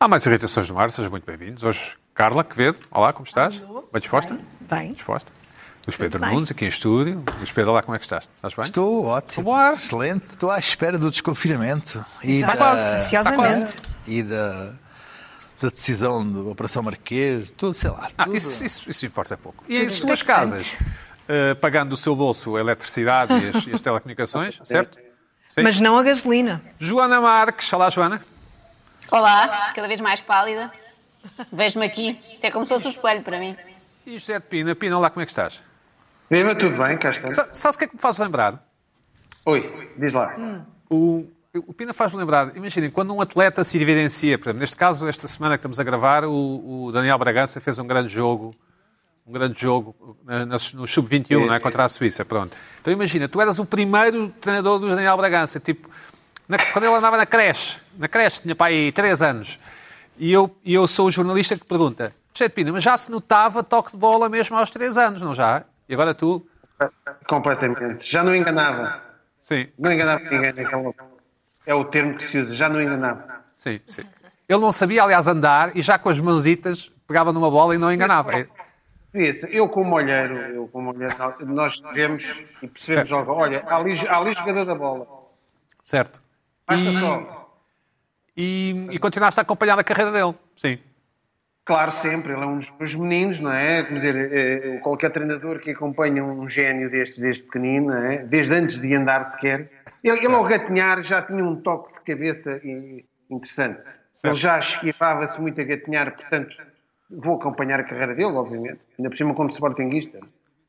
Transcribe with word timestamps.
Há 0.00 0.06
mais 0.06 0.24
irritações 0.26 0.70
no 0.70 0.78
ar, 0.78 0.92
sejam 0.92 1.10
muito 1.10 1.24
bem-vindos. 1.26 1.64
Hoje, 1.64 1.96
Carla 2.14 2.44
Quevedo, 2.44 2.78
olá, 2.88 3.12
como 3.12 3.26
estás? 3.26 3.60
Alô. 3.68 3.82
Bem 3.92 4.00
disposta? 4.00 4.38
Bem. 4.60 4.92
Disposta. 4.92 5.32
Luís 5.84 5.96
Pedro 5.96 6.20
bem. 6.20 6.34
Nunes, 6.34 6.52
aqui 6.52 6.66
em 6.66 6.68
estúdio. 6.68 7.24
Luís 7.38 7.50
Pedro, 7.50 7.72
olá, 7.72 7.82
como 7.82 7.96
é 7.96 7.98
que 7.98 8.04
estás? 8.04 8.30
Estás 8.32 8.54
bem? 8.54 8.64
Estou 8.64 9.06
ótimo. 9.06 9.50
Lá. 9.50 9.72
Excelente. 9.72 10.28
Estou 10.28 10.52
à 10.52 10.58
espera 10.60 10.96
do 10.98 11.10
desconfinamento. 11.10 12.04
E 12.22 12.34
Está 12.34 12.52
da, 12.52 12.56
quase, 12.56 12.96
ansiosamente. 12.96 13.74
E 14.06 14.22
da, 14.22 14.72
da 15.60 15.68
decisão 15.68 16.30
da 16.30 16.40
Operação 16.50 16.80
Marquês, 16.84 17.50
tudo, 17.50 17.74
sei 17.74 17.90
lá. 17.90 18.08
Ah, 18.16 18.24
tudo. 18.24 18.36
isso, 18.36 18.64
isso, 18.64 18.88
isso 18.88 19.04
importa 19.04 19.36
pouco. 19.36 19.64
E 19.68 19.80
as 19.80 19.94
suas 19.94 20.22
casas, 20.22 20.76
eh, 21.26 21.54
pagando 21.54 21.90
do 21.90 21.96
seu 21.96 22.14
bolso 22.14 22.56
a 22.56 22.60
eletricidade 22.60 23.32
e 23.34 23.48
as, 23.48 23.66
e 23.66 23.72
as 23.72 23.80
telecomunicações, 23.82 24.60
certo? 24.62 24.96
Sim. 25.48 25.62
Mas 25.62 25.80
não 25.80 25.98
a 25.98 26.04
gasolina. 26.04 26.62
Joana 26.78 27.20
Marques, 27.20 27.72
olá 27.72 27.90
Joana. 27.90 28.22
Olá, 29.10 29.72
cada 29.74 29.88
vez 29.88 30.00
mais 30.00 30.20
pálida. 30.20 30.70
Vejo-me 31.52 31.86
aqui. 31.86 32.18
Isto 32.32 32.44
é 32.44 32.50
como 32.50 32.64
se 32.64 32.68
fosse 32.72 32.86
um 32.86 32.90
espelho 32.90 33.22
para 33.22 33.38
mim. 33.38 33.56
E 34.06 34.18
José 34.18 34.34
de 34.38 34.46
Pina. 34.46 34.74
Pina, 34.74 34.96
olá, 34.98 35.10
como 35.10 35.22
é 35.22 35.24
que 35.26 35.30
estás? 35.32 35.62
Viva, 36.30 36.54
tudo 36.54 36.76
bem, 36.82 36.96
cá 36.98 37.10
está. 37.10 37.30
Sa- 37.30 37.48
Sabes 37.52 37.76
o 37.76 37.78
que 37.78 37.84
é 37.84 37.88
que 37.88 37.94
me 37.96 38.00
faz 38.00 38.18
lembrar? 38.18 38.62
Oi, 39.46 39.92
diz 39.96 40.12
lá. 40.12 40.34
O, 40.90 41.26
o 41.54 41.72
Pina 41.72 41.94
faz 41.94 42.12
lembrar, 42.12 42.54
imaginem, 42.56 42.90
quando 42.90 43.14
um 43.14 43.20
atleta 43.20 43.64
se 43.64 43.80
evidencia, 43.80 44.38
por 44.38 44.44
exemplo, 44.46 44.60
neste 44.60 44.76
caso, 44.76 45.08
esta 45.08 45.26
semana 45.26 45.56
que 45.56 45.60
estamos 45.60 45.80
a 45.80 45.84
gravar, 45.84 46.24
o, 46.24 46.84
o 46.86 46.92
Daniel 46.92 47.16
Bragança 47.18 47.60
fez 47.60 47.78
um 47.78 47.86
grande 47.86 48.08
jogo, 48.10 48.54
um 49.26 49.32
grande 49.32 49.58
jogo 49.58 50.16
na- 50.24 50.44
nas- 50.44 50.72
no 50.74 50.86
Sub-21, 50.86 51.46
não 51.46 51.54
é? 51.54 51.60
Contra 51.60 51.84
a 51.84 51.88
Suíça, 51.88 52.24
pronto. 52.26 52.54
Então 52.80 52.92
imagina, 52.92 53.26
tu 53.26 53.40
eras 53.40 53.58
o 53.58 53.64
primeiro 53.64 54.28
treinador 54.40 54.78
do 54.78 54.88
Daniel 54.88 55.16
Bragança, 55.16 55.58
tipo, 55.58 55.88
na- 56.48 56.58
quando 56.72 56.84
ele 56.84 56.94
andava 56.94 57.16
na 57.16 57.26
creche, 57.26 57.80
na 57.96 58.08
creche, 58.08 58.40
tinha 58.42 58.56
aí 58.60 58.90
3 58.92 59.22
anos, 59.22 59.58
e 60.16 60.32
eu, 60.32 60.54
e 60.64 60.74
eu 60.74 60.86
sou 60.86 61.06
o 61.06 61.10
jornalista 61.10 61.56
que 61.56 61.64
pergunta, 61.64 62.12
José 62.32 62.48
de 62.48 62.54
Pina, 62.54 62.72
mas 62.72 62.82
já 62.82 62.96
se 62.96 63.10
notava 63.10 63.62
toque 63.62 63.90
de 63.92 63.96
bola 63.96 64.28
mesmo 64.28 64.56
aos 64.56 64.70
3 64.70 64.96
anos, 64.96 65.20
não 65.20 65.34
já? 65.34 65.64
E 65.88 65.94
agora 65.94 66.14
tu? 66.14 66.46
Completamente. 67.26 68.10
Já 68.10 68.22
não 68.22 68.34
enganava. 68.34 69.02
Sim. 69.40 69.68
Não 69.78 69.92
enganava 69.92 70.22
ninguém 70.22 70.52
naquela. 70.52 70.94
É 71.66 71.74
o 71.74 71.84
termo 71.84 72.14
que 72.16 72.24
se 72.26 72.38
usa, 72.38 72.54
já 72.54 72.68
não 72.68 72.80
enganava. 72.80 73.42
Sim, 73.56 73.80
sim. 73.86 74.02
Ele 74.48 74.60
não 74.60 74.70
sabia, 74.72 75.02
aliás, 75.02 75.26
andar 75.26 75.76
e 75.76 75.82
já 75.82 75.98
com 75.98 76.08
as 76.08 76.18
mãozitas 76.20 76.90
pegava 77.06 77.32
numa 77.32 77.50
bola 77.50 77.74
e 77.74 77.78
não 77.78 77.92
enganava. 77.92 78.46
Eu 79.50 79.68
como 79.68 79.96
olheiro, 79.96 80.36
eu 80.36 80.68
como 80.68 80.90
olheiro, 80.90 81.14
nós 81.46 81.80
vemos 81.92 82.24
e 82.62 82.68
percebemos 82.68 83.10
logo, 83.10 83.32
olha, 83.32 83.64
ali, 83.66 84.06
há 84.06 84.16
ali 84.18 84.32
jogador 84.34 84.64
da 84.64 84.74
bola. 84.74 85.06
Certo. 85.84 86.22
Basta 86.68 86.90
E, 86.90 87.00
só. 87.00 87.50
e, 88.36 88.86
e 88.90 88.98
continuaste 88.98 89.40
a 89.40 89.42
acompanhar 89.42 89.78
a 89.78 89.84
carreira 89.84 90.12
dele. 90.12 90.34
Sim. 90.56 90.78
Claro, 91.64 91.92
sempre, 91.92 92.32
ele 92.32 92.42
é 92.42 92.46
um 92.46 92.58
dos 92.58 92.70
meus 92.78 92.94
meninos, 92.94 93.40
não 93.40 93.52
é? 93.52 93.82
Quer 93.84 93.94
dizer, 93.94 94.16
eh, 94.32 94.78
qualquer 94.78 95.10
treinador 95.10 95.58
que 95.60 95.70
acompanha 95.72 96.24
um 96.24 96.48
gênio 96.48 96.90
destes, 96.90 97.18
desde 97.18 97.42
pequenino, 97.42 97.88
não 97.88 97.96
é? 98.04 98.18
Desde 98.18 98.54
antes 98.54 98.80
de 98.80 98.94
andar 98.94 99.22
sequer. 99.24 99.70
Ele, 100.02 100.18
ele 100.24 100.34
ao 100.34 100.44
gatinhar 100.44 101.02
já 101.02 101.20
tinha 101.20 101.44
um 101.44 101.56
toque 101.60 101.92
de 101.92 102.00
cabeça 102.00 102.58
interessante. 103.28 103.80
Ele 104.24 104.34
já 104.34 104.58
esquivava-se 104.58 105.38
muito 105.40 105.60
a 105.60 105.64
gatinhar, 105.64 106.14
portanto, 106.16 106.56
vou 107.10 107.36
acompanhar 107.36 107.80
a 107.80 107.84
carreira 107.84 108.14
dele, 108.14 108.32
obviamente. 108.32 108.80
Ainda 108.98 109.10
por 109.10 109.16
cima 109.16 109.34
como 109.34 109.50
sportinguista. 109.50 110.20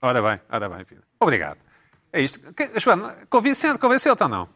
Ora 0.02 0.22
bem, 0.22 0.40
ora 0.50 0.68
bem, 0.68 0.84
Pina. 0.84 1.02
Obrigado. 1.18 1.60
É 2.12 2.20
isto. 2.22 2.42
Joana, 2.78 3.16
convenceu-te 3.30 4.24
ou 4.24 4.30
não? 4.30 4.50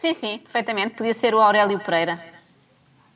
Sim, 0.00 0.14
sim, 0.14 0.38
perfeitamente. 0.38 0.94
Podia 0.96 1.12
ser 1.12 1.34
o 1.34 1.40
Aurélio 1.40 1.78
Pereira. 1.78 2.18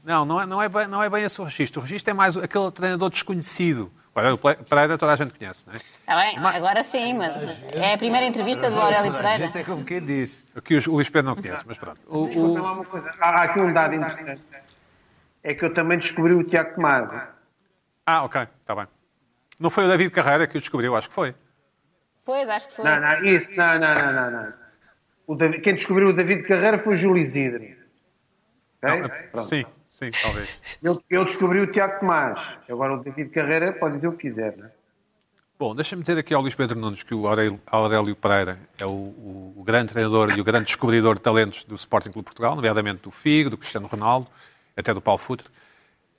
Não, 0.05 0.27
não 0.27 0.39
é, 0.39 0.45
não, 0.45 0.61
é 0.61 0.69
bem, 0.69 0.87
não 0.87 1.03
é 1.03 1.09
bem 1.09 1.25
esse 1.25 1.41
o 1.41 1.45
registro. 1.45 1.81
O 1.81 1.83
registro 1.83 2.11
é 2.11 2.15
mais 2.15 2.37
aquele 2.37 2.71
treinador 2.71 3.09
desconhecido. 3.09 3.91
O 4.15 4.65
Pereira 4.65 4.99
toda 4.99 5.13
a 5.13 5.17
gente 5.17 5.33
conhece, 5.33 5.67
não 5.67 5.73
é? 5.73 5.79
Está 5.79 6.17
bem? 6.17 6.37
Agora 6.39 6.85
sim, 6.85 7.15
mas 7.15 7.43
é 7.73 7.95
a 7.95 7.99
primeira 7.99 8.27
entrevista 8.27 8.71
do 8.71 8.79
Aurélio 8.79 9.13
Pereira. 9.13 9.39
gente 9.47 9.59
é 9.59 9.65
como 9.65 9.83
quem 9.83 10.05
diz. 10.05 10.43
O 10.55 10.61
que 10.61 10.77
o 10.77 10.93
Luís 10.93 11.09
Pedro 11.09 11.35
não 11.35 11.43
conhece, 11.43 11.65
mas 11.67 11.79
pronto. 11.79 11.99
O- 12.07 12.27
Desculpa, 12.27 12.61
o- 12.61 12.63
lá 12.63 12.73
uma 12.73 12.85
coisa. 12.85 13.15
Há, 13.19 13.43
aqui 13.45 13.61
um 13.61 13.73
dado 13.73 13.95
interessante. 13.95 14.43
É 15.43 15.55
que 15.55 15.65
eu 15.65 15.73
também 15.73 15.99
descobri 15.99 16.35
o 16.35 16.45
Tiago 16.45 16.75
Tomás. 16.75 17.11
Ah, 18.07 18.25
ok, 18.25 18.47
está 18.61 18.75
bem. 18.75 18.87
Não 19.59 19.71
foi 19.71 19.87
o 19.87 19.89
David 19.89 20.11
Carreira 20.13 20.47
que 20.47 20.59
o 20.59 20.61
descobriu, 20.61 20.95
acho 20.95 21.09
que 21.09 21.15
foi. 21.15 21.35
Pois, 22.27 22.47
acho 22.49 22.69
que 22.69 22.75
foi. 22.75 22.85
Não, 22.85 23.01
não, 23.01 23.25
isso, 23.25 23.53
não, 23.57 23.79
não, 23.79 23.95
não, 23.95 24.13
não. 24.13 24.31
não. 24.31 24.64
O 25.27 25.35
Davi- 25.35 25.61
quem 25.61 25.75
descobriu 25.75 26.09
o 26.09 26.13
David 26.13 26.43
Carreira 26.43 26.79
foi 26.79 26.95
o 26.95 26.97
Júlio 26.97 27.23
Isidro. 27.23 27.63
Ok? 28.83 29.01
Não, 29.01 29.09
Pronto. 29.33 29.49
sim, 29.49 29.65
sim, 29.89 30.11
talvez. 30.23 30.61
Eu, 30.83 31.03
eu 31.09 31.25
descobri 31.25 31.61
o 31.61 31.67
Tiago 31.67 32.01
Tomás. 32.01 32.39
Agora 32.69 32.95
o 32.95 33.03
David 33.03 33.31
Carreira 33.31 33.73
pode 33.73 33.95
dizer 33.95 34.09
o 34.09 34.13
que 34.13 34.29
quiser, 34.29 34.57
não 34.57 34.67
é? 34.67 34.71
Bom, 35.59 35.75
deixa-me 35.75 36.03
dizer 36.03 36.19
aqui 36.19 36.35
ao 36.35 36.43
Luís 36.43 36.55
Pedro 36.55 36.79
Nunes 36.79 37.03
que 37.05 37.15
o 37.15 37.27
Aurélio, 37.29 37.61
Aurélio 37.67 38.15
Pereira 38.17 38.59
é 38.79 38.85
o, 38.85 38.91
o- 38.91 39.55
o 39.57 39.63
grande 39.65 39.93
treinador 39.93 40.37
e 40.37 40.41
o 40.41 40.45
grande 40.45 40.67
descobridor 40.67 41.15
de 41.15 41.21
talentos 41.21 41.65
do 41.65 41.75
Sporting 41.77 42.11
Clube 42.11 42.27
Portugal, 42.27 42.55
nomeadamente 42.57 43.03
do 43.03 43.11
Figo, 43.13 43.49
do 43.49 43.57
Cristiano 43.57 43.87
Ronaldo, 43.87 44.27
até 44.77 44.93
do 44.93 45.01
Paulo 45.01 45.19
Futre. 45.19 45.47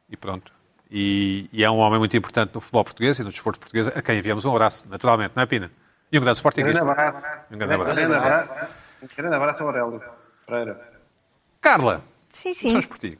E 0.09 0.15
pronto. 0.15 0.53
E, 0.89 1.49
e 1.51 1.63
é 1.63 1.69
um 1.69 1.77
homem 1.77 1.99
muito 1.99 2.15
importante 2.15 2.51
no 2.55 2.61
futebol 2.61 2.83
português 2.85 3.19
e 3.19 3.23
no 3.23 3.29
desporto 3.29 3.59
português, 3.59 3.88
a 3.89 4.01
quem 4.01 4.17
enviamos 4.19 4.45
um 4.45 4.51
abraço, 4.51 4.88
naturalmente, 4.89 5.33
não 5.35 5.44
é, 5.44 5.45
Pina? 5.45 5.69
E 6.11 6.17
um 6.17 6.21
grande 6.21 6.38
Sportingista. 6.38 6.81
Um 6.83 7.57
grande 7.57 7.73
abraço. 7.73 7.95
Grande 7.95 8.13
abraço. 8.15 8.53
Um 9.11 9.16
grande 9.16 9.35
abraço 9.35 9.61
ao 9.63 9.69
Aurélio 9.69 10.01
Pereira. 10.47 10.93
Carla, 11.61 12.01
Sim, 12.29 12.53
sim. 12.53 12.69
começamos 12.69 12.85
por 12.88 12.97
ti. 12.97 13.17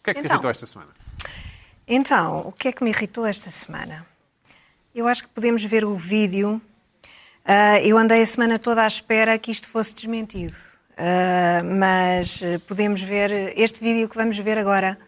O 0.00 0.04
que 0.04 0.10
é 0.10 0.14
que 0.14 0.20
te 0.20 0.24
Então. 0.24 0.34
irritou 0.36 0.50
esta 0.50 0.66
semana? 0.66 0.90
Então, 1.86 2.40
o 2.48 2.52
que 2.52 2.68
é 2.68 2.72
que 2.72 2.82
me 2.82 2.90
irritou 2.90 3.26
esta 3.26 3.50
semana? 3.50 4.06
Eu 4.94 5.06
acho 5.06 5.22
que 5.22 5.28
podemos 5.28 5.62
ver 5.64 5.84
o 5.84 5.94
vídeo. 5.94 6.60
Ah, 7.44 7.80
eu 7.80 7.96
andei 7.98 8.22
a 8.22 8.26
semana 8.26 8.58
toda 8.58 8.82
à 8.82 8.86
espera 8.86 9.38
que 9.38 9.50
isto 9.50 9.68
fosse 9.68 9.94
desmentido. 9.94 10.56
Ah, 10.96 11.62
mas 11.62 12.40
eh, 12.42 12.58
podemos 12.66 13.02
ver 13.02 13.30
este 13.58 13.80
vídeo 13.80 14.08
que 14.08 14.16
vamos 14.16 14.36
ver 14.38 14.58
agora. 14.58 14.98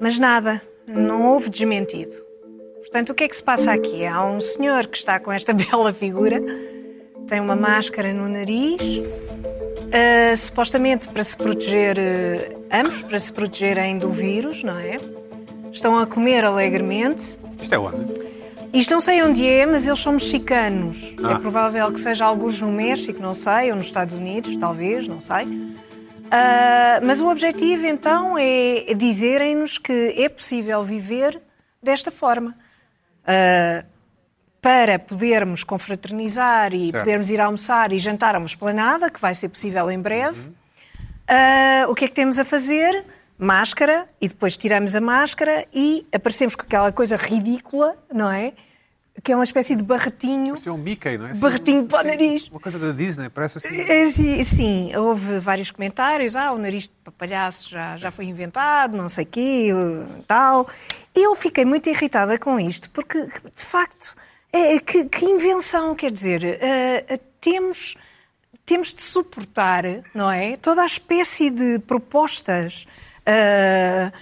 Mas 0.00 0.18
nada, 0.18 0.62
não 0.86 1.26
houve 1.26 1.50
desmentido. 1.50 2.12
Portanto, 2.80 3.10
o 3.10 3.14
que 3.14 3.24
é 3.24 3.28
que 3.28 3.36
se 3.36 3.42
passa 3.42 3.72
aqui? 3.72 4.06
Há 4.06 4.24
um 4.24 4.40
senhor 4.40 4.86
que 4.86 4.98
está 4.98 5.18
com 5.18 5.32
esta 5.32 5.52
bela 5.54 5.92
figura, 5.92 6.40
tem 7.26 7.40
uma 7.40 7.56
máscara 7.56 8.12
no 8.12 8.28
nariz, 8.28 8.80
Uh, 9.94 10.36
supostamente 10.36 11.06
para 11.06 11.22
se 11.22 11.36
proteger, 11.36 11.96
uh, 11.96 12.66
ambos, 12.72 13.00
para 13.02 13.20
se 13.20 13.32
protegerem 13.32 13.96
do 13.96 14.10
vírus, 14.10 14.60
não 14.64 14.76
é? 14.76 14.96
Estão 15.72 15.96
a 15.96 16.04
comer 16.04 16.44
alegremente. 16.44 17.38
Isto 17.60 17.76
é 17.76 17.78
onde? 17.78 18.12
Isto 18.72 18.90
não 18.90 18.98
sei 18.98 19.22
onde 19.22 19.46
é, 19.46 19.64
mas 19.64 19.86
eles 19.86 20.00
são 20.00 20.14
mexicanos. 20.14 21.14
Ah. 21.22 21.34
É 21.34 21.38
provável 21.38 21.92
que 21.92 22.00
seja 22.00 22.24
alguns 22.24 22.60
no 22.60 22.72
México, 22.72 23.22
não 23.22 23.34
sei, 23.34 23.70
ou 23.70 23.76
nos 23.76 23.86
Estados 23.86 24.18
Unidos, 24.18 24.56
talvez, 24.56 25.06
não 25.06 25.20
sei. 25.20 25.44
Uh, 25.44 27.06
mas 27.06 27.20
o 27.20 27.30
objetivo 27.30 27.86
então 27.86 28.36
é 28.36 28.92
dizerem-nos 28.96 29.78
que 29.78 30.12
é 30.18 30.28
possível 30.28 30.82
viver 30.82 31.40
desta 31.80 32.10
forma. 32.10 32.52
Uh, 33.22 33.93
para 34.64 34.98
podermos 34.98 35.62
confraternizar 35.62 36.72
e 36.72 36.90
Certo. 36.90 37.04
podermos 37.04 37.28
ir 37.28 37.38
almoçar 37.38 37.92
e 37.92 37.98
jantar 37.98 38.34
a 38.34 38.38
uma 38.38 38.46
esplanada, 38.46 39.10
que 39.10 39.20
vai 39.20 39.34
ser 39.34 39.50
possível 39.50 39.90
em 39.90 40.00
breve. 40.00 40.40
Ah, 41.28 41.84
o 41.86 41.94
que 41.94 42.06
é 42.06 42.08
que 42.08 42.14
temos 42.14 42.38
a 42.38 42.46
fazer? 42.46 43.04
Máscara, 43.38 44.06
e 44.18 44.26
depois 44.26 44.56
tiramos 44.56 44.96
a 44.96 45.02
máscara 45.02 45.66
e 45.74 46.06
aparecemos 46.10 46.54
com 46.56 46.62
aquela 46.62 46.90
coisa 46.90 47.14
ridícula, 47.16 47.94
não 48.10 48.30
é? 48.30 48.54
Que 49.22 49.32
é 49.32 49.34
uma 49.34 49.44
espécie 49.44 49.76
de 49.76 49.84
barretinho. 49.84 50.54
Parecia 50.54 50.72
um 50.72 50.78
Mickey, 50.78 51.18
não 51.18 51.26
é? 51.26 51.30
Assim, 51.32 51.40
Barretinho 51.42 51.84
para 51.84 51.98
o 51.98 52.02
sim, 52.02 52.08
nariz. 52.08 52.48
Uma 52.48 52.60
coisa 52.60 52.78
da 52.78 52.92
Disney, 52.92 53.28
parece 53.28 53.58
assim. 53.58 53.80
É, 53.82 54.04
sim, 54.06 54.42
sim, 54.44 54.96
houve 54.96 55.40
vários 55.40 55.70
comentários. 55.70 56.34
Ah, 56.36 56.52
o 56.52 56.58
nariz 56.58 56.84
de 56.84 57.10
palhaço 57.18 57.68
já, 57.68 57.98
já 57.98 58.10
foi 58.10 58.24
inventado, 58.24 58.96
não 58.96 59.10
sei 59.10 59.24
o 59.24 59.28
quê, 59.28 59.72
uh, 59.74 60.22
tal. 60.26 60.66
Eu 61.14 61.36
fiquei 61.36 61.66
muito 61.66 61.90
irritada 61.90 62.38
com 62.38 62.58
isto, 62.58 62.88
porque, 62.90 63.20
de 63.26 63.64
facto, 63.64 64.16
é, 64.56 64.78
que, 64.80 65.04
que 65.06 65.24
invenção, 65.24 65.94
quer 65.94 66.10
dizer, 66.12 66.44
eh, 66.44 67.04
eh, 67.08 67.20
temos, 67.40 67.96
temos 68.64 68.94
de 68.94 69.02
suportar, 69.02 69.84
não 70.14 70.30
é? 70.30 70.56
Toda 70.56 70.82
a 70.82 70.86
espécie 70.86 71.50
de 71.50 71.78
propostas. 71.80 72.86
eh, 73.26 74.12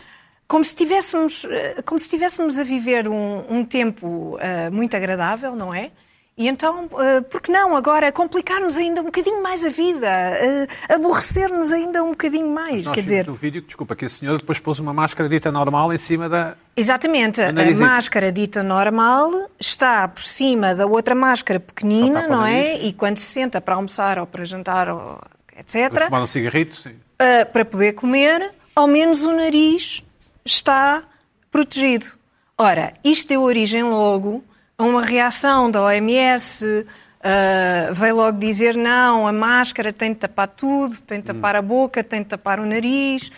como 0.49 0.65
se 0.65 0.71
estivéssemos, 0.71 1.45
eh, 1.49 1.83
como 1.83 1.99
se 1.99 2.05
estivéssemos 2.07 2.59
a 2.59 2.65
viver 2.65 3.09
um, 3.09 3.45
um 3.59 3.65
tempo 3.65 4.39
muito 4.73 4.97
agradável, 4.97 5.55
não 5.57 5.73
é? 5.75 5.91
E 6.37 6.49
então, 6.49 6.89
eh, 6.99 7.21
por 7.21 7.43
que 7.43 7.53
não 7.53 7.77
agora 7.77 8.11
complicar-nos 8.11 8.79
ainda 8.79 9.03
um 9.03 9.05
bocadinho 9.05 9.43
mais 9.43 9.63
a 9.63 9.69
vida, 9.69 10.07
eh, 10.07 10.67
aborrecer-nos 10.89 11.73
ainda 11.73 12.03
um 12.03 12.13
bocadinho 12.13 12.49
mais? 12.49 12.83
Nós 12.83 12.95
Quer 12.95 13.03
dizer, 13.03 13.27
no 13.27 13.35
vídeo 13.35 13.61
que, 13.61 13.69
desculpa, 13.69 13.95
que 13.95 14.07
a 14.07 14.09
senhora 14.09 14.39
depois 14.39 14.59
pôs 14.59 14.79
uma 14.79 14.95
máscara 14.95 15.29
dita 15.29 15.53
normal 15.53 15.93
em 15.93 15.99
cima 15.99 16.31
da. 16.31 16.57
exatamente, 16.75 17.43
a 17.43 17.53
máscara 17.53 18.33
dita 18.33 18.63
normal 18.63 19.51
está 19.61 20.09
por 20.09 20.23
cima 20.23 20.75
da 20.75 20.87
outra 20.87 21.15
máscara 21.15 21.61
pequenina, 21.61 22.25
o 22.25 22.29
não 22.31 22.47
é? 22.47 22.83
E 22.83 22.95
quando 22.95 23.19
se 23.19 23.27
senta 23.27 23.61
para 23.61 23.75
almoçar 23.75 24.19
ou 24.19 24.27
para 24.27 24.47
jantar, 24.47 24.89
ou 24.89 25.21
etc., 25.59 25.93
de 25.93 26.05
fumar 26.07 26.23
um 26.23 26.27
cigarrito, 26.27 26.75
sim. 26.77 26.93
Uh, 27.21 27.45
para 27.53 27.65
poder 27.65 27.93
comer, 27.93 28.53
ao 28.75 28.87
menos 28.87 29.23
o 29.23 29.33
nariz 29.33 30.03
está 30.47 31.03
protegido. 31.51 32.07
Ora, 32.57 32.95
isto 33.05 33.29
deu 33.29 33.43
origem 33.43 33.83
logo 33.83 34.43
uma 34.89 35.05
reação 35.05 35.71
da 35.71 35.83
OMS, 35.83 36.65
uh, 36.65 37.95
veio 37.95 38.17
logo 38.17 38.39
dizer 38.39 38.77
não, 38.77 39.27
a 39.27 39.33
máscara 39.33 39.93
tem 39.93 40.13
de 40.13 40.19
tapar 40.19 40.49
tudo, 40.49 41.01
tem 41.03 41.21
de 41.21 41.27
tapar 41.27 41.57
a 41.57 41.63
boca, 41.63 42.03
tem 42.03 42.23
de 42.23 42.29
tapar 42.29 42.61
o 42.61 42.67
nariz. 42.67 43.29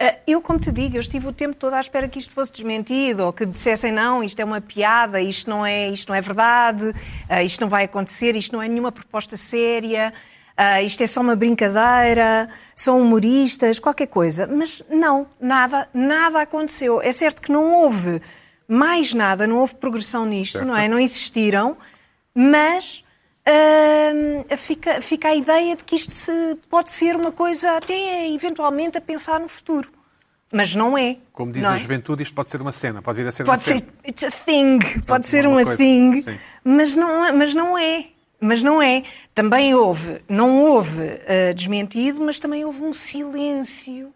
Uh, 0.00 0.16
eu, 0.26 0.40
como 0.40 0.58
te 0.58 0.70
digo, 0.70 0.96
eu 0.96 1.00
estive 1.00 1.26
o 1.26 1.32
tempo 1.32 1.56
todo 1.56 1.74
à 1.74 1.80
espera 1.80 2.08
que 2.08 2.18
isto 2.18 2.32
fosse 2.32 2.52
desmentido, 2.52 3.24
ou 3.24 3.32
que 3.32 3.44
dissessem 3.44 3.90
não, 3.90 4.22
isto 4.22 4.38
é 4.40 4.44
uma 4.44 4.60
piada, 4.60 5.20
isto 5.20 5.50
não 5.50 5.64
é, 5.64 5.88
isto 5.88 6.08
não 6.08 6.14
é 6.14 6.20
verdade, 6.20 6.84
uh, 6.84 7.42
isto 7.44 7.60
não 7.60 7.68
vai 7.68 7.84
acontecer, 7.84 8.36
isto 8.36 8.52
não 8.52 8.62
é 8.62 8.68
nenhuma 8.68 8.92
proposta 8.92 9.36
séria, 9.36 10.12
isto 10.84 11.00
é 11.04 11.06
só 11.06 11.20
uma 11.20 11.36
brincadeira, 11.36 12.48
são 12.74 13.00
humoristas, 13.00 13.78
qualquer 13.78 14.08
coisa. 14.08 14.44
Mas 14.44 14.82
não, 14.90 15.28
nada, 15.40 15.88
nada 15.94 16.42
aconteceu. 16.42 17.00
É 17.00 17.12
certo 17.12 17.40
que 17.40 17.52
não 17.52 17.72
houve 17.74 18.20
mais 18.68 19.14
nada, 19.14 19.46
não 19.46 19.58
houve 19.58 19.74
progressão 19.76 20.26
nisto, 20.26 20.58
Certo. 20.58 20.66
não 20.68 20.76
é? 20.76 20.86
Não 20.86 20.98
existiram, 21.00 21.76
mas 22.34 23.02
hum, 23.48 24.56
fica, 24.56 25.00
fica 25.00 25.28
a 25.28 25.34
ideia 25.34 25.74
de 25.76 25.84
que 25.84 25.96
isto 25.96 26.12
se, 26.12 26.56
pode 26.68 26.90
ser 26.90 27.16
uma 27.16 27.32
coisa 27.32 27.76
até 27.76 28.28
eventualmente 28.30 28.98
a 28.98 29.00
pensar 29.00 29.40
no 29.40 29.48
futuro. 29.48 29.90
Mas 30.52 30.74
não 30.74 30.96
é. 30.96 31.18
Como 31.32 31.52
diz 31.52 31.64
a 31.64 31.74
é? 31.74 31.78
juventude, 31.78 32.22
isto 32.22 32.34
pode 32.34 32.50
ser 32.50 32.60
uma 32.62 32.72
cena, 32.72 33.02
pode 33.02 33.20
vir 33.20 33.28
a 33.28 33.32
ser 33.32 33.44
Pode 33.44 33.60
uma 33.60 33.64
ser, 33.64 33.80
cena. 33.80 33.92
it's 34.06 34.24
a 34.24 34.30
thing, 34.30 34.78
pode 35.06 35.26
ser 35.26 35.46
uma 35.46 35.62
coisa, 35.62 35.76
thing, 35.76 36.22
sim. 36.22 36.38
mas 36.64 36.96
não, 36.96 37.24
é- 37.24 37.32
mas 37.32 37.54
não 37.54 37.76
é. 37.78 38.06
Mas 38.40 38.62
não 38.62 38.80
é. 38.80 39.02
Também 39.34 39.74
houve, 39.74 40.22
não 40.28 40.60
houve 40.62 41.02
eh, 41.26 41.52
desmentido, 41.52 42.20
mas 42.24 42.38
também 42.38 42.64
houve 42.64 42.80
um 42.82 42.92
silêncio, 42.92 44.14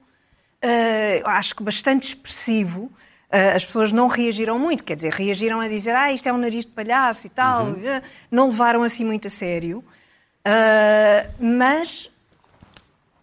eh, 0.63 1.21
acho 1.25 1.57
que 1.57 1.63
bastante 1.63 2.09
expressivo. 2.09 2.91
Eh, 3.33 3.55
as 3.57 3.65
pessoas 3.65 3.93
não 3.93 4.09
reagiram 4.09 4.59
muito, 4.59 4.85
quer 4.85 4.95
dizer, 4.95 5.11
reagiram 5.15 5.59
a 5.61 5.67
dizer, 5.67 5.95
ah, 5.97 6.13
isto 6.13 6.29
é 6.29 6.33
um 6.33 6.37
nariz 6.39 6.67
de 6.67 6.71
palhaço 6.71 7.27
e 7.27 7.31
tal, 7.31 7.65
Uhum. 7.65 7.81
eh, 7.87 8.03
não 8.31 8.49
levaram 8.49 8.83
assim 8.83 9.05
muito 9.07 9.27
a 9.27 9.31
sério. 9.31 9.83
Eh, 10.45 11.31
mas 11.41 12.11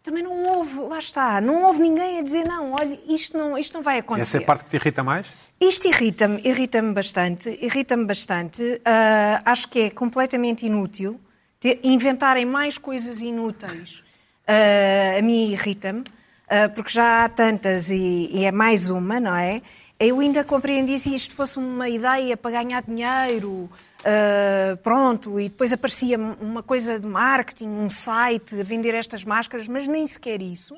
também 0.01 0.23
não 0.23 0.41
houve, 0.43 0.79
lá 0.79 0.97
está, 0.97 1.39
não 1.41 1.63
houve 1.65 1.79
ninguém 1.81 2.17
a 2.19 2.23
dizer, 2.23 2.43
não, 2.45 2.71
olha, 2.71 2.99
isto 3.07 3.37
não, 3.37 3.55
isto 3.57 3.73
não 3.73 3.83
vai 3.83 3.99
acontecer. 3.99 4.21
essa 4.21 4.37
é 4.37 4.43
a 4.43 4.45
parte 4.47 4.63
que 4.63 4.69
te 4.71 4.75
irrita 4.77 5.03
mais? 5.03 5.27
Isto 5.61 5.87
irrita-me, 5.89 6.41
irrita-me 6.43 6.93
bastante, 6.93 7.59
irrita-me 7.61 8.05
bastante. 8.05 8.81
Ah, 8.85 9.41
acho 9.45 9.67
que 9.69 9.79
é 9.81 9.89
completamente 9.91 10.65
inútil 10.65 11.19
ter- 11.59 11.79
inventarem 11.83 12.45
mais 12.45 12.77
coisas 12.77 13.19
inúteis. 13.19 14.03
Ah, 14.47 15.19
a 15.19 15.21
mim 15.21 15.51
irrita-me, 15.51 16.03
ah, 16.49 16.69
porque 16.73 16.89
já 16.91 17.25
há 17.25 17.29
tantas 17.29 17.91
e, 17.91 18.29
e 18.33 18.45
é 18.45 18.51
mais 18.51 18.89
uma, 18.89 19.19
não 19.19 19.35
é? 19.35 19.61
Eu 19.99 20.19
ainda 20.19 20.43
compreendi 20.43 20.97
se 20.97 21.13
isto 21.13 21.35
fosse 21.35 21.59
uma 21.59 21.89
ideia 21.89 22.37
para 22.37 22.51
ganhar 22.51 22.81
dinheiro, 22.81 23.69
ah, 24.03 24.77
pronto, 24.81 25.39
e 25.39 25.49
depois 25.49 25.73
aparecia 25.73 26.17
uma 26.17 26.63
coisa 26.63 26.99
de 26.99 27.05
marketing, 27.05 27.67
um 27.67 27.89
site 27.89 28.59
a 28.59 28.63
vender 28.63 28.95
estas 28.95 29.23
máscaras, 29.23 29.67
mas 29.67 29.87
nem 29.87 30.05
sequer 30.07 30.41
isso. 30.41 30.75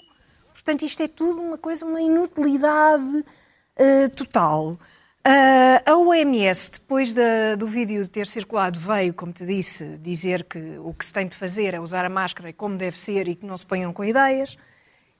Portanto, 0.53 0.83
isto 0.83 1.01
é 1.03 1.07
tudo 1.07 1.41
uma 1.41 1.57
coisa, 1.57 1.85
uma 1.85 2.01
inutilidade 2.01 3.25
eh, 3.75 4.07
total. 4.09 4.77
Ah, 5.23 5.81
a 5.85 5.95
OMS, 5.97 6.71
depois 6.71 7.13
do 7.57 7.67
vídeo 7.67 8.07
ter 8.07 8.27
circulado, 8.27 8.79
veio, 8.79 9.13
como 9.13 9.31
te 9.31 9.45
disse, 9.45 9.97
dizer 9.99 10.43
que 10.45 10.77
o 10.79 10.93
que 10.93 11.05
se 11.05 11.13
tem 11.13 11.27
de 11.27 11.35
fazer 11.35 11.73
é 11.73 11.79
usar 11.79 12.05
a 12.05 12.09
máscara 12.09 12.49
e 12.49 12.53
como 12.53 12.77
deve 12.77 12.99
ser 12.99 13.27
e 13.27 13.35
que 13.35 13.45
não 13.45 13.57
se 13.57 13.65
ponham 13.65 13.93
com 13.93 14.03
ideias. 14.03 14.57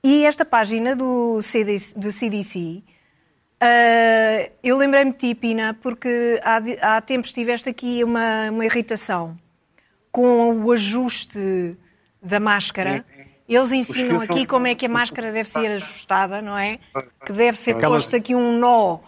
E 0.04 0.24
esta 0.24 0.44
página 0.44 0.96
do 0.96 1.40
CDC, 1.40 1.98
do 1.98 2.10
CDC 2.10 2.82
ah, 3.64 4.50
eu 4.60 4.76
lembrei-me 4.76 5.12
de 5.12 5.18
ti, 5.18 5.34
Pina, 5.36 5.78
porque 5.80 6.40
há, 6.42 6.96
há 6.96 7.00
tempos 7.00 7.32
tiveste 7.32 7.68
aqui 7.68 8.02
uma, 8.02 8.50
uma 8.50 8.64
irritação 8.64 9.38
com 10.10 10.64
o 10.64 10.72
ajuste 10.72 11.76
da 12.20 12.40
máscara. 12.40 13.04
Eles 13.48 13.70
ensinam 13.70 14.20
aqui 14.20 14.46
como 14.46 14.66
é 14.66 14.74
que 14.74 14.86
a 14.86 14.88
máscara 14.88 15.30
deve 15.30 15.48
ser 15.48 15.70
ajustada, 15.76 16.42
não 16.42 16.58
é? 16.58 16.80
Que 17.24 17.32
deve 17.32 17.56
ser 17.56 17.78
posto 17.78 18.16
aqui 18.16 18.34
um 18.34 18.58
nó. 18.58 18.98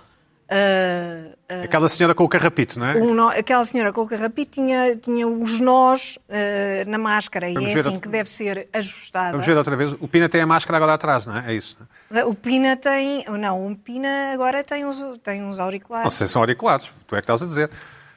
Ah, 0.50 1.34
ah, 1.48 1.62
Aquela 1.64 1.88
senhora 1.88 2.14
com 2.14 2.24
o 2.24 2.28
carrapito, 2.28 2.78
não 2.78 2.86
é? 2.86 2.94
um 2.96 3.14
nó- 3.14 3.30
aquela 3.30 3.64
senhora 3.64 3.92
com 3.92 4.02
o 4.02 4.06
carrapito 4.06 4.52
tinha, 4.52 4.94
tinha 4.96 5.26
os 5.26 5.60
nós 5.60 6.18
ah, 6.28 6.84
na 6.86 6.98
máscara 6.98 7.52
Vamos 7.52 7.72
e 7.72 7.76
é 7.76 7.80
assim 7.80 7.88
outra- 7.90 8.02
que 8.02 8.08
deve 8.08 8.30
ser 8.30 8.68
ajustada. 8.72 9.32
Vamos 9.32 9.46
ver 9.46 9.56
outra 9.56 9.76
vez. 9.76 9.92
O 9.92 10.08
Pina 10.08 10.28
tem 10.28 10.40
a 10.40 10.46
máscara 10.46 10.76
agora 10.76 10.94
atrás, 10.94 11.26
não 11.26 11.36
é? 11.36 11.50
É 11.50 11.54
isso. 11.54 11.76
é? 12.10 12.24
O 12.24 12.34
Pina 12.34 12.76
tem. 12.76 13.24
Não, 13.28 13.66
o 13.66 13.76
Pina 13.76 14.32
agora 14.32 14.62
tem 14.62 14.84
uns, 14.84 15.02
tem 15.22 15.42
uns 15.42 15.58
auriculares. 15.58 16.04
Não 16.04 16.10
sei 16.10 16.26
se 16.26 16.32
são 16.34 16.42
auriculares. 16.42 16.92
Tu 17.06 17.14
é 17.16 17.18
que 17.20 17.24
estás 17.24 17.42
a 17.42 17.46
dizer. 17.46 17.70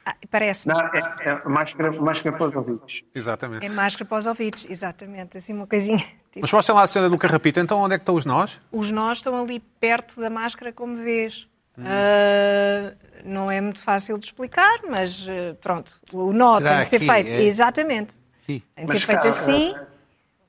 Ah, 0.04 0.14
Parece-me. 0.30 0.74
É, 0.74 1.28
é 1.30 1.48
máscara, 1.48 1.92
máscara 2.00 2.34
para 2.36 2.46
os 2.48 2.56
ouvidos. 2.56 3.02
Exatamente. 3.14 3.66
É 3.66 3.68
máscara 3.68 4.06
para 4.06 4.18
os 4.18 4.26
ouvidos, 4.26 4.64
exatamente. 4.68 5.36
Assim, 5.36 5.52
uma 5.52 5.66
coisinha. 5.66 5.98
Tipo, 6.28 6.40
Mas 6.42 6.52
mostrem 6.52 6.76
lá 6.76 6.82
a 6.82 6.86
senhora 6.86 7.08
do 7.10 7.16
carrapito. 7.16 7.58
Então 7.58 7.78
onde 7.80 7.94
é 7.94 7.98
que 7.98 8.02
estão 8.02 8.14
os 8.14 8.26
nós? 8.26 8.60
os 8.70 8.90
nós 8.90 9.16
estão 9.18 9.34
ali 9.40 9.60
perto 9.80 10.20
da 10.20 10.28
máscara, 10.28 10.70
como 10.70 10.94
vês. 10.96 11.47
Hum. 11.78 11.84
Ah, 11.86 12.92
não 13.24 13.50
é 13.50 13.60
muito 13.60 13.80
fácil 13.82 14.18
de 14.18 14.26
explicar, 14.26 14.78
mas 14.88 15.24
ah, 15.28 15.54
pronto. 15.60 15.92
O 16.12 16.32
nó 16.32 16.58
Será 16.58 16.70
tem 16.70 16.78
que 16.84 16.88
ser 16.90 16.96
aqui? 16.96 17.06
feito. 17.06 17.30
É? 17.30 17.42
Exatamente. 17.42 18.14
Aqui. 18.42 18.64
Tem 18.74 18.86
de 18.86 18.92
ser 18.92 18.94
Mas, 18.98 19.02
feito 19.04 19.18
cara, 19.18 19.28
assim. 19.28 19.74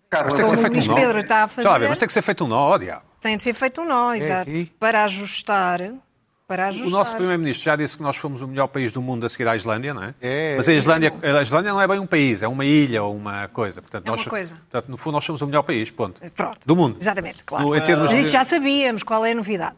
Carlos, 0.10 0.34
Mas 0.34 0.34
tem 0.34 0.44
que 0.44 0.50
ser 0.50 0.56
Como 0.56 0.68
o 0.68 0.72
feito 0.81 0.86
um 0.86 0.96
nó. 0.96 0.96
Pedro 1.02 1.20
está 1.20 1.44
a 1.44 1.48
fazer. 1.48 1.88
mas 1.90 1.98
tem 1.98 2.08
que 2.08 2.14
ser 2.14 2.22
feito 2.22 2.44
um 2.44 2.48
nó, 2.48 2.58
ó 2.70 2.78
diabo. 2.78 3.02
Tem 3.22 3.38
de 3.38 3.44
ser 3.44 3.54
feito 3.54 3.81
um 3.81 3.86
nó, 3.86 4.14
exato. 4.14 4.50
aqui? 4.50 4.66
Para 4.80 5.04
ajustar. 5.04 5.81
Para 6.48 6.68
ajustar. 6.70 6.88
O 6.88 6.90
nosso 6.90 7.16
Primeiro-Ministro 7.16 7.66
já 7.66 7.76
disse 7.76 7.96
que 7.96 8.02
nós 8.02 8.18
fomos 8.18 8.42
o 8.42 8.48
melhor 8.48 8.66
país 8.68 8.92
do 8.92 9.04
mundo 9.04 9.24
a 9.26 9.30
seguir 9.30 9.48
à 9.48 9.56
Islândia, 9.56 9.94
não 9.94 10.02
é? 10.04 10.16
É. 10.20 10.56
Mas 10.58 10.68
a 10.68 10.74
Islândia, 10.74 11.14
a 11.22 11.42
Islândia 11.44 11.72
não 11.72 11.80
é 11.80 11.88
bem 11.88 12.00
um 12.00 12.08
país, 12.08 12.42
é 12.42 12.48
uma 12.48 12.66
ilha 12.66 13.04
ou 13.04 13.16
uma 13.16 13.48
coisa. 13.50 13.84
Portanto, 13.84 14.08
É 14.08 14.10
nós, 14.10 14.22
uma 14.22 14.30
coisa. 14.31 14.56
Portanto, 14.56 14.90
no 14.90 14.98
fundo, 14.98 15.14
nós 15.14 15.26
somos 15.26 15.42
o 15.44 15.46
melhor 15.46 15.62
país, 15.62 15.92
ponto. 15.92 16.20
Pronto. 16.31 16.58
Do 16.66 16.76
mundo. 16.76 16.98
Exatamente, 17.00 17.44
claro. 17.44 17.66
No- 17.66 17.70
Mas 18.00 18.10
de- 18.10 18.20
isso 18.22 18.31
já 18.31 18.44
sabíamos, 18.44 19.04
qual 19.04 19.24
é 19.26 19.31
a 19.34 19.36
novidade. 19.36 19.76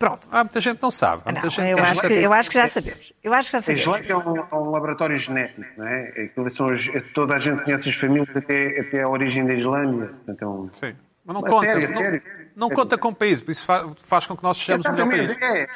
Pronto. 0.00 0.26
Há 0.32 0.42
muita 0.42 0.60
gente 0.62 0.78
que 0.78 0.82
não 0.82 0.90
sabe. 0.90 1.20
Há 1.26 1.30
Não, 1.30 1.40
muita 1.42 1.50
gente 1.54 1.70
eu, 1.70 1.78
acho 1.78 2.00
que, 2.00 2.12
eu 2.14 2.32
acho 2.32 2.48
que 2.48 2.54
já 2.54 2.66
sabemos. 2.66 3.12
Eu 3.22 3.34
acho 3.34 3.48
que 3.50 3.52
já 3.52 3.58
A 3.58 3.60
sabemos. 3.60 3.82
Islândia 3.82 4.12
é 4.14 4.16
um, 4.16 4.36
é 4.38 4.54
um 4.54 4.70
laboratório 4.70 5.14
genético, 5.16 5.62
não 5.76 5.86
é? 5.86 6.08
Aquilo 6.24 6.50
são 6.50 6.66
os- 6.72 6.88
toda 7.12 7.34
a 7.34 7.38
gente 7.38 7.62
conhece 7.62 7.90
as 7.90 7.94
famílias 7.94 8.34
até, 8.34 8.80
até 8.80 9.02
a 9.02 9.08
origem 9.10 9.44
da 9.46 9.52
Islândia. 9.52 10.10
É 10.26 10.46
um- 10.46 10.70
Sim. 10.72 10.96
Mas 11.22 11.34
não 11.34 11.42
Mas 11.42 11.50
conta. 11.50 11.66
sério, 11.66 11.88
não, 11.88 11.94
sério. 11.96 12.22
não 12.56 12.68
Sério. 12.68 12.82
conta 12.82 12.96
com 12.98 13.12
país, 13.12 13.42
por 13.42 13.50
isso 13.50 13.64
fa- 13.66 13.90
faz 13.98 14.26
com 14.26 14.34
que 14.34 14.42
nós 14.42 14.56
sejamos 14.56 14.86
o 14.86 14.92
melhor 14.92 15.10
país. 15.10 15.36
É, 15.38 15.66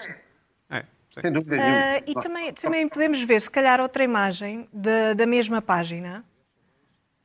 É, 0.70 0.84
sem 1.10 1.30
dúvida 1.30 1.56
Ah, 1.56 1.58
nenhuma. 1.60 2.02
e 2.06 2.14
também, 2.14 2.52
também 2.54 2.88
podemos 2.88 3.22
ver, 3.22 3.38
se 3.42 3.50
calhar, 3.50 3.78
outra 3.78 4.02
imagem 4.02 4.66
da, 4.72 5.12
da 5.12 5.26
mesma 5.26 5.60
página 5.60 6.24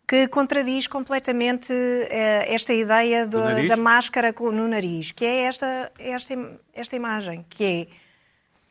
que 0.10 0.28
contradiz 0.28 0.88
completamente 0.88 1.72
eh, 1.72 2.51
esta 2.51 2.74
ideia 2.74 3.28
do- 3.28 3.68
da 3.68 3.78
máscara 3.78 4.34
no 4.39 4.68
nariz, 4.68 5.12
que 5.12 5.24
é 5.24 5.42
esta, 5.44 5.92
esta, 6.00 6.34
esta 6.74 6.96
imagem, 6.96 7.46
que 7.48 7.63
é 7.63 7.88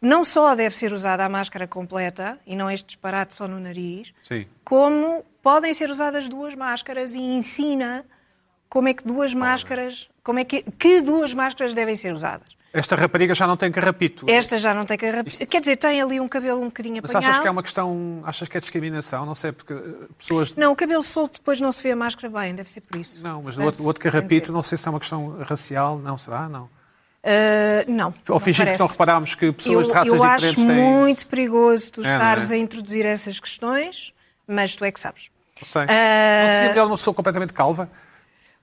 não 0.03 0.25
só 0.25 0.57
deve 0.57 0.75
ser 0.75 0.93
usada 0.93 1.25
a 1.25 1.29
máscara 1.29 1.69
completa 1.69 2.41
e 2.45 2.57
não 2.57 2.69
este 2.69 2.87
disparate 2.87 3.37
só 3.37 3.47
no 3.47 3.61
nariz, 3.61 4.13
Sim. 4.21 4.47
como 4.65 5.25
podem 5.41 5.73
ser 5.73 5.89
usadas 5.91 6.27
duas 6.29 6.57
máscaras 6.57 7.15
e 7.15 7.21
ensina 7.21 8.05
como 8.69 8.89
é 8.89 8.95
que 8.95 9.05
duas 9.05 9.33
máscaras, 9.33 10.09
como 10.25 10.41
é 10.41 10.45
que, 10.45 10.63
que 10.63 11.01
duas 11.01 11.33
máscaras 11.35 11.73
devem 11.73 11.95
ser 11.95 12.13
usadas. 12.13 12.58
Esta 12.73 12.95
rapariga 12.97 13.35
já 13.35 13.47
não 13.47 13.57
tem 13.57 13.73
carrapito. 13.73 14.27
Esta 14.29 14.59
já 14.59 14.75
não 14.75 14.85
tem 14.85 14.99
carrapito. 14.99 15.47
Quer 15.47 15.61
dizer, 15.61 15.77
tem 15.77 16.03
ali 16.03 16.21
um 16.21 16.29
cabelo 16.29 16.61
um 16.61 16.67
bocadinho 16.67 16.99
Mas 17.01 17.11
apanhado. 17.11 17.31
achas 17.31 17.43
que 17.43 17.49
é 17.49 17.51
uma 17.51 17.63
questão. 17.63 18.23
Achas 18.25 18.47
que 18.49 18.57
é 18.59 18.61
discriminação? 18.61 19.25
Não 19.25 19.35
sei, 19.35 19.53
porque 19.53 19.73
eh, 19.73 20.07
pessoas. 20.19 20.55
Não, 20.55 20.73
o 20.73 20.77
cabelo 20.77 21.03
solto 21.03 21.35
depois 21.39 21.61
não 21.61 21.73
se 21.73 21.83
vê 21.83 21.93
a 21.93 21.97
máscara 21.97 22.29
bem, 22.29 22.55
deve 22.55 22.71
ser 22.71 22.83
por 22.83 23.01
isso. 23.01 23.23
Não, 23.23 23.43
mas 23.43 23.55
o 23.57 23.63
Portanto, 23.63 23.65
outro, 23.67 23.83
o 23.83 23.87
outro 23.87 24.03
carrapito, 24.03 24.53
não 24.53 24.63
sei 24.63 24.77
se 24.77 24.87
é 24.87 24.91
uma 24.91 25.01
questão 25.01 25.39
racial, 25.43 25.99
não 25.99 26.19
será? 26.19 26.47
Não. 26.49 26.69
Ah, 27.25 27.85
não. 27.89 28.15
Ou 28.29 28.39
fingir 28.39 28.71
que 28.73 28.79
não 28.79 28.87
reparámos 28.87 29.35
que 29.35 29.51
pessoas 29.51 29.87
eu, 29.87 29.93
de 29.93 29.99
raças 29.99 30.13
eu 30.15 30.23
acho 30.25 30.47
diferentes 30.47 30.65
têm. 30.65 30.77
muito 30.77 31.27
perigoso 31.27 31.93
tu 31.93 32.05
É, 32.05 32.09
é? 32.11 32.13
estares 32.15 32.51
a 32.51 32.57
introduzir 32.57 33.05
essas 33.07 33.41
questões, 33.41 34.13
mas 34.47 34.77
tu 34.77 34.85
é 34.85 34.93
que 34.93 35.01
sabes. 35.01 35.29
Não 35.61 35.67
sei. 35.67 35.83
Ah, 35.89 36.43
Não 36.43 36.49
seria 36.51 36.69
melhor 36.69 36.87
uma 36.87 36.97
pessoa 36.97 37.15
completamente 37.15 37.53
calva? 37.53 37.91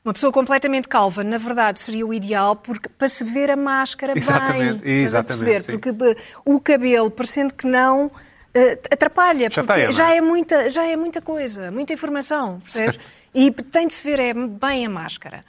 Uma 0.05 0.13
pessoa 0.13 0.31
completamente 0.31 0.87
calva, 0.87 1.23
na 1.23 1.39
verdade, 1.39 1.79
seria 1.79 2.05
o 2.05 2.13
ideal 2.13 2.55
porque, 2.55 2.87
para 2.87 3.09
se 3.09 3.23
ver 3.23 3.49
a 3.49 3.55
máscara 3.55 4.13
Exatamente, 4.15 4.83
bem. 4.83 5.01
Exatamente, 5.01 5.43
perceber? 5.45 5.71
Porque 5.79 5.91
b- 5.91 6.15
o 6.45 6.61
cabelo, 6.61 7.09
parecendo 7.09 7.53
que 7.55 7.65
não, 7.65 8.11
eh, 8.53 8.79
atrapalha. 8.91 9.49
Chateia, 9.49 9.87
porque 9.87 9.99
não 9.99 10.05
é? 10.05 10.09
já 10.09 10.15
é, 10.15 10.21
muita, 10.21 10.69
já 10.69 10.85
é 10.85 10.95
muita 10.95 11.21
coisa, 11.23 11.71
muita 11.71 11.91
informação. 11.93 12.59
Percebes? 12.63 12.99
E 13.33 13.49
tem 13.51 13.87
de 13.87 13.93
se 13.93 14.03
ver 14.03 14.19
é, 14.19 14.31
bem 14.33 14.85
a 14.85 14.89
máscara. 14.89 15.43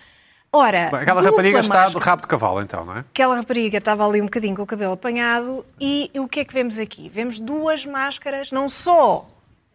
Ora, 0.51 0.87
Aquela 0.89 1.21
rapariga 1.21 1.59
está 1.61 1.75
máscara. 1.75 1.93
do 1.93 1.99
rabo 1.99 2.23
de 2.23 2.29
cavalo, 2.29 2.63
então, 2.63 2.83
não 2.83 2.97
é? 2.97 3.01
Aquela 3.01 3.37
rapariga 3.37 3.77
estava 3.77 4.09
ali 4.09 4.23
um 4.23 4.25
bocadinho 4.25 4.57
com 4.57 4.63
o 4.63 4.67
cabelo 4.67 4.93
apanhado 4.95 5.67
e 5.79 6.11
o 6.15 6.27
que 6.27 6.41
é 6.41 6.45
que 6.47 6.55
vemos 6.55 6.79
aqui? 6.79 7.11
Vemos 7.11 7.39
duas 7.39 7.85
máscaras, 7.85 8.51
não 8.51 8.71
só 8.71 9.29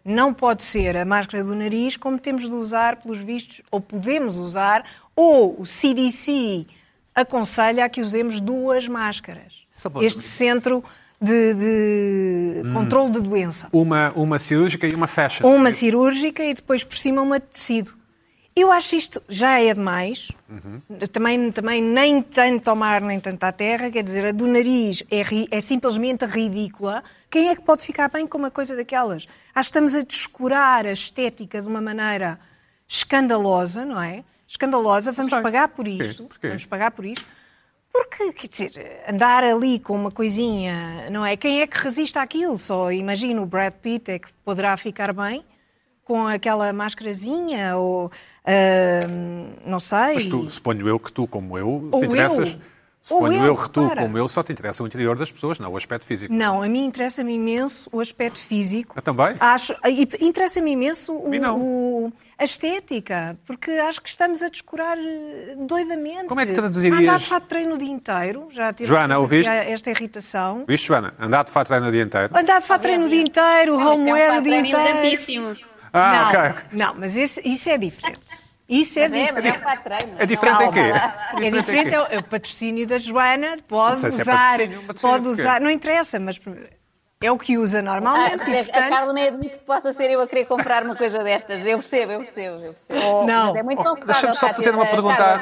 não 0.04 0.34
pode 0.34 0.64
ser 0.64 0.98
a 0.98 1.06
máscara 1.06 1.44
do 1.44 1.56
nariz, 1.56 1.96
como 1.98 2.18
temos 2.20 2.44
de 2.44 2.54
usar, 2.56 2.98
pelos 2.98 3.20
vistos, 3.20 3.62
ou 3.70 3.80
podemos 3.80 4.36
usar, 4.36 4.84
ou 5.16 5.60
o 5.60 5.66
CDC 5.66 6.66
aconselha 7.14 7.86
a 7.86 7.90
que 7.90 8.02
usemos 8.02 8.40
duas 8.40 8.88
máscaras. 8.88 9.54
Para- 9.92 10.04
Este 10.06 10.22
centro 10.24 10.84
de, 11.22 11.54
de 11.54 12.62
Hum. 12.66 12.74
controle 12.74 13.12
de 13.12 13.20
doença. 13.22 13.68
Uma, 13.72 14.12
uma 14.16 14.40
cirúrgica 14.40 14.88
e 14.88 14.94
uma 14.96 15.08
fashion. 15.08 15.46
Uma 15.48 15.72
cirúrgica 15.72 16.44
e 16.44 16.54
depois 16.54 16.84
por 16.84 16.98
cima 16.98 17.22
uma 17.22 17.40
de 17.40 17.46
tecido. 17.48 17.94
Eu 18.54 18.70
acho 18.72 18.96
isto 18.96 19.22
já 19.30 19.60
é 19.62 19.74
demais. 19.74 20.28
Também, 21.14 21.52
também 21.54 21.82
nem 21.82 22.22
tanto 22.22 22.70
ao 22.70 22.76
mar 22.76 23.00
nem 23.02 23.20
tanto 23.20 23.44
à 23.46 23.52
terra. 23.52 23.90
Quer 23.90 24.04
dizer, 24.04 24.26
a 24.26 24.32
do 24.32 24.46
nariz 24.48 25.04
é, 25.10 25.22
ri- 25.22 25.48
é 25.50 25.62
simplesmente 25.62 26.26
ridícula. 26.26 27.02
Quem 27.30 27.48
é 27.48 27.56
que 27.56 27.62
pode 27.62 27.82
ficar 27.82 28.10
bem 28.10 28.28
com 28.28 28.38
uma 28.38 28.52
coisa 28.52 28.76
daquelas? 28.76 29.26
Acho 29.56 29.70
que 29.70 29.78
estamos 29.78 29.96
a 29.96 30.02
descurar 30.04 30.86
a 30.86 30.92
estética 30.92 31.62
de 31.62 31.68
uma 31.68 31.80
maneira 31.80 32.38
escandalosa, 32.88 33.86
não 33.86 34.02
é? 34.02 34.24
Escandalosa. 34.48 35.14
Vamos 35.14 35.32
sei. 35.32 35.42
pagar 35.42 35.70
por 35.70 35.88
isto. 35.88 36.26
Porquê? 36.26 36.48
Vamos 36.50 36.66
pagar 36.66 36.92
por 36.92 37.06
isto. 37.06 37.26
Porque, 37.94 38.34
quer 38.34 38.48
dizer, 38.48 39.04
andar 39.08 39.44
ali 39.46 39.80
com 39.80 39.96
uma 39.96 40.12
coisinha, 40.12 41.10
não 41.10 41.26
é? 41.26 41.36
Quem 41.38 41.62
é 41.62 41.68
que 41.68 41.78
resiste 41.78 42.18
àquilo? 42.18 42.58
Só 42.58 42.92
imagino 42.92 43.44
o 43.44 43.46
Brad 43.46 43.74
Pitt 43.74 44.12
é 44.12 44.20
que 44.20 44.28
poderá 44.46 44.76
ficar 44.78 45.14
bem 45.14 45.44
com 46.12 46.28
aquela 46.28 46.74
máscarazinha 46.74 47.78
ou 47.78 48.12
ahm, 48.46 49.46
não 49.66 49.80
sei. 49.80 50.14
Mas 50.16 50.28
tu, 50.28 50.50
suponho 50.50 50.86
eu 50.90 51.00
que 51.00 51.10
tu, 51.12 51.26
como 51.26 51.58
eu, 51.58 51.88
Ou 51.90 52.02
te 52.02 52.08
interessas. 52.08 52.50
eu. 52.56 52.72
Suponho 53.04 53.34
Ou 53.40 53.40
eu, 53.40 53.46
eu 53.46 53.56
que 53.58 53.70
tu, 53.72 53.90
como 53.96 54.16
eu, 54.18 54.28
só 54.28 54.44
te 54.44 54.52
interessa 54.52 54.84
o 54.84 54.86
interior 54.88 55.18
das 55.18 55.32
pessoas, 55.32 55.58
não 55.58 55.72
o 55.72 55.78
aspecto 55.78 56.06
físico. 56.06 56.32
Não, 56.32 56.62
a 56.62 56.68
mim 56.70 56.86
interessa-me 56.86 57.34
imenso 57.34 57.90
o 57.92 58.00
aspecto 58.00 58.38
físico. 58.38 58.94
Eu 58.96 59.02
também? 59.02 59.36
Acho, 59.40 59.74
e 59.88 60.08
interessa-me 60.24 60.72
imenso 60.74 61.12
o- 61.14 61.32
o- 62.06 62.14
a 62.38 62.44
estética, 62.44 63.36
porque 63.48 63.72
acho 63.72 64.02
que 64.04 64.10
estamos 64.10 64.44
a 64.44 64.50
descurar 64.50 65.00
eh, 65.00 65.56
doidamente. 65.58 66.26
Como 66.28 66.42
é 66.42 66.46
que 66.46 66.54
traduzirias- 66.54 67.02
Andar 67.02 67.18
de 67.18 67.26
fato 67.26 67.44
de 67.44 67.50
treino 67.50 67.74
o 67.74 67.78
dia 67.80 67.90
inteiro, 67.92 68.48
já 68.52 68.72
tive 68.74 68.88
Joana, 68.88 69.18
ouviste? 69.18 69.50
esta 69.52 69.90
irritação. 69.90 70.64
Viste, 70.68 70.86
Joana? 70.88 71.14
Andar 71.20 71.44
de 71.46 71.50
fato 71.52 71.70
treino 71.70 71.88
o 71.88 71.92
dia 71.92 72.04
inteiro. 72.04 72.38
Andar 72.38 72.62
de 72.62 72.68
fato 72.68 72.82
de 72.82 72.88
treino 72.88 73.06
o 73.06 73.10
dia 73.10 73.22
inteiro, 73.22 73.74
é 73.74 73.84
um 73.84 73.94
homeware 73.94 74.30
o 74.32 74.34
fato 74.36 74.44
dia 74.44 74.60
inteiro. 74.60 75.58
Ah, 75.94 76.30
não, 76.34 76.42
ok. 76.50 76.62
não, 76.72 76.96
mas 76.96 77.18
esse- 77.18 77.42
isso 77.48 77.70
é 77.70 77.78
diferente. 77.78 78.20
Isso 78.70 78.98
é 79.00 79.10
Mas 79.10 79.20
é, 79.20 79.32
mas 79.34 79.46
é 79.46 79.50
um 79.50 79.54
diferente. 79.54 79.84
treino. 79.84 80.16
É 80.18 80.26
diferente 80.26 80.64
em 80.64 80.72
quê? 80.72 81.46
É 81.46 81.52
diferente, 81.52 81.94
é 81.94 82.00
o, 82.00 82.06
é 82.06 82.18
o 82.20 82.24
patrocínio 82.24 82.88
da 82.88 82.98
Joana, 82.98 83.58
pode 83.68 83.98
sei 83.98 84.12
se 84.12 84.20
é 84.20 84.22
usar, 84.22 84.36
patrocínio, 84.36 84.82
patrocínio 84.84 85.16
pode 85.16 85.28
usar, 85.28 85.60
não 85.60 85.70
interessa, 85.70 86.20
mas 86.22 86.40
é 87.24 87.30
o 87.30 87.38
que 87.38 87.58
usa 87.58 87.80
Ah, 87.80 87.82
normalmente 87.82 88.50
e 88.50 88.58
a 88.60 88.64
portanto... 88.64 88.90
Carla 88.90 89.14
nem 89.14 89.28
admite 89.28 89.58
que 89.58 89.64
possa 89.66 89.92
ser 89.92 90.10
eu 90.10 90.22
a 90.22 90.28
querer 90.28 90.46
comprar 90.46 90.84
uma 90.86 90.96
coisa 90.96 91.22
destas. 91.22 91.60
Eu 91.66 91.80
percebo, 91.80 92.14
eu 92.14 92.20
percebo, 92.20 92.56
eu 92.64 92.74
percebo. 92.74 93.28
Não. 93.28 93.48
Mas 93.48 93.56
é 93.58 93.64
muito 93.64 93.82
Oh, 93.86 94.06
deixa-me 94.06 94.34
só 94.34 94.48
fazer 94.54 94.74
uma 94.74 94.86
A 94.86 94.88
pergunta. 94.88 95.42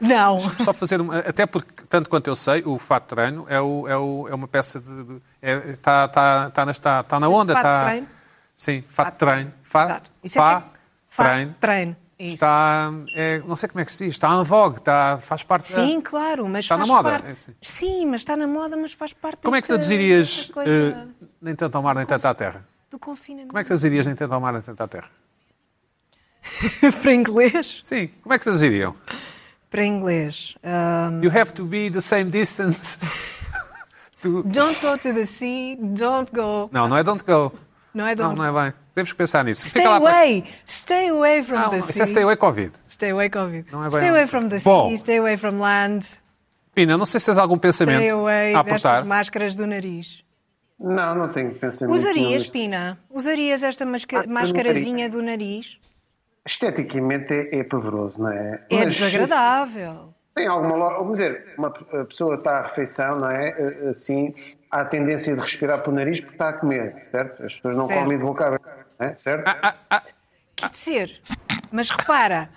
Não. 0.00 0.38
Só 0.38 0.72
fazer 0.72 1.00
uma, 1.00 1.18
até 1.18 1.44
porque, 1.44 1.72
tanto 1.88 2.08
quanto 2.08 2.28
eu 2.28 2.36
sei, 2.36 2.62
o 2.64 2.78
fato 2.78 3.14
treino 3.16 3.46
é, 3.50 3.60
o, 3.60 3.88
é, 3.88 3.96
o, 3.96 4.28
é 4.30 4.34
uma 4.34 4.46
peça 4.46 4.78
de. 4.80 5.04
de 5.04 5.22
é, 5.42 5.58
tá, 5.82 6.06
tá, 6.08 6.50
tá, 6.50 6.64
na, 6.64 6.70
está, 6.70 7.02
tá 7.02 7.18
na 7.20 7.28
onda. 7.28 7.52
Tá, 7.54 7.84
treino? 7.86 8.06
Sim, 8.58 8.82
fato 8.88 9.12
de 9.12 9.18
treino. 9.18 9.52
Fa, 9.62 9.84
Exato. 9.84 10.10
Isso 10.24 10.36
é 10.38 10.42
fa, 10.42 10.60
que- 10.62 10.68
fa- 11.08 11.22
treino. 11.24 11.54
treino. 11.60 11.96
Isso. 12.18 12.34
Está. 12.34 12.90
É, 13.14 13.38
não 13.46 13.54
sei 13.54 13.68
como 13.68 13.80
é 13.80 13.84
que 13.84 13.92
se 13.92 14.04
diz. 14.04 14.14
Está 14.14 14.34
en 14.34 14.42
vogue. 14.42 14.78
Está, 14.78 15.16
faz 15.18 15.44
parte 15.44 15.72
da- 15.72 15.76
Sim, 15.86 16.00
claro, 16.00 16.48
mas 16.48 16.64
Está 16.64 16.76
na 16.76 16.84
faz 16.84 16.88
moda, 16.96 17.10
parte. 17.10 17.30
é 17.30 17.32
assim. 17.34 17.54
Sim, 17.62 18.06
mas 18.06 18.22
está 18.22 18.36
na 18.36 18.48
moda, 18.48 18.76
mas 18.76 18.92
faz 18.92 19.12
parte 19.12 19.38
Como 19.44 19.54
é 19.54 19.60
que 19.62 19.68
traduzirias 19.68 20.26
desta 20.38 20.52
coisa 20.54 20.72
eh, 21.22 21.26
nem 21.40 21.54
tanto 21.54 21.76
ao 21.76 21.82
mar, 21.84 21.94
nem 21.94 22.04
tanto 22.04 22.26
à 22.26 22.34
terra? 22.34 22.66
do 22.90 22.98
confinamento? 22.98 23.48
Como 23.50 23.58
é 23.60 23.62
que 23.62 23.68
traduzirias 23.68 24.06
nem 24.08 24.16
tanto 24.16 24.34
ao 24.34 24.40
mar, 24.40 24.52
nem 24.52 24.62
tanto 24.62 24.82
à 24.82 24.88
terra? 24.88 25.08
Para 27.02 27.12
inglês? 27.14 27.78
Sim, 27.84 28.08
como 28.22 28.34
é 28.34 28.38
que 28.38 28.44
traduziriam? 28.44 28.94
Para 29.70 29.84
inglês. 29.84 30.56
um, 30.64 31.22
You 31.22 31.30
have 31.30 31.52
to 31.52 31.64
be 31.64 31.88
the 31.90 32.00
same 32.00 32.30
distance. 32.30 32.98
to... 34.22 34.42
don't 34.42 34.80
go 34.80 34.96
to 34.98 35.12
the 35.14 35.24
sea, 35.24 35.76
don't 35.80 36.32
go. 36.34 36.68
Não, 36.72 36.88
não 36.88 36.96
é 36.96 37.04
don't 37.04 37.22
go. 37.22 37.52
Não 37.98 38.06
é 38.06 38.14
Não, 38.14 38.32
não 38.36 38.44
é 38.44 38.64
bem. 38.70 38.72
Temos 38.94 39.10
que 39.10 39.18
pensar 39.18 39.44
nisso. 39.44 39.66
Stay 39.68 39.82
Fica 39.82 39.92
lá 39.94 40.00
para- 40.00 40.16
away! 40.18 40.44
Stay 40.64 41.08
away 41.10 41.42
from 41.42 41.56
Não, 41.56 41.70
the 41.70 41.78
isso 41.78 41.92
sea. 41.92 42.02
é 42.04 42.06
stay 42.06 42.22
away 42.22 42.36
Covid. 42.36 42.72
Stay 42.88 43.10
away, 43.10 43.28
Covid. 43.28 43.66
Não 43.72 43.80
é 43.84 43.88
bem- 43.88 43.98
stay 43.98 44.08
away 44.10 44.26
from 44.28 44.46
the 44.48 44.58
Bom. 44.60 44.88
sea, 44.88 44.96
stay 44.98 45.18
away 45.18 45.36
from 45.36 45.58
land, 45.60 46.06
Pina, 46.74 46.96
não 46.96 47.04
sei 47.04 47.18
se 47.18 47.26
tens 47.26 47.38
algum 47.38 47.56
stay 47.56 47.68
pensamento 47.70 48.14
away 48.14 48.54
a 48.54 48.62
destas 48.62 48.84
aportar. 48.84 49.04
máscaras 49.04 49.56
do 49.56 49.66
nariz. 49.66 50.22
Não, 50.78 51.12
não 51.16 51.28
tenho 51.28 51.52
pensamento. 51.56 51.92
Usarias, 51.96 52.42
nenhum. 52.42 52.52
Pina? 52.52 52.98
Usarias 53.10 53.62
esta 53.64 53.84
masca- 53.84 54.20
Ah, 54.20 54.26
mascarazinha 54.28 55.08
do 55.10 55.20
nariz? 55.20 55.76
Esteticamente 56.46 57.32
é, 57.34 57.58
é 57.58 57.64
pavoroso, 57.64 58.22
não 58.22 58.30
é? 58.30 58.62
É 58.70 58.84
Mas 58.84 58.94
desagradável. 58.96 60.14
Tem 60.36 60.46
alguma 60.46 60.76
lógica. 60.76 60.98
Vamos 61.00 61.18
dizer, 61.18 61.44
uma 61.58 61.70
pessoa 62.06 62.36
está 62.36 62.58
à 62.58 62.62
refeição, 62.62 63.18
não 63.18 63.28
é? 63.28 63.48
Eh, 63.58 63.88
Assim, 63.90 64.32
há 64.70 64.80
a 64.80 64.84
tendência 64.84 65.34
de 65.34 65.40
respirar 65.42 65.82
pelo 65.82 65.96
nariz 65.96 66.20
porque 66.20 66.34
está 66.34 66.50
a 66.50 66.52
comer, 66.52 67.06
certo? 67.10 67.44
As 67.44 67.54
pessoas 67.54 67.76
não 67.76 67.86
Certo. 67.86 68.00
comem 68.02 68.18
de 68.18 68.24
boca 68.24 68.46
aberta, 68.46 68.86
é? 68.98 69.16
certo? 69.16 69.44
Ah, 69.46 70.02
Quer 70.56 70.70
dizer, 70.70 71.20
mas 71.70 71.88
repara, 71.90 72.48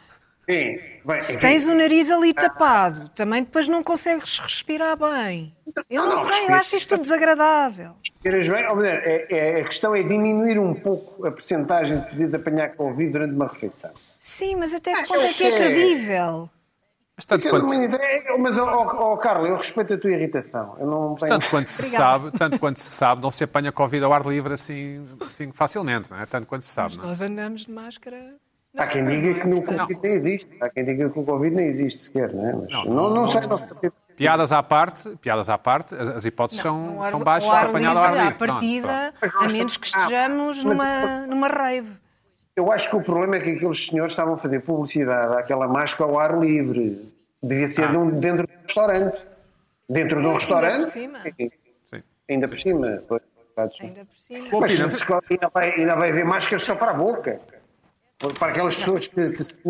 Sim. 0.49 0.79
Bem, 1.05 1.21
se 1.21 1.37
tens 1.39 1.65
o 1.67 1.75
nariz 1.75 2.11
ali 2.11 2.33
tapado, 2.33 3.09
também 3.09 3.43
depois 3.43 3.67
não 3.69 3.83
consegues 3.83 4.37
respirar 4.39 4.97
bem. 4.97 5.55
Eu 5.89 6.01
não, 6.01 6.09
Não, 6.09 6.15
sei, 6.15 6.45
eu 6.47 6.53
acho 6.55 6.75
isto 6.75 6.97
desagradável. 6.97 7.95
Respiras 8.03 8.47
bem, 8.49 8.67
ou 8.67 8.75
melhor, 8.75 9.01
é- 9.05 9.27
é- 9.29 9.61
a 9.61 9.63
questão 9.63 9.95
é 9.95 10.01
diminuir 10.03 10.57
um 10.59 10.73
pouco 10.73 11.25
a 11.25 11.31
percentagem 11.31 11.99
de 12.01 12.09
poderes 12.09 12.33
apanhar 12.33 12.69
Covid 12.75 13.11
durante 13.11 13.33
uma 13.35 13.47
refeição. 13.47 13.91
Sim, 14.19 14.55
mas 14.55 14.73
até 14.73 14.93
que 14.93 14.99
Acho 14.99 15.13
ponto 15.13 15.25
é 15.25 15.33
que 15.33 15.43
é 15.43 15.51
que- 15.51 15.57
credível? 15.57 16.49
Mas 17.21 17.25
tanto 17.41 17.47
é 17.47 17.49
quanto, 17.51 17.65
uma 17.65 17.75
ideia, 17.75 18.23
mas, 18.39 18.57
ó 18.57 18.63
ó, 18.65 19.11
ó, 19.13 19.17
Carla, 19.17 19.47
eu 19.47 19.55
respeito 19.57 19.93
a 19.93 19.97
tua 19.97 20.11
irritação. 20.11 20.75
Eu 20.79 20.87
não 20.87 21.15
tenho... 21.15 21.31
tanto 21.31 21.49
quanto 21.49 21.67
se 21.67 21.83
sabe, 21.83 22.31
tanto 22.31 22.57
quanto 22.59 22.77
se 22.79 22.89
sabe, 22.89 23.21
não 23.21 23.29
se 23.29 23.43
apanha 23.43 23.71
Covid 23.71 24.03
ao 24.03 24.11
ar 24.13 24.25
livre 24.25 24.53
assim, 24.53 25.05
assim 25.27 25.51
facilmente, 25.51 26.09
não 26.09 26.19
é? 26.19 26.25
Tanto 26.25 26.47
quanto 26.47 26.63
se 26.63 26.71
sabe, 26.73 26.97
não 26.97 27.03
é? 27.03 27.07
Nós 27.07 27.21
andamos 27.21 27.65
de 27.65 27.71
máscara. 27.71 28.17
Há 28.75 28.87
quem 28.87 29.05
diga 29.05 29.33
que 29.41 29.47
no 29.47 29.61
Covid 29.61 29.99
nem 30.01 30.13
existe. 30.13 30.57
Há 30.61 30.69
quem 30.69 30.83
diga 30.85 31.09
que 31.09 31.19
o 31.19 31.23
Covid 31.23 31.55
nem 31.55 31.67
existe 31.67 32.03
sequer, 32.03 32.33
não 32.33 32.47
é? 32.49 32.53
Mas 32.53 32.71
Não, 32.71 32.85
não, 32.85 32.93
não, 32.93 33.09
não, 33.09 33.15
não, 33.21 33.27
sei. 33.27 33.41
não. 33.41 33.57
Não, 33.59 33.91
Piadas 34.15 34.51
à 34.51 34.61
parte, 34.63 35.09
piadas 35.21 35.49
à 35.49 35.57
parte, 35.57 35.93
as, 35.95 36.09
as 36.09 36.25
hipóteses 36.25 36.63
Não, 36.63 36.87
são, 36.87 37.03
ar- 37.03 37.11
são 37.11 37.19
baixas 37.19 37.49
para 37.49 37.69
apanhar 37.69 37.95
ao 37.97 38.03
ar 38.03 38.13
livre. 38.13 38.27
À 38.27 38.47
partida, 38.47 39.13
pronto. 39.19 39.37
a 39.37 39.47
menos 39.49 39.77
que 39.77 39.89
Ah, 39.93 39.99
estejamos 39.99 40.63
mas- 40.63 40.77
numa, 40.77 41.27
numa 41.27 41.47
rave. 41.47 41.89
Eu 42.55 42.71
acho 42.71 42.89
que 42.89 42.95
o 42.97 43.01
problema 43.01 43.37
é 43.37 43.39
que 43.39 43.51
aqueles 43.51 43.87
senhores 43.87 44.11
estavam 44.11 44.33
a 44.33 44.37
fazer 44.37 44.59
publicidade 44.59 45.35
àquela 45.35 45.67
máscara 45.67 46.11
ao 46.11 46.19
ar 46.19 46.37
livre. 46.37 47.10
Devia 47.43 47.67
ser 47.67 47.85
Ah. 47.85 47.87
de 47.87 47.97
um- 47.97 48.19
dentro 48.19 48.47
de 48.47 48.53
um 48.53 48.61
restaurante. 48.63 49.17
Dentro 49.89 50.15
de 50.21 50.21
um 50.21 50.27
Ainda 50.29 50.39
restaurante. 50.39 50.83
por 50.83 50.91
cima. 50.91 51.19
Sim. 51.85 52.03
Ainda 52.29 52.47
por 52.47 52.59
cima. 52.59 52.87
Ainda 52.87 53.01
por 54.05 54.17
cima. 54.19 54.59
Mas 54.61 54.79
ainda, 55.29 55.49
vai, 55.53 55.71
ainda 55.71 55.95
vai 55.95 56.09
haver 56.11 56.25
máscaras 56.25 56.63
só 56.63 56.75
para 56.75 56.91
a 56.91 56.93
boca. 56.93 57.39
Para 58.39 58.51
aquelas 58.51 58.75
pessoas 58.75 59.07
que, 59.07 59.31
que, 59.31 59.43
se- 59.43 59.61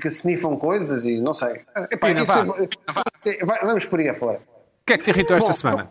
que, 0.00 0.08
snifam 0.08 0.56
coisas 0.56 1.04
e 1.04 1.20
não 1.20 1.34
sei. 1.34 1.60
Epá, 1.90 2.06
Pina, 2.08 2.22
isso- 2.22 2.32
vá. 2.32 3.58
vamos 3.64 3.84
por 3.84 3.98
aí 4.00 4.08
afora. 4.08 4.38
O 4.38 4.86
que 4.86 4.92
é 4.92 4.98
que 4.98 5.04
te 5.04 5.10
irritou 5.10 5.36
esta 5.36 5.48
Bom, 5.50 5.52
semana? 5.54 5.88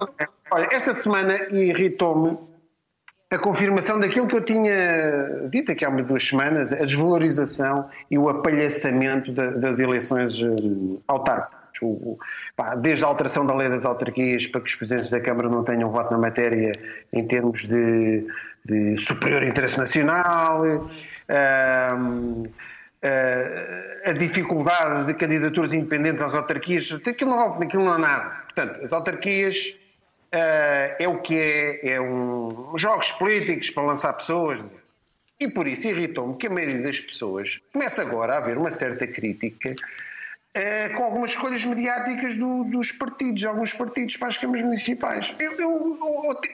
Olha, 0.52 0.70
esta 0.72 0.94
semana 0.94 1.36
irritou-me 1.52 2.38
a 3.36 3.40
confirmação 3.40 4.00
daquilo 4.00 4.28
que 4.28 4.36
eu 4.36 4.42
tinha 4.42 5.48
dito 5.50 5.72
aqui 5.72 5.84
há 5.86 5.90
duas 5.90 6.28
semanas, 6.28 6.72
a 6.74 6.78
desvalorização 6.78 7.90
e 8.10 8.18
o 8.18 8.30
apalhaçamento 8.30 9.32
da- 9.32 9.52
das 9.52 9.80
eleições 9.80 10.42
eh, 10.42 10.48
autárquicas. 11.08 11.60
O- 11.82 12.18
pá, 12.56 12.74
desde 12.76 13.04
a 13.04 13.08
alteração 13.08 13.46
da 13.46 13.54
lei 13.54 13.68
das 13.68 13.86
autarquias 13.86 14.48
para 14.48 14.62
que 14.62 14.68
os 14.70 14.76
presidentes 14.76 15.12
da 15.12 15.20
Câmara 15.20 15.50
não 15.50 15.62
tenham 15.64 15.92
voto 15.92 16.10
na 16.12 16.18
matéria 16.18 16.72
em 17.12 17.28
termos 17.28 17.68
de, 17.68 18.26
de 18.64 18.98
superior 18.98 19.44
interesse 19.44 19.78
nacional, 19.78 20.64
ahm, 21.28 22.46
eh, 23.02 24.02
a 24.06 24.14
dificuldade 24.14 25.06
de 25.08 25.14
candidaturas 25.16 25.74
independentes 25.74 26.22
às 26.22 26.34
autarquias, 26.34 26.90
aquilo 27.06 27.32
não, 27.32 27.62
aquilo 27.62 27.84
não 27.84 27.92
há 27.94 27.98
nada. 27.98 28.36
Portanto, 28.46 28.82
as 28.82 28.94
autarquias 28.94 29.76
eh, 29.76 29.85
é 31.00 31.08
o 31.08 31.20
que 31.20 31.36
é, 31.40 31.94
é 31.94 32.02
um 32.02 32.74
jogos 32.78 33.12
políticos 33.14 33.70
para 33.70 33.84
lançar 33.84 34.14
pessoas. 34.14 34.60
E 35.40 35.50
por 35.50 35.68
isso 35.68 35.88
irritou-me 35.88 36.38
que 36.38 36.48
a 36.48 36.50
maioria 36.50 36.82
das 36.82 37.00
pessoas 37.00 37.60
começa 37.74 38.02
agora 38.02 38.36
a 38.36 38.38
haver 38.38 38.58
uma 38.58 38.72
certa 38.72 39.06
crítica 39.06 39.76
eh, 40.54 40.88
com 40.90 41.04
algumas 41.04 41.32
escolhas 41.32 41.66
mediáticas 41.66 42.38
do- 42.38 42.64
dos 42.64 42.92
partidos, 42.94 43.44
alguns 43.44 43.74
partidos 43.74 44.16
para 44.16 44.30
as 44.30 44.38
câmaras 44.38 44.64
municipais. 44.66 45.34
Eu, 45.38 45.52
eu- 45.54 45.98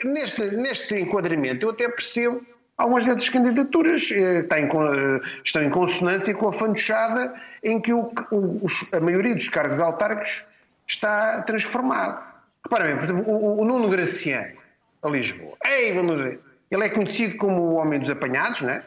eu- 0.03 0.09
neste, 0.11 0.41
neste 0.55 0.95
enquadramento, 0.99 1.65
eu 1.67 1.69
até 1.69 1.87
percebo 1.89 2.43
algumas 2.75 3.05
dessas 3.05 3.29
candidaturas 3.29 4.09
eh, 4.11 4.41
têm 4.43 4.63
eh, 4.65 5.21
estão 5.43 5.61
em 5.63 5.69
consonância 5.69 6.33
com 6.33 6.47
a 6.47 6.51
fantochada 6.53 7.35
em 7.63 7.79
que 7.79 7.93
o- 7.93 8.11
o- 8.31 8.65
a 8.91 8.99
maioria 8.99 9.35
dos 9.35 9.47
cargos 9.49 9.79
autárquicos 9.79 10.43
está 10.87 11.43
transformado. 11.43 12.30
Repara 12.63 12.85
bem, 12.85 12.95
por 12.97 13.03
exemplo, 13.03 13.23
o, 13.31 13.61
o 13.61 13.65
Nuno 13.65 13.89
Graciano, 13.89 14.57
a 15.01 15.09
Lisboa. 15.09 15.57
Ei, 15.65 15.93
ver. 15.93 16.39
Ele 16.69 16.85
é 16.85 16.89
conhecido 16.89 17.37
como 17.37 17.61
o 17.61 17.73
homem 17.75 17.99
dos 17.99 18.09
apanhados, 18.09 18.61
não 18.61 18.69
é? 18.69 18.83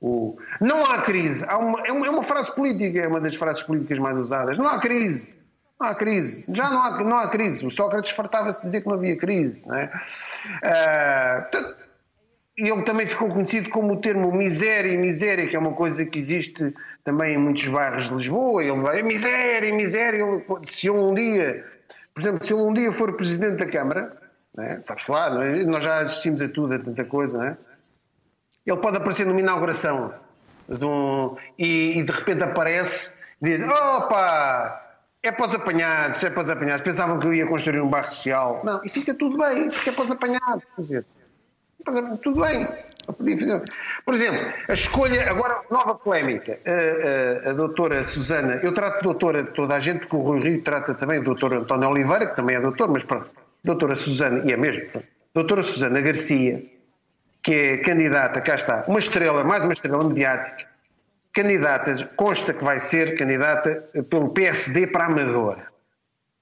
O- 0.00 0.36
Não 0.60 0.84
há 0.86 1.02
crise. 1.02 1.44
Há 1.48 1.58
uma- 1.58 1.82
é, 1.86 1.92
uma, 1.92 2.06
é 2.06 2.10
uma 2.10 2.22
frase 2.22 2.54
política, 2.54 3.00
é 3.00 3.06
uma 3.08 3.20
das 3.20 3.34
frases 3.36 3.62
políticas 3.62 3.98
mais 3.98 4.16
usadas. 4.16 4.56
Não 4.58 4.66
há 4.66 4.78
crise. 4.78 5.34
Não 5.80 5.88
há 5.88 5.94
crise. 5.94 6.46
Já 6.52 6.68
não 6.70 6.82
há, 6.82 7.04
não 7.04 7.18
há 7.18 7.28
crise. 7.28 7.64
O 7.66 7.70
Sócrates 7.70 8.10
fartava-se 8.12 8.62
dizer 8.62 8.80
que 8.80 8.86
não 8.88 8.94
havia 8.94 9.16
crise. 9.16 9.68
Não 9.68 9.76
é? 9.76 9.90
E 12.56 12.68
ele 12.68 12.82
também 12.82 13.06
ficou 13.06 13.28
conhecido 13.28 13.70
como 13.70 13.92
o 13.94 14.00
termo 14.00 14.32
miséria 14.32 14.90
e 14.90 14.96
miséria, 14.96 15.46
que 15.46 15.54
é 15.54 15.58
uma 15.58 15.72
coisa 15.74 16.04
que 16.04 16.18
existe 16.18 16.74
também 17.04 17.34
em 17.34 17.38
muitos 17.38 17.66
bairros 17.68 18.08
de 18.08 18.14
Lisboa. 18.14 18.64
Ele 18.64 18.80
vai, 18.80 19.00
miséria, 19.02 19.72
miséria. 19.72 20.24
Ele, 20.24 20.44
se 20.64 20.90
um 20.90 21.14
dia, 21.14 21.64
por 22.18 22.22
exemplo, 22.22 22.44
se 22.44 22.52
ele 22.52 22.62
um 22.62 22.74
dia 22.74 22.90
for 22.90 23.12
presidente 23.12 23.58
da 23.58 23.66
Câmara, 23.66 24.16
né, 24.56 24.80
sabe-se 24.82 25.08
lá, 25.08 25.46
é? 25.46 25.62
nós 25.62 25.84
já 25.84 26.00
assistimos 26.00 26.42
a 26.42 26.48
tudo, 26.48 26.74
a 26.74 26.78
tanta 26.80 27.04
coisa, 27.04 27.46
é? 27.46 27.56
ele 28.66 28.80
pode 28.80 28.96
aparecer 28.96 29.24
numa 29.24 29.38
inauguração 29.38 30.12
de 30.68 30.84
um, 30.84 31.36
e, 31.56 31.96
e 31.96 32.02
de 32.02 32.10
repente 32.10 32.42
aparece 32.42 33.14
e 33.40 33.44
diz: 33.44 33.62
opa! 33.62 34.84
É 35.22 35.32
para 35.32 35.46
os 35.46 35.54
apanhados, 35.54 36.22
é 36.22 36.30
para 36.30 36.40
os 36.40 36.50
apanhados. 36.50 36.82
Pensavam 36.82 37.18
que 37.18 37.26
eu 37.26 37.34
ia 37.34 37.46
construir 37.46 37.80
um 37.80 37.88
bairro 37.88 38.08
social. 38.08 38.62
Não, 38.64 38.80
e 38.84 38.88
fica 38.88 39.14
tudo 39.14 39.36
bem, 39.36 39.68
porque 39.68 39.90
é 39.90 39.92
para 39.92 40.04
os 40.04 40.10
apanhados. 40.10 40.64
Quer 40.76 40.82
dizer, 40.82 41.06
tudo 42.22 42.40
bem. 42.40 42.68
Por 44.04 44.14
exemplo, 44.14 44.52
a 44.68 44.72
escolha, 44.72 45.30
agora, 45.30 45.62
nova 45.70 45.94
polémica. 45.94 46.58
A, 46.66 47.48
a, 47.48 47.50
a 47.50 47.52
doutora 47.54 48.04
Susana, 48.04 48.60
eu 48.62 48.72
trato 48.72 48.98
de 48.98 49.04
doutora 49.04 49.42
de 49.42 49.50
toda 49.52 49.74
a 49.74 49.80
gente, 49.80 50.00
porque 50.00 50.16
o 50.16 50.20
Rui 50.20 50.40
Rio 50.40 50.62
trata 50.62 50.94
também 50.94 51.20
o 51.20 51.24
doutor 51.24 51.54
António 51.54 51.88
Oliveira, 51.88 52.26
que 52.26 52.36
também 52.36 52.56
é 52.56 52.60
doutor, 52.60 52.88
mas 52.88 53.04
pronto, 53.04 53.30
doutora 53.64 53.94
Susana, 53.94 54.42
e 54.44 54.52
é 54.52 54.56
mesmo, 54.56 54.82
doutora 55.34 55.62
Susana 55.62 56.00
Garcia, 56.00 56.62
que 57.42 57.54
é 57.54 57.76
candidata, 57.78 58.40
cá 58.40 58.54
está, 58.54 58.84
uma 58.86 58.98
estrela, 58.98 59.42
mais 59.42 59.64
uma 59.64 59.72
estrela 59.72 60.06
mediática, 60.06 60.66
candidata, 61.32 62.10
consta 62.16 62.52
que 62.52 62.64
vai 62.64 62.78
ser 62.78 63.16
candidata 63.16 63.88
pelo 64.10 64.30
PSD 64.30 64.88
para 64.88 65.06
Amadora. 65.06 65.66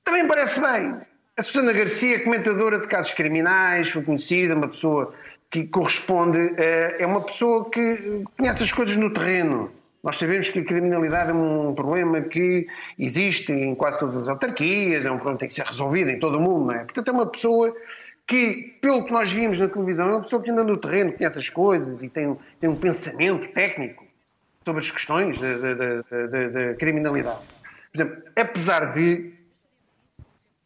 Também 0.05 0.27
parece 0.27 0.61
bem. 0.61 0.97
A 1.37 1.43
Susana 1.43 1.73
Garcia, 1.73 2.25
comentadora 2.25 2.81
de 2.81 2.87
casos 2.87 3.13
criminais, 3.13 3.91
foi 3.91 4.03
conhecida, 4.03 4.55
uma 4.55 4.69
pessoa 4.69 5.13
que 5.63 5.69
corresponde, 5.69 6.55
é 6.59 7.07
uma 7.07 7.23
pessoa 7.23 7.71
que 7.71 8.25
conhece 8.37 8.63
as 8.63 8.73
coisas 8.73 8.97
no 8.97 9.11
terreno. 9.11 9.71
Nós 10.03 10.17
sabemos 10.17 10.51
que 10.51 10.59
a 10.59 10.65
criminalidade 10.65 11.31
é 11.31 11.35
um 11.35 11.75
problema 11.75 12.21
que 12.21 12.67
existe 12.99 13.53
em 13.53 13.75
quase 13.75 13.99
todas 13.99 14.17
as 14.17 14.29
autarquias, 14.29 15.07
é 15.07 15.11
um 15.11 15.17
problema 15.17 15.37
que 15.37 15.41
tem 15.41 15.49
que 15.49 15.55
ser 15.55 15.65
resolvido 15.65 16.11
em 16.11 16.19
todo 16.19 16.37
o 16.37 16.41
mundo, 16.41 16.67
não 16.67 16.75
é? 16.75 16.85
Portanto, 16.85 17.09
é 17.09 17.13
uma 17.13 17.27
pessoa 17.27 17.75
que, 18.27 18.77
pelo 18.83 19.07
que 19.07 19.13
nós 19.13 19.33
vimos 19.33 19.59
na 19.59 19.69
televisão, 19.69 20.09
é 20.09 20.11
uma 20.13 20.21
pessoa 20.21 20.43
que 20.43 20.51
anda 20.51 20.63
no 20.63 20.77
terreno, 20.77 21.13
conhece 21.13 21.39
as 21.39 21.49
coisas 21.49 22.03
e 22.03 22.09
tem, 22.11 22.37
tem 22.61 22.69
um 22.69 22.77
pensamento 22.77 23.49
técnico 23.53 24.05
sobre 24.65 24.83
as 24.83 24.91
questões 24.91 25.41
da 25.41 26.75
criminalidade. 26.79 27.41
Por 27.93 28.03
exemplo, 28.03 28.23
apesar 28.37 28.93
de 28.93 29.33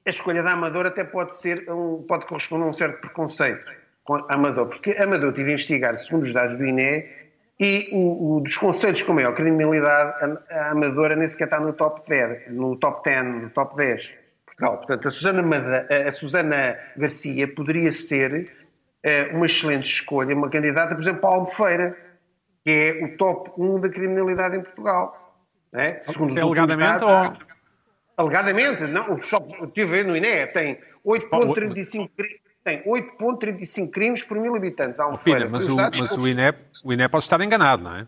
a 0.05 0.11
escolha 0.11 0.43
da 0.43 0.53
Amador 0.53 0.87
até 0.87 1.05
pode 1.05 1.37
ser 1.37 1.65
pode 2.09 2.27
corresponder 2.27 2.65
a 2.65 2.69
um 2.69 2.73
certo 2.73 3.01
preconceito 3.01 3.69
a 3.69 3.80
Amador, 4.29 4.67
porque 4.67 4.93
Amador 4.93 5.33
tive 5.33 5.51
a 5.51 5.53
investigar, 5.53 5.97
segundo 5.97 6.23
os 6.23 6.33
dados 6.33 6.57
do 6.57 6.65
INE, 6.65 7.07
e 7.59 7.91
o, 7.93 8.37
o 8.37 8.41
dos 8.41 8.57
conselhos 8.57 9.03
com 9.03 9.13
maior 9.13 9.35
criminalidade, 9.35 10.41
a, 10.51 10.71
Amadora 10.71 11.15
nem 11.15 11.29
sequer 11.29 11.45
está 11.45 11.61
no 11.61 11.73
top 11.73 12.09
10, 12.09 12.53
no 12.53 12.77
top 12.77 13.05
10, 13.05 13.25
no 13.43 13.51
top 13.51 13.77
10. 13.77 14.21
Portugal. 14.61 14.77
Portanto, 14.77 15.09
a 15.09 15.11
Susana, 15.11 15.43
Mada, 15.43 15.89
a 16.07 16.13
Susana 16.13 16.79
Garcia 16.97 17.53
poderia 17.55 17.91
ser 17.91 18.51
uh, 19.05 19.37
uma 19.37 19.47
excelente 19.47 19.91
escolha, 19.91 20.35
uma 20.35 20.51
candidata, 20.51 20.95
por 20.95 21.01
exemplo, 21.01 21.21
para 21.21 21.31
a 21.31 21.35
Albufeira, 21.35 21.97
que 22.63 22.71
é 22.71 23.05
o 23.05 23.17
top 23.17 23.51
1 23.57 23.81
da 23.81 23.89
criminalidade 23.89 24.57
em 24.57 24.63
Portugal. 24.63 25.17
É? 25.73 26.01
Segundo 26.03 26.39
é 26.39 26.43
alegadamente 26.43 27.01
dados, 27.01 27.39
ou... 27.39 27.47
Alegadamente, 28.17 28.85
não, 28.85 29.15
o 29.15 29.23
só 29.23 29.39
estive 29.65 30.05
no 30.05 30.17
INE, 30.17 30.47
tem 30.49 30.79
8.35 31.07 32.11
tem 32.65 32.83
8.35 32.85 33.91
crimes 33.91 34.23
por 34.23 34.39
mil 34.39 34.55
habitantes. 34.55 35.01
Há 35.01 35.07
um 35.07 35.17
Pina, 35.17 35.49
mas, 35.49 35.69
o, 35.69 35.77
mas 35.77 36.17
o, 36.17 36.29
INE, 36.29 36.55
o 36.85 36.93
INE 36.93 37.09
pode 37.09 37.25
estar 37.25 37.41
enganado, 37.41 37.83
não 37.83 37.97
é? 37.97 38.07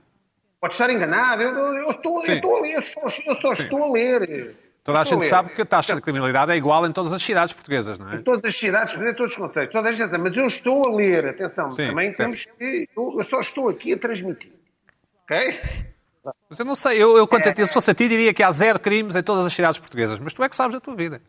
Pode 0.61 0.75
estar 0.75 0.91
enganado. 0.91 1.43
Eu, 1.43 1.77
eu, 1.77 1.91
estou, 1.91 2.25
eu 2.25 2.35
estou 2.35 2.57
a 2.57 2.61
ler, 2.61 2.75
eu 2.75 2.83
só, 2.83 3.01
eu 3.27 3.35
só 3.37 3.53
estou 3.53 3.83
a 3.83 3.93
ler. 3.93 4.55
Toda 4.85 5.01
a 5.01 5.05
gente 5.05 5.25
sabe 5.25 5.51
que 5.51 5.62
a 5.62 5.65
taxa 5.65 5.95
de 5.95 6.01
criminalidade 6.01 6.51
é 6.51 6.57
igual 6.57 6.85
em 6.87 6.93
todas 6.93 7.12
as 7.12 7.23
cidades 7.23 7.55
portuguesas, 7.55 7.99
não 7.99 8.12
é? 8.12 8.17
Em 8.17 8.23
todas 8.23 8.45
as 8.45 8.57
cidades, 8.57 8.95
em 8.95 9.15
todos 9.15 9.31
os 9.31 9.37
conceitos. 9.37 9.73
Toda 9.73 9.88
a 9.88 9.93
gente 9.93 10.11
sabe, 10.11 10.23
mas 10.23 10.37
eu 10.37 10.47
estou 10.47 10.83
a 10.88 10.97
ler, 10.97 11.29
atenção, 11.29 11.71
Sim, 11.71 11.88
também 11.88 12.12
certo. 12.12 12.31
temos 12.31 12.47
que. 12.47 12.88
Eu, 12.97 13.23
só 13.23 13.41
estou 13.41 13.69
aqui 13.69 13.93
a 13.93 13.99
transmitir. 13.99 14.53
Ok? 15.25 15.61
Mas 16.51 16.59
eu 16.59 16.65
não 16.65 16.75
sei, 16.75 17.01
eu, 17.01 17.17
eu 17.17 17.29
quanto 17.29 17.47
é... 17.47 17.51
a 17.51 17.55
ti, 17.55 17.67
se 17.67 17.73
fosse 17.73 17.91
a 17.93 17.95
ti, 17.95 18.09
diria 18.09 18.35
que 18.35 18.43
há 18.43 18.51
zero 18.51 18.79
crimes 18.79 19.15
em 19.15 19.23
todas 19.23 19.47
as 19.47 19.53
cidades 19.53 19.79
portuguesas, 19.79 20.19
mas 20.19 20.35
tu 20.35 20.43
é 20.43 20.49
que 20.49 20.57
sabes 20.57 20.77
a 20.77 20.81
tua 20.81 20.97
vida. 20.97 21.23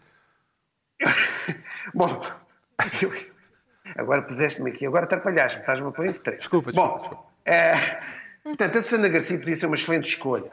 Bom, 1.94 2.22
agora 3.96 4.22
puseste-me 4.22 4.72
aqui, 4.72 4.86
agora 4.86 5.06
atrapalhaste-me, 5.06 5.62
estás-me 5.64 5.88
a 5.88 5.92
pôr 5.92 6.06
em 6.06 6.10
stress. 6.10 6.40
Desculpa, 6.40 6.72
desculpa. 6.72 6.94
Bom, 6.94 7.00
desculpa. 7.00 7.26
É, 7.46 7.74
portanto, 8.44 8.78
a 8.78 8.82
Susana 8.82 9.10
Garcia 9.10 9.38
podia 9.38 9.56
ser 9.56 9.66
uma 9.66 9.76
excelente 9.76 10.08
escolha 10.08 10.52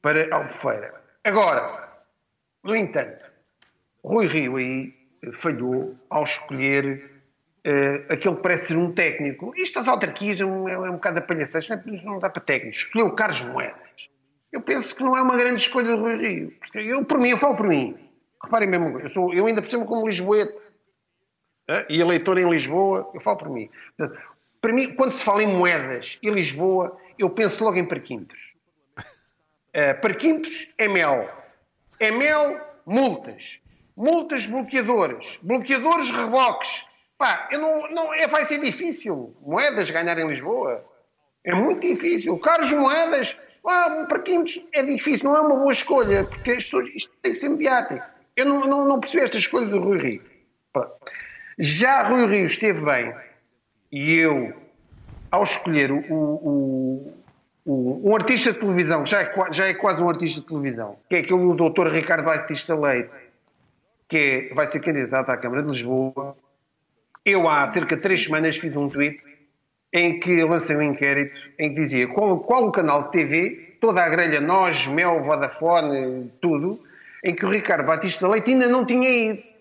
para 0.00 0.34
Albufeira. 0.34 0.94
Agora, 1.24 1.88
no 2.62 2.76
entanto, 2.76 3.24
Rui 4.04 4.26
Rio 4.26 4.56
aí 4.56 4.94
falhou 5.32 5.96
ao 6.10 6.24
escolher 6.24 7.10
uh, 7.66 8.12
aquele 8.12 8.36
que 8.36 8.42
parece 8.42 8.68
ser 8.68 8.76
um 8.76 8.92
técnico. 8.92 9.54
Isto 9.56 9.78
das 9.78 9.88
autarquias 9.88 10.40
é 10.40 10.44
um, 10.44 10.68
é 10.68 10.90
um 10.90 10.94
bocado 10.94 11.20
de 11.20 11.26
palhaçada, 11.26 11.82
não, 11.86 12.02
não 12.02 12.18
dá 12.18 12.28
para 12.28 12.42
técnicos. 12.42 12.78
Escolheu 12.78 13.06
o 13.06 13.14
Carlos 13.14 13.40
Moedas. 13.42 13.78
Eu 14.52 14.60
penso 14.60 14.94
que 14.94 15.02
não 15.02 15.16
é 15.16 15.22
uma 15.22 15.36
grande 15.36 15.62
escolha 15.62 15.94
de 15.94 16.00
Rui 16.00 16.16
Rio. 16.16 16.52
Eu, 16.74 17.04
por 17.04 17.18
mim, 17.18 17.30
eu 17.30 17.36
falo 17.36 17.56
por 17.56 17.66
mim. 17.66 17.96
Reparem 18.42 18.68
mesmo, 18.68 18.98
eu, 18.98 19.08
sou, 19.08 19.32
eu 19.32 19.46
ainda 19.46 19.62
por 19.62 19.70
cima 19.70 19.86
como 19.86 20.06
Lisboeta 20.06 20.52
e 21.88 22.00
eleitor 22.00 22.38
em 22.38 22.48
Lisboa, 22.48 23.10
eu 23.14 23.20
falo 23.20 23.38
por 23.38 23.50
mim. 23.50 23.68
Para 24.60 24.72
mim, 24.72 24.94
quando 24.94 25.12
se 25.12 25.24
fala 25.24 25.42
em 25.42 25.46
moedas 25.46 26.18
e 26.22 26.30
Lisboa, 26.30 26.96
eu 27.18 27.30
penso 27.30 27.64
logo 27.64 27.76
em 27.76 27.84
parquintos. 27.84 28.38
Uh, 29.74 30.00
parquintos 30.00 30.72
é 30.78 30.86
mel. 30.86 31.28
É 31.98 32.10
mel, 32.10 32.60
multas. 32.86 33.58
Multas 33.96 34.46
bloqueadoras. 34.46 35.38
Bloqueadores, 35.42 36.10
reboques. 36.10 36.84
Pá, 37.16 37.48
eu 37.50 37.60
não, 37.60 37.90
não, 37.90 38.14
é, 38.14 38.26
vai 38.26 38.44
ser 38.44 38.58
difícil 38.60 39.34
moedas 39.40 39.90
ganhar 39.90 40.18
em 40.18 40.26
Lisboa. 40.26 40.84
É 41.44 41.54
muito 41.54 41.80
difícil. 41.80 42.38
Caros 42.38 42.72
moedas, 42.72 43.38
ah, 43.66 44.06
parquinhos 44.08 44.60
é 44.72 44.82
difícil, 44.82 45.28
não 45.28 45.36
é 45.36 45.40
uma 45.40 45.56
boa 45.56 45.72
escolha, 45.72 46.24
porque 46.24 46.54
isto 46.54 46.80
tem 47.22 47.32
que 47.32 47.38
ser 47.38 47.48
mediático. 47.48 48.04
Eu 48.36 48.46
não, 48.46 48.60
não, 48.66 48.88
não 48.88 49.00
percebi 49.00 49.24
esta 49.24 49.38
escolha 49.38 49.66
do 49.66 49.78
Rui 49.78 49.98
Rio. 49.98 50.22
Já 51.58 52.02
Rui 52.04 52.26
Rio 52.26 52.46
esteve 52.46 52.84
bem 52.84 53.14
e 53.90 54.14
eu, 54.14 54.52
ao 55.30 55.42
escolher 55.42 55.92
o, 55.92 55.98
o, 56.10 57.14
o, 57.64 58.10
um 58.10 58.16
artista 58.16 58.52
de 58.52 58.58
televisão, 58.58 59.04
que 59.04 59.10
já 59.10 59.22
é, 59.22 59.32
já 59.52 59.66
é 59.66 59.74
quase 59.74 60.02
um 60.02 60.08
artista 60.08 60.40
de 60.40 60.46
televisão, 60.46 60.96
que 61.08 61.16
é 61.16 61.18
aquele 61.18 61.40
do 61.40 61.54
doutor 61.54 61.92
Ricardo 61.92 62.24
Batista 62.24 62.74
Leite, 62.74 63.10
que 64.08 64.16
é, 64.50 64.54
vai 64.54 64.66
ser 64.66 64.80
candidato 64.80 65.28
à 65.30 65.36
Câmara 65.36 65.62
de 65.62 65.68
Lisboa, 65.68 66.36
eu 67.24 67.48
há 67.48 67.68
cerca 67.68 67.96
de 67.96 68.02
três 68.02 68.24
semanas 68.24 68.56
fiz 68.56 68.74
um 68.74 68.88
tweet 68.88 69.20
em 69.92 70.18
que 70.18 70.42
lancei 70.42 70.74
um 70.74 70.82
inquérito 70.82 71.38
em 71.58 71.74
que 71.74 71.80
dizia 71.80 72.08
qual, 72.08 72.40
qual 72.40 72.66
o 72.66 72.72
canal 72.72 73.04
de 73.04 73.12
TV, 73.12 73.76
toda 73.80 74.02
a 74.02 74.08
grelha, 74.08 74.40
nós, 74.40 74.86
Mel, 74.86 75.22
Vodafone, 75.22 76.32
tudo, 76.40 76.80
em 77.22 77.34
que 77.34 77.44
o 77.44 77.50
Ricardo 77.50 77.86
Batista 77.86 78.26
Leite 78.26 78.50
ainda 78.50 78.66
não 78.66 78.86
tinha 78.86 79.08
ido 79.08 79.51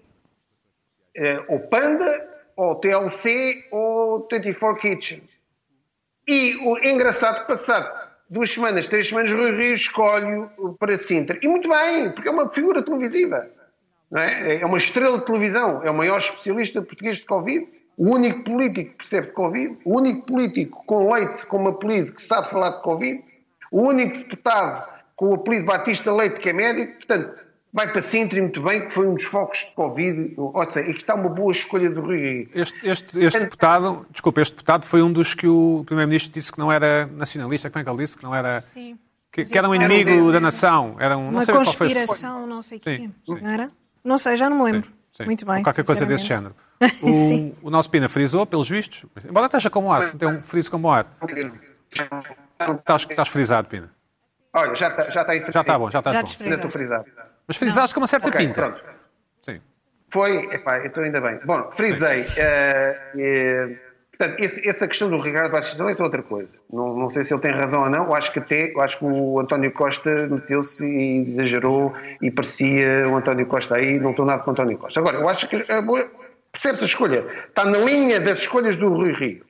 uh, 1.18 1.46
ou 1.48 1.60
Panda, 1.62 2.30
ou 2.56 2.76
TLC, 2.76 3.66
ou 3.72 4.28
24 4.32 4.82
Kitchen. 4.82 5.24
E 6.28 6.56
o 6.66 6.78
engraçado 6.80 7.46
passado 7.48 8.02
duas 8.32 8.50
semanas, 8.50 8.88
três 8.88 9.10
semanas, 9.10 9.32
Rui 9.32 9.52
Rio 9.52 9.74
escolhe 9.74 10.48
para 10.80 10.98
Sintra. 10.98 11.38
E 11.42 11.48
muito 11.48 11.68
bem, 11.68 12.12
porque 12.14 12.30
é 12.30 12.32
uma 12.32 12.50
figura 12.50 12.82
televisiva. 12.82 13.50
É? 14.16 14.62
é? 14.62 14.66
uma 14.66 14.78
estrela 14.78 15.20
de 15.20 15.26
televisão, 15.26 15.82
é 15.84 15.92
o 15.92 15.94
maior 15.94 16.18
especialista 16.18 16.82
português 16.82 17.18
de 17.18 17.26
Covid, 17.26 17.68
o 17.98 18.10
único 18.10 18.44
político 18.44 18.92
que 18.92 18.98
percebe 18.98 19.28
de 19.28 19.34
Covid, 19.34 19.78
o 19.86 19.98
único 19.98 20.26
político 20.26 20.84
com 20.86 21.12
leite 21.12 21.46
como 21.46 21.70
apelido 21.70 22.14
que 22.14 22.22
sabe 22.22 22.50
falar 22.50 22.72
de 22.72 22.82
Covid, 22.82 23.24
o 23.72 23.82
único 23.82 24.18
deputado 24.18 24.90
com 25.16 25.30
o 25.30 25.34
apelido 25.36 25.66
Batista 25.66 26.14
Leite 26.14 26.40
que 26.40 26.50
é 26.50 26.54
médico. 26.54 26.94
Portanto, 26.94 27.38
vai 27.74 27.92
para 27.92 28.02
Sintra 28.02 28.40
e 28.40 28.42
muito 28.42 28.62
bem, 28.62 28.86
que 28.86 28.94
foi 28.94 29.08
um 29.08 29.14
dos 29.14 29.24
focos 29.24 29.60
de 29.60 29.72
Covid, 29.74 30.34
ou 30.38 30.72
seja, 30.72 30.90
e 30.90 30.94
que 30.94 31.02
está 31.02 31.16
uma 31.16 31.30
boa 31.30 31.52
escolha 31.52 31.90
do 31.90 32.02
Rui 32.02 32.50
Este, 32.54 32.76
este, 32.88 33.20
este 33.20 33.40
deputado, 33.40 34.06
desculpa, 34.12 34.42
este 34.42 34.54
deputado 34.54 34.86
foi 34.86 35.02
um 35.02 35.12
dos 35.12 35.34
que 35.34 35.48
o 35.48 35.84
Primeiro-Ministro 35.86 36.32
disse 36.32 36.52
que 36.52 36.60
não 36.60 36.72
era 36.72 37.08
nacionalista, 37.08 37.70
como 37.70 37.82
é 37.82 37.84
que 37.84 37.90
ele 37.90 37.98
disse? 38.00 38.18
Que 38.18 38.24
não 38.24 38.36
era... 38.36 38.60
Sim. 38.62 38.98
Que, 39.32 39.46
que 39.46 39.58
era 39.58 39.68
um 39.70 39.74
inimigo 39.74 40.10
era 40.10 40.22
um... 40.24 40.32
da 40.32 40.40
nação. 40.42 40.98
Era 41.00 41.18
um, 41.18 41.30
uma 41.30 41.32
não 41.32 41.42
sei 41.42 41.56
conspiração, 41.56 42.06
qual 42.06 42.40
foi 42.42 42.50
não 42.50 42.62
sei 42.62 42.78
o 42.78 42.82
quê. 42.82 43.10
Não 43.26 43.50
era? 43.50 43.72
Não 44.04 44.18
sei, 44.18 44.36
já 44.36 44.50
não 44.50 44.58
me 44.58 44.64
lembro. 44.70 44.90
Sim, 44.90 44.94
sim. 45.14 45.24
Muito 45.24 45.46
bem. 45.46 45.58
Ou 45.58 45.64
qualquer 45.64 45.86
coisa 45.86 46.06
desse 46.06 46.26
género. 46.26 46.54
O, 47.02 47.56
o, 47.68 47.70
nosso 47.70 47.90
Pina 47.90 48.10
frisou, 48.10 48.46
pelos 48.46 48.70
vistos, 48.70 49.06
embora 49.26 49.46
esteja 49.46 49.70
como 49.70 49.90
ar, 49.90 50.12
tem 50.12 50.28
um 50.28 50.42
friso 50.42 50.70
como 50.70 50.92
ar. 50.92 51.08
Estás, 52.60 53.08
estás 53.10 53.30
frisado, 53.30 53.70
Pina. 53.70 53.90
Olha, 54.54 54.76
já 54.76 54.90
está, 54.90 55.10
já 55.10 55.22
está 55.22 55.32
aí 55.32 55.40
Já 55.50 55.62
está 55.62 55.80
bom, 55.80 55.90
já 55.90 56.00
estás 56.00 56.16
já 56.18 56.24
bom. 56.24 56.44
Ainda 56.44 56.56
estou 56.56 56.70
frisado. 56.70 57.06
Mas 57.48 57.58
frisaste 57.58 57.94
com 57.94 58.02
uma 58.02 58.08
certa 58.08 58.28
Ok, 58.30 58.40
pinta. 58.40 58.54
pronto. 58.62 58.84
Sim. 59.42 59.62
Foi, 60.12 60.38
epá, 60.54 60.86
então 60.86 61.04
ainda 61.04 61.20
bem. 61.22 61.40
Bom, 61.46 61.70
frisei. 61.72 62.26
eh, 62.38 62.98
eh, 63.18 63.76
portanto, 64.18 64.40
esse- 64.42 64.68
essa 64.68 64.88
questão 64.88 65.10
do 65.10 65.18
Ricardo 65.18 65.60
de 65.60 65.84
Leite 65.84 66.00
é 66.00 66.04
outra 66.04 66.22
coisa. 66.24 66.52
Não, 66.72 66.96
não 66.96 67.10
sei 67.10 67.24
se 67.24 67.34
ele 67.34 67.42
tem 67.42 67.52
razão 67.52 67.82
ou 67.84 67.90
não. 67.90 68.06
Eu 68.06 68.16
acho 68.16 68.32
que 68.32 68.40
até, 68.40 68.72
eu 68.74 68.82
acho 68.82 69.00
que 69.00 69.06
o 69.06 69.40
António 69.40 69.72
Costa 69.72 70.28
meteu-se 70.28 70.86
e 70.86 71.22
exagerou 71.22 71.94
e 72.22 72.30
parecia 72.32 73.08
o 73.10 73.16
António 73.18 73.46
Costa 73.48 73.76
aí. 73.76 74.00
Não 74.00 74.12
estou 74.12 74.26
nada 74.26 74.44
com 74.44 74.52
o 74.52 74.54
António 74.54 74.78
Costa. 74.78 75.00
Agora, 75.00 75.18
eu 75.18 75.28
acho 75.28 75.48
que 75.50 75.58
boa- 75.82 76.10
percebe-se 76.52 76.84
a 76.84 76.88
escolha. 76.88 77.26
Está 77.48 77.66
na 77.66 77.78
linha 77.80 78.20
das 78.20 78.40
escolhas 78.40 78.78
do 78.78 78.90
Rui 78.90 79.12
Rio. 79.14 79.46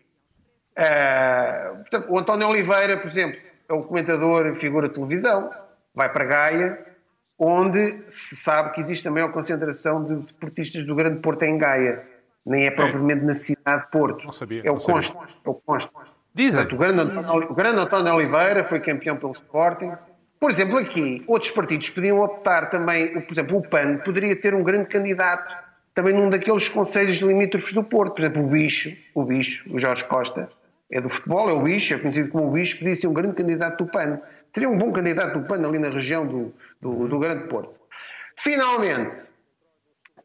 Eh, 0.75 1.71
portanto, 1.79 2.05
o 2.09 2.17
António 2.17 2.47
Oliveira, 2.47 2.97
por 2.97 3.07
exemplo, 3.07 3.37
é 3.67 3.73
um 3.73 3.83
comentador, 3.83 4.55
figura 4.55 4.87
de 4.87 4.93
televisão, 4.93 5.51
vai 5.93 6.09
para 6.11 6.23
Gaia, 6.25 6.79
onde 7.43 8.03
se 8.07 8.35
sabe 8.35 8.71
que 8.71 8.79
existe 8.79 9.07
a 9.07 9.11
maior 9.11 9.31
concentração 9.31 10.03
de 10.03 10.15
deportistas 10.27 10.85
do 10.85 10.93
Grande 10.93 11.21
Porto 11.21 11.41
em 11.41 11.57
Gaia. 11.57 12.03
Nem 12.45 12.67
é 12.67 12.71
propriamente 12.71 13.25
na 13.25 13.33
cidade 13.33 13.85
de 13.85 13.91
Porto. 13.91 14.23
Não 14.23 14.31
sabia, 14.31 14.61
É 14.63 14.69
o 14.69 14.77
consto. 14.77 15.17
É 15.17 15.49
o 15.49 15.53
consto. 15.53 15.91
Dizem. 16.35 16.67
Portanto, 16.67 16.75
o 16.75 16.77
grande, 16.77 17.17
António, 17.17 17.51
o 17.51 17.53
grande 17.55 17.79
António 17.79 18.13
Oliveira 18.13 18.63
foi 18.63 18.79
campeão 18.79 19.17
pelo 19.17 19.31
Sporting. 19.31 19.91
Por 20.39 20.51
exemplo, 20.51 20.77
aqui, 20.77 21.23
outros 21.27 21.51
partidos 21.51 21.89
podiam 21.89 22.19
optar 22.19 22.69
também, 22.69 23.19
por 23.21 23.33
exemplo, 23.33 23.57
o 23.57 23.61
PAN 23.67 23.97
poderia 23.97 24.35
ter 24.35 24.53
um 24.53 24.63
grande 24.63 24.87
candidato 24.87 25.51
também 25.95 26.13
num 26.13 26.29
daqueles 26.29 26.69
conselhos 26.69 27.17
limítrofes 27.17 27.73
do 27.73 27.83
Porto. 27.83 28.13
Por 28.13 28.21
exemplo, 28.21 28.43
o 28.43 28.47
Bicho, 28.47 28.95
o 29.15 29.23
Bicho, 29.23 29.67
o 29.73 29.79
Jorge 29.79 30.05
Costa, 30.05 30.47
é 30.91 31.01
do 31.01 31.09
futebol, 31.09 31.49
é 31.49 31.53
o 31.53 31.61
Bicho, 31.61 31.95
é 31.95 31.97
conhecido 31.97 32.29
como 32.29 32.47
o 32.47 32.51
Bicho, 32.51 32.77
podia 32.77 32.95
ser 32.95 33.07
um 33.07 33.13
grande 33.13 33.33
candidato 33.33 33.83
do 33.83 33.91
PAN. 33.91 34.19
Seria 34.51 34.69
um 34.69 34.77
bom 34.77 34.91
candidato 34.91 35.39
do 35.39 35.47
PAN 35.47 35.67
ali 35.67 35.79
na 35.79 35.89
região 35.89 36.25
do, 36.25 36.53
do, 36.81 37.07
do 37.07 37.19
Grande 37.19 37.47
Porto. 37.47 37.75
Finalmente, 38.35 39.27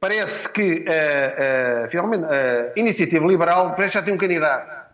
parece 0.01 0.49
que 0.51 0.85
eh, 0.89 1.35
eh, 1.39 1.89
finalmente, 1.91 2.25
a 2.25 2.73
Iniciativa 2.81 3.27
Liberal 3.27 3.75
parece 3.75 3.95
já 3.95 4.03
tem 4.03 4.15
um 4.15 4.19
candidato 4.19 4.87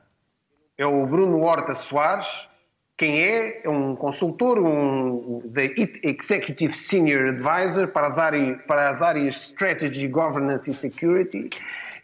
é 0.79 0.87
o 0.87 1.07
Bruno 1.07 1.41
Horta 1.43 1.75
Soares. 1.75 2.49
Quem 2.97 3.21
é? 3.23 3.65
É 3.65 3.69
um 3.69 3.97
consultor, 3.97 4.59
um 4.59 5.43
da 5.47 5.63
Executive 6.03 6.73
Senior 6.73 7.29
Advisor 7.31 7.89
para 7.89 8.07
as, 8.07 8.19
áreas, 8.19 8.61
para 8.67 8.89
as 8.91 9.03
áreas 9.03 9.35
Strategy, 9.37 10.09
Governance 10.09 10.71
e 10.71 10.75
Security 10.75 11.51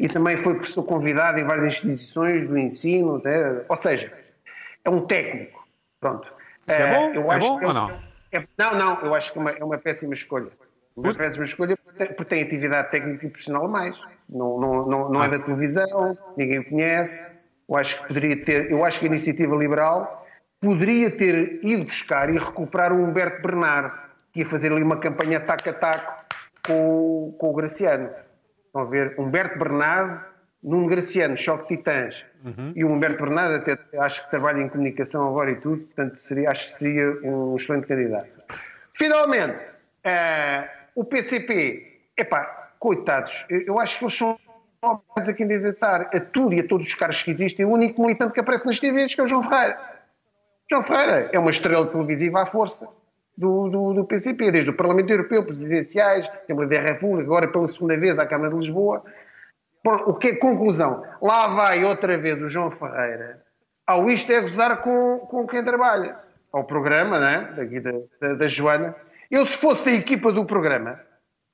e 0.00 0.08
também 0.08 0.36
foi 0.36 0.54
professor 0.54 0.84
convidado 0.84 1.38
em 1.38 1.44
várias 1.44 1.64
instituições 1.66 2.46
do 2.46 2.56
ensino, 2.56 3.20
ou 3.68 3.76
seja, 3.76 4.12
é 4.84 4.90
um 4.90 5.00
técnico. 5.06 5.66
Pronto. 6.00 6.32
Isso 6.66 6.80
é 6.82 6.84
Eh, 6.84 6.94
bom? 6.94 7.14
eu 7.14 7.32
É 7.32 7.36
acho 7.36 7.48
bom 7.48 7.58
que 7.58 7.64
ou 7.66 7.74
não? 7.74 8.07
É- 8.32 8.44
não, 8.58 8.74
não, 8.74 9.00
eu 9.02 9.14
acho 9.14 9.32
que 9.32 9.38
é 9.38 9.40
uma, 9.40 9.50
é 9.50 9.64
uma 9.64 9.78
péssima 9.78 10.14
escolha. 10.14 10.50
Uma 10.96 11.14
péssima 11.14 11.44
escolha 11.44 11.76
porque 11.76 11.98
tem- 11.98 12.08
porque 12.08 12.24
tem 12.24 12.42
atividade 12.42 12.90
técnica 12.90 13.26
e 13.26 13.28
profissional 13.30 13.66
a 13.66 13.68
mais. 13.68 14.00
Não, 14.28 14.58
não, 14.60 14.86
não, 14.86 15.08
não 15.10 15.24
é 15.24 15.28
da 15.28 15.38
televisão, 15.38 16.16
ninguém 16.36 16.58
o 16.58 16.64
conhece. 16.68 17.48
Eu 17.68 17.76
acho 17.76 18.00
que 18.00 18.08
poderia 18.08 18.44
ter, 18.44 18.70
eu 18.70 18.84
acho 18.84 18.98
que 19.00 19.06
a 19.06 19.08
iniciativa 19.08 19.54
liberal 19.54 20.26
poderia 20.60 21.10
ter 21.10 21.60
ido 21.64 21.84
buscar 21.84 22.28
e 22.28 22.38
recuperar 22.38 22.92
o 22.92 23.02
Humberto 23.02 23.42
Bernardo, 23.42 23.96
que 24.32 24.40
ia 24.40 24.46
fazer 24.46 24.72
ali 24.72 24.82
uma 24.82 24.98
campanha 24.98 25.38
taco 25.38 25.68
a 25.70 25.72
taco 25.72 26.24
com, 26.66 27.34
com 27.38 27.50
o 27.50 27.54
Graciano. 27.54 28.10
Estão 28.66 28.82
a 28.82 28.84
ver? 28.84 29.14
Humberto 29.18 29.58
Bernardo, 29.58 30.24
Nuno 30.62 30.86
Graciano, 30.86 31.36
Choque 31.36 31.76
Titãs. 31.76 32.24
E 32.74 32.84
o 32.84 32.88
Humberto 32.88 33.24
Bernardo 33.24 33.56
até 33.56 33.78
acho 33.98 34.24
que 34.24 34.30
trabalha 34.30 34.60
em 34.60 34.68
comunicação 34.68 35.26
agora 35.28 35.50
e 35.50 35.56
tudo, 35.56 35.82
portanto 35.82 36.16
seria, 36.16 36.50
acho 36.50 36.66
que 36.66 36.72
seria 36.72 37.18
um 37.22 37.56
excelente 37.56 37.86
candidato. 37.86 38.28
Finalmente, 38.94 39.64
eh, 40.04 40.68
o 40.94 41.04
PCP, 41.04 42.00
epá, 42.16 42.70
coitados, 42.78 43.44
eu, 43.48 43.60
eu 43.62 43.80
acho 43.80 43.98
que 43.98 44.04
eles 44.04 44.16
são 44.16 44.38
obrigados 44.82 45.28
a 45.28 45.34
candidatar 45.34 46.10
a 46.14 46.20
tudo 46.20 46.54
e 46.54 46.60
a 46.60 46.66
todos 46.66 46.86
os 46.86 46.94
cargos 46.94 47.22
que 47.22 47.30
existem. 47.30 47.66
O 47.66 47.70
único 47.70 48.00
militante 48.00 48.32
que 48.32 48.40
aparece 48.40 48.66
nas 48.66 48.78
TVs 48.78 49.14
que 49.14 49.20
é 49.20 49.24
o 49.24 49.28
João 49.28 49.42
Ferreira. 49.42 49.78
João 50.70 50.82
Ferreira 50.82 51.30
é 51.32 51.38
uma 51.38 51.50
estrela 51.50 51.86
televisiva 51.86 52.42
à 52.42 52.46
força 52.46 52.88
do, 53.36 53.68
do, 53.68 53.94
do 53.94 54.04
PCP, 54.04 54.50
desde 54.50 54.70
o 54.70 54.74
Parlamento 54.74 55.10
Europeu, 55.10 55.44
presidenciais, 55.44 56.28
Assembleia 56.28 56.82
da 56.82 56.88
República, 56.88 57.22
agora 57.22 57.48
pela 57.48 57.68
segunda 57.68 57.96
vez 57.96 58.18
à 58.18 58.26
Câmara 58.26 58.50
de 58.50 58.56
Lisboa. 58.56 59.04
O 60.06 60.14
que 60.14 60.28
é 60.28 60.34
conclusão? 60.36 61.02
Lá 61.20 61.48
vai 61.48 61.84
outra 61.84 62.16
vez 62.18 62.40
o 62.42 62.48
João 62.48 62.70
Ferreira 62.70 63.42
ao 63.86 64.08
isto 64.10 64.30
é 64.30 64.40
gozar 64.40 64.82
com, 64.82 65.18
com 65.20 65.46
quem 65.46 65.64
trabalha. 65.64 66.16
Ao 66.52 66.64
programa, 66.64 67.18
né? 67.18 67.52
Daqui 67.56 67.80
da, 67.80 67.92
da, 68.20 68.34
da 68.34 68.46
Joana. 68.46 68.94
Eu, 69.30 69.46
se 69.46 69.56
fosse 69.56 69.84
da 69.86 69.92
equipa 69.92 70.30
do 70.32 70.44
programa, 70.44 71.00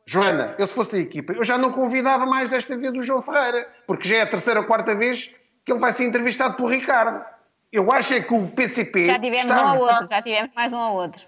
Joana, 0.07 0.55
eu 0.59 0.67
se 0.67 0.75
fosse 0.75 0.93
da 0.97 0.99
equipa, 0.99 1.33
eu 1.33 1.45
já 1.45 1.57
não 1.57 1.71
convidava 1.73 2.27
mais 2.27 2.51
desta 2.51 2.77
vez 2.77 2.93
o 2.93 3.03
João 3.05 3.23
Ferreira, 3.23 3.67
porque 3.87 4.09
já 4.09 4.17
é 4.17 4.23
a 4.23 4.27
terceira 4.29 4.61
ou 4.61 4.67
quarta 4.67 4.95
vez 4.95 5.33
que 5.65 5.73
ele 5.73 5.81
vai 5.81 5.93
ser 5.93 6.05
entrevistado 6.05 6.57
por 6.57 6.71
Ricardo. 6.71 7.25
Eu 7.73 7.91
acho 7.93 8.15
é 8.15 8.21
que 8.21 8.33
o 8.35 8.47
PCP. 8.49 9.05
Já 9.07 9.15
tivemos 9.19 9.45
está 9.47 9.63
um 9.65 9.67
a 9.67 9.71
ao 9.71 9.79
outro, 9.81 10.07
já 10.09 10.23
tivemos 10.23 10.51
mais 10.55 10.73
um 10.73 10.79
ao 10.79 10.95
outro. 10.95 11.23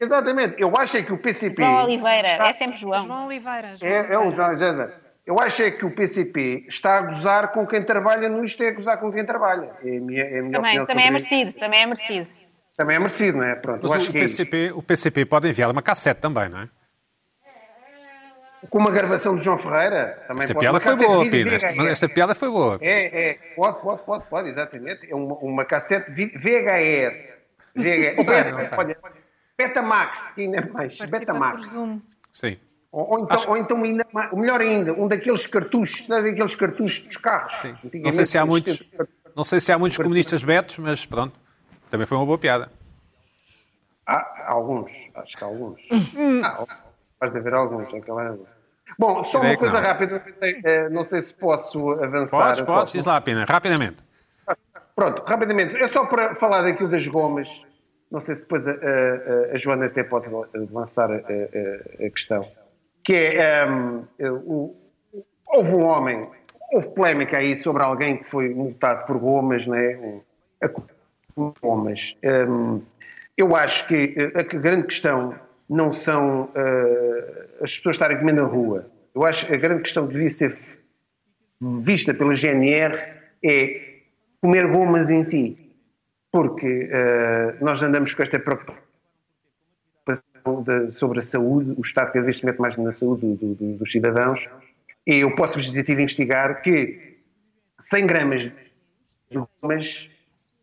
Exatamente. 0.00 0.54
Eu 0.58 0.72
acho 0.78 0.96
é 0.96 1.02
que 1.02 1.12
o 1.12 1.18
PCP. 1.18 1.56
João 1.56 1.84
Oliveira, 1.84 2.28
está- 2.28 2.48
é 2.48 2.52
sempre 2.52 2.76
João. 2.78 3.04
João 3.04 3.26
Oliveira. 3.26 3.76
João 3.76 3.90
É, 3.90 3.94
é 3.94 4.00
Oliveira. 4.00 4.28
o 4.28 4.30
João 4.32 4.48
Alexandre. 4.48 4.92
Eu 5.28 5.38
acho 5.38 5.62
é 5.62 5.70
que 5.70 5.84
o 5.84 5.90
PCP 5.90 6.64
está 6.68 6.96
a 6.96 7.02
gozar 7.02 7.52
com 7.52 7.66
quem 7.66 7.82
trabalha 7.82 8.30
no 8.30 8.42
isto 8.42 8.62
é 8.62 8.72
gozar 8.72 8.98
com 8.98 9.12
quem 9.12 9.26
trabalha. 9.26 9.72
É 9.84 9.98
a 9.98 10.00
minha, 10.00 10.24
é 10.24 10.38
a 10.38 10.42
minha 10.42 10.52
Também, 10.52 10.80
opinião 10.80 10.86
também 10.86 11.04
é 11.04 11.06
sobre 11.08 11.16
isso. 11.18 11.34
merecido, 11.34 11.60
também 11.60 11.82
é 11.82 11.84
merecido. 11.84 12.28
Também 12.74 12.96
é 12.96 12.98
merecido, 12.98 13.36
não 13.36 13.44
é? 13.44 13.54
Pronto, 13.54 13.84
eu 13.84 13.90
Mas 13.90 14.00
acho 14.00 14.08
o 14.08 14.12
que 14.12 14.18
é. 14.18 14.20
PCP, 14.22 14.72
o 14.74 14.82
PCP 14.82 15.26
pode 15.26 15.46
enviar 15.46 15.70
uma 15.70 15.82
cassete 15.82 16.18
também, 16.22 16.48
não 16.48 16.62
é? 16.62 16.68
Com 18.70 18.78
uma 18.78 18.90
gravação 18.90 19.36
de 19.36 19.44
João 19.44 19.58
Ferreira, 19.58 20.24
também 20.26 20.44
Esta 20.44 20.54
pode 20.54 20.64
piada 20.64 20.78
uma 20.78 20.80
foi 20.80 20.96
boa, 20.96 21.30
Pina. 21.30 21.54
Esta, 21.54 21.82
esta 21.82 22.08
piada 22.08 22.34
foi 22.34 22.48
boa. 22.48 22.78
É, 22.80 23.30
é, 23.30 23.34
pode, 23.54 23.82
pode, 23.82 24.02
pode, 24.04 24.24
pode, 24.30 24.48
exatamente. 24.48 25.10
É 25.10 25.14
uma, 25.14 25.34
uma 25.34 25.64
cassete 25.66 26.10
VHS. 26.10 27.36
VHS. 27.76 28.24
Sei, 28.24 28.44
não 28.50 28.78
olha, 28.78 28.96
Betamax, 29.58 30.30
que 30.30 30.40
ainda 30.40 30.56
é 30.56 30.60
mais. 30.62 30.96
Participa 30.96 31.18
Betamax. 31.18 31.68
Zoom. 31.68 32.00
Sim. 32.32 32.56
Ou, 32.90 33.06
ou 33.10 33.18
então, 33.20 33.36
Acho- 33.36 33.50
ou 33.50 33.56
então 33.56 33.82
ainda 33.84 34.06
mais, 34.12 34.32
o 34.32 34.36
melhor 34.36 34.60
ainda, 34.60 34.92
um 34.94 35.06
daqueles 35.06 35.46
cartuchos, 35.46 36.08
não 36.08 36.16
é 36.18 36.22
daqueles 36.22 36.54
cartuchos 36.54 37.04
dos 37.04 37.16
carros. 37.16 37.58
Sim. 37.58 37.74
Não 38.02 38.12
sei 38.12 38.24
se 38.24 38.38
há 38.38 38.44
os 38.44 38.48
muitos, 38.48 38.90
não 39.36 39.44
sei 39.44 39.60
se 39.60 39.70
há 39.72 39.78
muitos 39.78 39.98
comunistas 39.98 40.42
betos, 40.42 40.78
mas 40.78 41.04
pronto. 41.04 41.34
Também 41.90 42.06
foi 42.06 42.16
uma 42.16 42.26
boa 42.26 42.38
piada. 42.38 42.70
Há 44.06 44.46
alguns, 44.52 44.90
acho 45.14 45.36
que 45.36 45.44
há 45.44 45.46
alguns. 45.46 45.80
Hum. 45.92 46.40
Ah, 46.42 46.64
pode 47.20 47.36
haver 47.36 47.54
alguns. 47.54 47.92
aquela- 47.94 48.38
Bom, 48.98 49.22
só 49.22 49.40
uma 49.40 49.56
coisa 49.56 49.80
não. 49.80 49.86
rápida, 49.86 50.24
eh, 50.40 50.88
não 50.88 51.04
sei 51.04 51.20
se 51.22 51.34
posso 51.34 51.90
avançar. 52.02 52.38
Podes, 52.38 52.62
podes, 52.62 52.92
diz 52.94 53.04
lá, 53.04 53.20
Pina, 53.20 53.44
rapidamente. 53.44 53.96
Pronto, 54.96 55.22
rapidamente, 55.24 55.76
é 55.76 55.86
só 55.86 56.06
para 56.06 56.34
falar 56.34 56.62
daquilo 56.62 56.88
das 56.90 57.06
gomas. 57.06 57.64
Não 58.10 58.20
sei 58.20 58.34
se 58.34 58.42
depois 58.42 58.66
a, 58.66 58.72
a- 58.72 59.52
a 59.52 59.56
Joana 59.56 59.86
até 59.86 60.02
pode 60.02 60.26
lançar 60.72 61.10
a, 61.12 61.16
a- 61.16 62.06
a 62.06 62.10
questão. 62.10 62.50
Que 63.08 63.14
é, 63.14 63.64
hum, 63.66 64.04
o- 64.44 64.76
houve 65.46 65.74
um 65.74 65.82
homem, 65.84 66.28
houve 66.70 66.90
polémica 66.90 67.38
aí 67.38 67.56
sobre 67.56 67.82
alguém 67.82 68.18
que 68.18 68.24
foi 68.24 68.50
multado 68.50 69.06
por 69.06 69.16
gomas, 69.16 69.66
né? 69.66 69.96
Um- 69.96 70.20
a- 70.62 71.50
gomas. 71.62 72.14
Hum, 72.22 72.82
eu 73.34 73.56
acho 73.56 73.88
que 73.88 74.14
eh, 74.14 74.38
a 74.38 74.42
grande 74.42 74.88
questão 74.88 75.34
não 75.70 75.90
são 75.90 76.50
eh, 76.54 77.46
as 77.62 77.74
pessoas 77.78 77.94
estarem 77.96 78.18
comendo 78.18 78.42
na 78.42 78.46
rua. 78.46 78.90
Eu 79.14 79.24
acho 79.24 79.46
que 79.46 79.54
a 79.54 79.56
grande 79.56 79.84
questão 79.84 80.06
que 80.06 80.12
devia 80.12 80.28
ser 80.28 80.54
vista 81.62 82.12
pela 82.12 82.34
GNR 82.34 82.98
é 83.42 84.00
comer 84.42 84.66
gomas 84.70 85.08
em 85.08 85.24
si. 85.24 85.72
Porque 86.30 86.90
eh, 86.92 87.54
nós 87.62 87.82
andamos 87.82 88.12
com 88.12 88.22
esta 88.22 88.38
preocupação 88.38 88.82
de- 90.64 90.92
sobre 90.92 91.18
a 91.18 91.22
saúde, 91.22 91.74
o 91.76 91.80
Estado 91.82 92.12
cada 92.12 92.24
vez 92.24 92.38
se 92.38 92.46
mete 92.46 92.58
mais 92.58 92.76
na 92.76 92.92
saúde 92.92 93.34
do- 93.34 93.54
do- 93.54 93.76
dos 93.78 93.92
cidadãos, 93.92 94.48
e 95.06 95.16
eu 95.16 95.34
posso 95.34 95.56
vos 95.56 95.66
investigar 95.74 96.62
que 96.62 97.18
100 97.80 98.06
gramas 98.06 98.42
de 99.30 99.38
gomas 99.62 100.10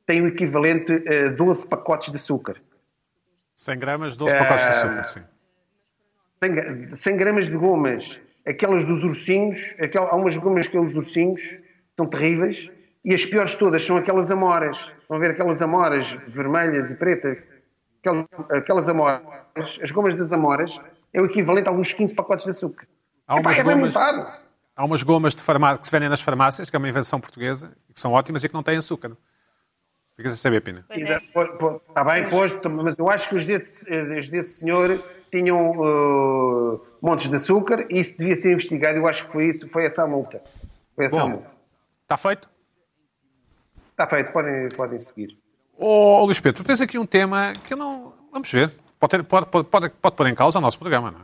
tem 0.05 0.21
o 0.21 0.27
equivalente 0.27 0.91
a 1.07 1.29
12 1.29 1.67
pacotes 1.67 2.09
de 2.11 2.17
açúcar. 2.17 2.61
100 3.55 3.79
gramas, 3.79 4.17
12 4.17 4.35
pacotes 4.37 4.63
de 4.63 4.69
açúcar, 4.69 5.03
sim. 5.03 5.21
100 6.43 6.53
gra- 6.53 6.95
100 6.95 7.17
gramas 7.17 7.45
de 7.47 7.55
gomas, 7.55 8.21
aquelas 8.45 8.85
dos 8.85 9.03
ursinhos, 9.03 9.75
aquel- 9.79 10.07
há 10.07 10.15
umas 10.15 10.35
gomas 10.37 10.67
que 10.67 10.77
os 10.77 10.95
ursinhos 10.95 11.59
são 11.95 12.05
terríveis, 12.05 12.69
e 13.03 13.13
as 13.13 13.23
piores 13.25 13.55
todas 13.55 13.85
são 13.85 13.97
aquelas 13.97 14.31
amoras. 14.31 14.91
A 15.09 15.17
ver 15.17 15.31
aquelas 15.31 15.61
amoras 15.61 16.11
vermelhas 16.27 16.91
e 16.91 16.95
pretas? 16.95 17.37
Aquelas, 18.09 18.25
aquelas 18.51 18.89
amoras, 18.89 19.21
as 19.81 19.91
gomas 19.91 20.15
das 20.15 20.31
amoras, 20.31 20.79
é 21.13 21.21
o 21.21 21.25
equivalente 21.25 21.67
a 21.67 21.71
alguns 21.71 21.91
15 21.93 22.13
pacotes 22.13 22.45
de 22.45 22.51
açúcar. 22.51 22.87
Há 23.27 23.39
Epá, 23.39 23.49
umas 23.49 23.59
é 23.59 23.63
bem 23.63 23.75
gomas-. 23.75 23.95
Há 24.75 24.83
umas 24.85 25.03
gomas 25.03 25.33
de 25.33 25.41
farmá- 25.41 25.77
que 25.77 25.87
se 25.87 25.91
vendem 25.91 26.09
nas 26.09 26.21
farmácias, 26.21 26.69
que 26.69 26.75
é 26.75 26.79
uma 26.79 26.89
invenção 26.89 27.19
portuguesa, 27.19 27.71
que 27.93 27.99
são 27.99 28.11
ótimas 28.11 28.43
e 28.43 28.49
que 28.49 28.53
não 28.53 28.61
têm 28.61 28.77
açúcar. 28.77 29.11
Ficas 30.17 30.33
a 30.33 30.35
saber, 30.35 30.61
Pina. 30.61 30.85
Pois 30.87 31.01
E 31.01 31.03
é. 31.11 31.17
Está 31.17 32.03
bem, 32.03 32.29
pois, 32.29 32.53
mas 32.83 32.97
eu 32.99 33.09
acho 33.09 33.29
que 33.29 33.35
os 33.35 33.45
desse, 33.45 33.93
os 33.93 34.29
desse 34.29 34.59
senhor 34.59 35.03
tinham 35.31 35.71
uh, 35.79 36.81
montes 37.01 37.29
de 37.29 37.35
açúcar 37.35 37.85
e 37.89 37.99
isso 37.99 38.17
devia 38.17 38.35
ser 38.35 38.53
investigado. 38.53 38.97
Eu 38.97 39.07
acho 39.07 39.25
que 39.25 39.31
foi 39.33 39.45
isso, 39.47 39.67
foi 39.69 39.85
essa 39.85 40.03
a 40.03 40.07
multa. 40.07 40.41
Foi 40.95 41.05
essa 41.05 41.17
a 41.17 41.23
Bom, 41.23 41.29
multa. 41.29 41.51
está 42.03 42.17
feito? 42.17 42.49
Está 43.91 44.07
feito, 44.07 44.31
podem, 44.31 44.69
podem 44.69 44.99
seguir. 44.99 45.37
Ô, 45.77 46.23
Luís 46.25 46.39
Pedro, 46.39 46.63
tu 46.63 46.67
tens 46.67 46.81
aqui 46.81 46.97
um 46.97 47.05
tema 47.05 47.53
que 47.65 47.73
eu 47.73 47.77
não. 47.77 48.13
Vamos 48.31 48.49
ver. 48.51 48.71
Pode, 48.99 49.11
ter- 49.11 49.23
pode, 49.23 49.45
pode, 49.47 49.67
pode, 49.67 49.89
pode 49.89 50.15
pôr 50.15 50.27
em 50.27 50.35
causa 50.35 50.59
o 50.59 50.61
nosso 50.61 50.79
programa, 50.79 51.11
não 51.11 51.19
é? 51.19 51.23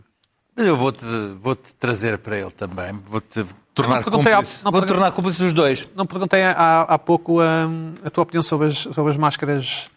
Mas 0.55 0.67
Eu 0.67 0.75
vou-te 0.77 1.05
vou 1.39 1.55
-te 1.55 1.73
trazer 1.75 2.17
para 2.17 2.37
ele 2.37 2.51
também. 2.51 2.91
Vou-te 3.05 3.45
tornar 3.73 4.03
cúmplice. 4.03 4.63
não 4.63 4.71
Vou 4.71 4.81
tornar 4.81 5.11
cúmplice 5.11 5.43
os 5.43 5.53
dois. 5.53 5.87
Não 5.95 6.05
perguntei 6.05 6.43
há, 6.43 6.81
há 6.81 6.99
pouco 6.99 7.41
hum, 7.41 7.93
a 8.03 8.09
tua 8.09 8.23
opinião 8.23 8.43
sobre 8.43 8.67
as, 8.67 8.77
sobre 8.79 9.09
as 9.09 9.17
máscaras. 9.17 9.89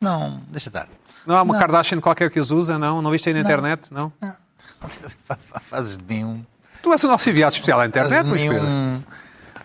Não, 0.00 0.42
deixa 0.48 0.68
estar. 0.68 0.88
Não 1.24 1.36
há 1.36 1.42
uma 1.42 1.54
Não. 1.54 1.60
Kardashian 1.60 2.00
qualquer 2.00 2.30
que 2.30 2.38
as 2.38 2.50
usa, 2.50 2.78
não? 2.78 3.00
Não 3.00 3.10
viste 3.10 3.28
aí 3.28 3.34
na 3.34 3.40
internet? 3.40 3.92
Não? 3.94 4.12
Fazes 5.62 5.96
de 5.96 6.04
mim 6.04 6.24
um, 6.24 6.44
Tu 6.82 6.92
és 6.92 7.02
o 7.04 7.08
nosso 7.08 7.30
enviado 7.30 7.52
especial 7.54 7.80
à 7.80 7.86
internet, 7.86 8.26
Luís 8.28 8.42
Pedro. 8.42 8.66
um, 8.66 9.02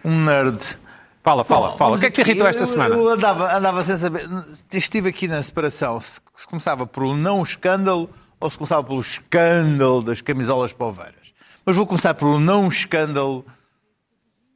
um 0.05 0.23
nerd. 0.23 0.79
Fala, 1.21 1.43
fala, 1.43 1.69
Bom, 1.71 1.77
fala. 1.77 1.95
O 1.97 1.99
que 1.99 2.05
é 2.05 2.09
que 2.09 2.23
te 2.23 2.27
irritou 2.27 2.47
esta 2.47 2.65
semana? 2.65 2.95
Eu 2.95 3.09
andava, 3.09 3.55
andava 3.55 3.83
sem 3.83 3.97
saber. 3.97 4.27
Estive 4.71 5.09
aqui 5.09 5.27
na 5.27 5.43
separação. 5.43 5.99
Se 5.99 6.19
se 6.35 6.47
começava 6.47 6.87
pelo 6.87 7.17
não 7.17 7.43
escândalo 7.43 8.09
ou 8.39 8.49
se 8.49 8.57
começava 8.57 8.81
pelo 8.83 9.01
escândalo 9.01 10.01
das 10.01 10.21
camisolas 10.21 10.71
poveiras. 10.71 11.33
Mas 11.65 11.75
vou 11.75 11.85
começar 11.85 12.13
pelo 12.13 12.39
não 12.39 12.69
escândalo 12.69 13.45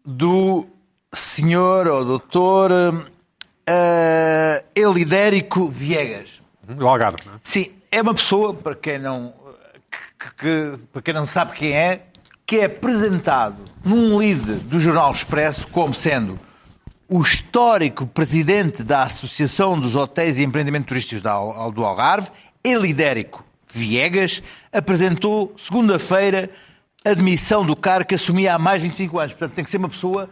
do 0.05 0.65
senhor 1.13 1.87
ou 1.87 2.05
doutor 2.05 2.71
uh, 2.71 4.63
Elidérico 4.75 5.67
Viegas. 5.67 6.41
O 6.79 6.87
Algarve, 6.87 7.17
não 7.25 7.33
é? 7.33 7.37
Sim, 7.43 7.71
é 7.91 8.01
uma 8.01 8.13
pessoa, 8.13 8.53
para 8.53 8.73
quem 8.75 8.97
não, 8.97 9.33
que- 10.17 10.33
que- 10.77 10.83
para 10.91 11.01
quem 11.01 11.13
não 11.13 11.25
sabe 11.25 11.51
quem 11.51 11.73
é, 11.75 12.05
que 12.45 12.57
é 12.59 12.65
apresentado 12.65 13.57
num 13.83 14.17
lead 14.17 14.39
do 14.63 14.79
Jornal 14.79 15.11
Expresso 15.11 15.67
como 15.67 15.93
sendo 15.93 16.39
o 17.15 17.21
histórico 17.21 18.07
presidente 18.07 18.81
da 18.81 19.03
Associação 19.03 19.79
dos 19.79 19.93
Hotéis 19.93 20.39
e 20.39 20.43
Empreendimentos 20.43 20.87
Turísticos 20.87 21.21
do 21.21 21.85
Algarve, 21.85 22.31
Elidérico 22.63 23.45
Viegas, 23.71 24.41
apresentou 24.71 25.53
segunda-feira 25.55 26.49
a 27.05 27.13
demissão 27.13 27.63
do 27.63 27.75
cargo 27.75 28.07
que 28.07 28.15
assumia 28.15 28.55
há 28.55 28.57
mais 28.57 28.81
de 28.81 28.87
25 28.87 29.19
anos. 29.19 29.33
Portanto, 29.33 29.53
tem 29.53 29.63
que 29.63 29.69
ser 29.69 29.77
uma 29.77 29.89
pessoa 29.89 30.27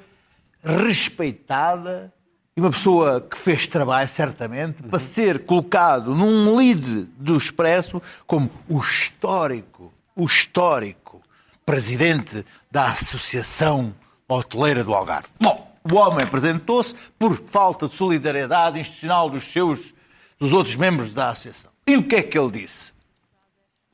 respeitada 0.63 2.11
e 2.57 2.59
uma 2.59 2.71
pessoa 2.71 3.21
que 3.21 3.37
fez 3.37 3.67
trabalho, 3.67 4.09
certamente, 4.09 4.81
para 4.81 4.97
ser 4.97 5.45
colocado 5.45 6.15
num 6.15 6.55
lead 6.55 7.07
do 7.15 7.37
Expresso 7.37 8.01
como 8.25 8.49
o 8.67 8.79
histórico, 8.79 9.93
o 10.15 10.25
histórico 10.25 11.21
presidente 11.63 12.43
da 12.71 12.85
Associação 12.87 13.93
Hoteleira 14.27 14.83
do 14.83 14.95
Algarve. 14.95 15.27
Bom, 15.39 15.70
o 15.83 15.95
homem 15.95 16.23
apresentou-se 16.23 16.95
por 17.17 17.35
falta 17.35 17.87
de 17.87 17.95
solidariedade 17.95 18.79
institucional 18.79 19.29
dos 19.29 19.51
seus, 19.51 19.93
dos 20.39 20.53
outros 20.53 20.75
membros 20.75 21.13
da 21.13 21.29
Associação. 21.29 21.71
E 21.87 21.97
o 21.97 22.03
que 22.03 22.15
é 22.15 22.23
que 22.23 22.37
ele 22.37 22.51
disse? 22.51 22.91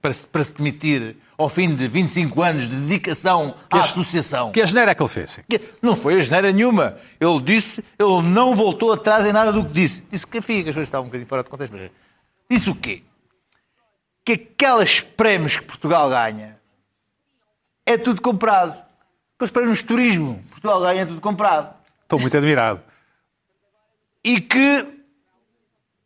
Para 0.02 0.14
se, 0.14 0.28
para 0.28 0.44
se 0.44 0.52
demitir 0.52 1.16
ao 1.38 1.50
fim 1.50 1.74
de 1.74 1.88
25 1.88 2.42
anos 2.42 2.68
de 2.68 2.76
dedicação 2.76 3.56
à 3.72 3.80
Associação. 3.80 4.52
Que 4.52 4.62
a 4.62 4.66
geneira 4.66 4.92
é 4.92 4.96
que 4.96 5.02
ele 5.02 5.10
fez? 5.10 5.32
sim. 5.32 5.42
Não 5.82 5.96
foi 5.96 6.16
a 6.16 6.20
geneira 6.20 6.52
nenhuma. 6.52 6.98
Ele 7.20 7.42
disse, 7.42 7.84
ele 7.98 8.22
não 8.24 8.56
voltou 8.56 8.92
atrás 8.92 9.26
em 9.26 9.32
nada 9.32 9.52
do 9.52 9.64
que 9.66 9.74
disse. 9.74 10.04
Disse 10.12 10.26
que, 10.28 10.40
enfim, 10.40 10.64
que 10.64 10.70
as 10.70 10.76
coisas 10.76 10.88
estavam 10.88 11.06
um 11.06 11.10
bocadinho 11.10 11.28
fora 11.28 11.44
de 11.44 11.50
contexto. 11.50 11.74
Mas 11.74 11.92
disse 12.50 12.70
o 12.70 12.76
quê? 12.76 13.04
Que 14.26 14.34
aqueles 14.34 15.00
prémios 15.00 15.58
que 15.58 15.64
Portugal 15.64 16.10
ganha 16.10 16.58
é 17.86 17.98
tudo 17.98 18.22
comprado. 18.22 18.78
Aqueles 19.36 19.52
prémios 19.52 19.78
de 19.78 19.84
turismo, 19.86 20.42
Portugal 20.50 20.82
ganha 20.82 21.04
é 21.04 21.06
tudo 21.06 21.22
comprado. 21.22 21.77
Estou 22.08 22.18
muito 22.20 22.38
admirado. 22.38 22.82
E 24.24 24.40
que 24.40 25.04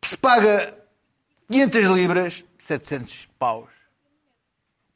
se 0.04 0.16
paga 0.16 0.76
500 1.48 1.84
libras, 1.84 2.44
700 2.58 3.28
paus, 3.38 3.68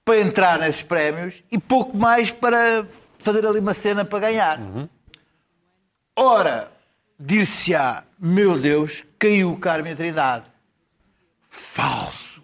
para 0.04 0.18
entrar 0.18 0.58
nesses 0.58 0.82
prémios 0.82 1.44
e 1.48 1.60
pouco 1.60 1.96
mais 1.96 2.32
para 2.32 2.84
fazer 3.20 3.46
ali 3.46 3.60
uma 3.60 3.72
cena 3.72 4.04
para 4.04 4.18
ganhar. 4.18 4.58
Ora, 6.16 6.72
dir-se-á, 7.16 8.02
meu 8.18 8.58
Deus, 8.58 9.04
caiu 9.16 9.52
o 9.52 9.60
Carmen 9.60 9.94
Trindade. 9.94 10.50
Falso. 11.48 12.42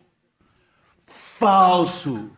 Falso. 1.04 2.30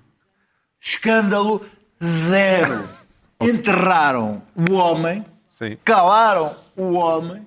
Escândalo 0.80 1.60
zero. 2.02 2.88
Enterraram 3.42 4.40
o 4.56 4.72
homem, 4.72 5.22
Sim. 5.56 5.78
calaram 5.84 6.56
o 6.76 6.94
homem 6.94 7.46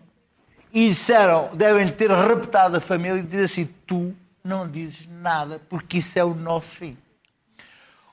e 0.72 0.88
disseram, 0.88 1.50
devem 1.54 1.90
ter 1.92 2.10
repetado 2.10 2.78
a 2.78 2.80
família 2.80 3.20
e 3.20 3.24
dizer 3.24 3.44
assim, 3.44 3.66
tu 3.86 4.16
não 4.42 4.66
dizes 4.66 5.06
nada 5.10 5.60
porque 5.70 5.98
isso 5.98 6.18
é 6.18 6.24
o 6.24 6.34
nosso 6.34 6.68
fim. 6.68 6.98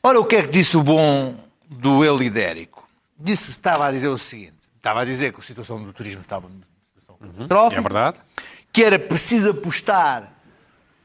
Ora, 0.02 0.18
o 0.18 0.24
que 0.24 0.34
é 0.34 0.42
que 0.42 0.48
disse 0.48 0.76
o 0.76 0.82
bom 0.82 1.36
do 1.68 2.04
Elidérico? 2.04 2.88
Disse, 3.16 3.50
estava 3.50 3.86
a 3.86 3.92
dizer 3.92 4.08
o 4.08 4.18
seguinte, 4.18 4.54
estava 4.76 5.02
a 5.02 5.04
dizer 5.04 5.32
que 5.32 5.38
a 5.38 5.42
situação 5.44 5.80
do 5.80 5.92
turismo 5.92 6.22
estava 6.22 6.48
numa 6.48 6.64
situação 6.92 7.16
catastrófica, 7.16 7.80
É 7.80 7.82
verdade. 7.82 8.18
que 8.72 8.82
era 8.82 8.98
preciso 8.98 9.50
apostar 9.50 10.33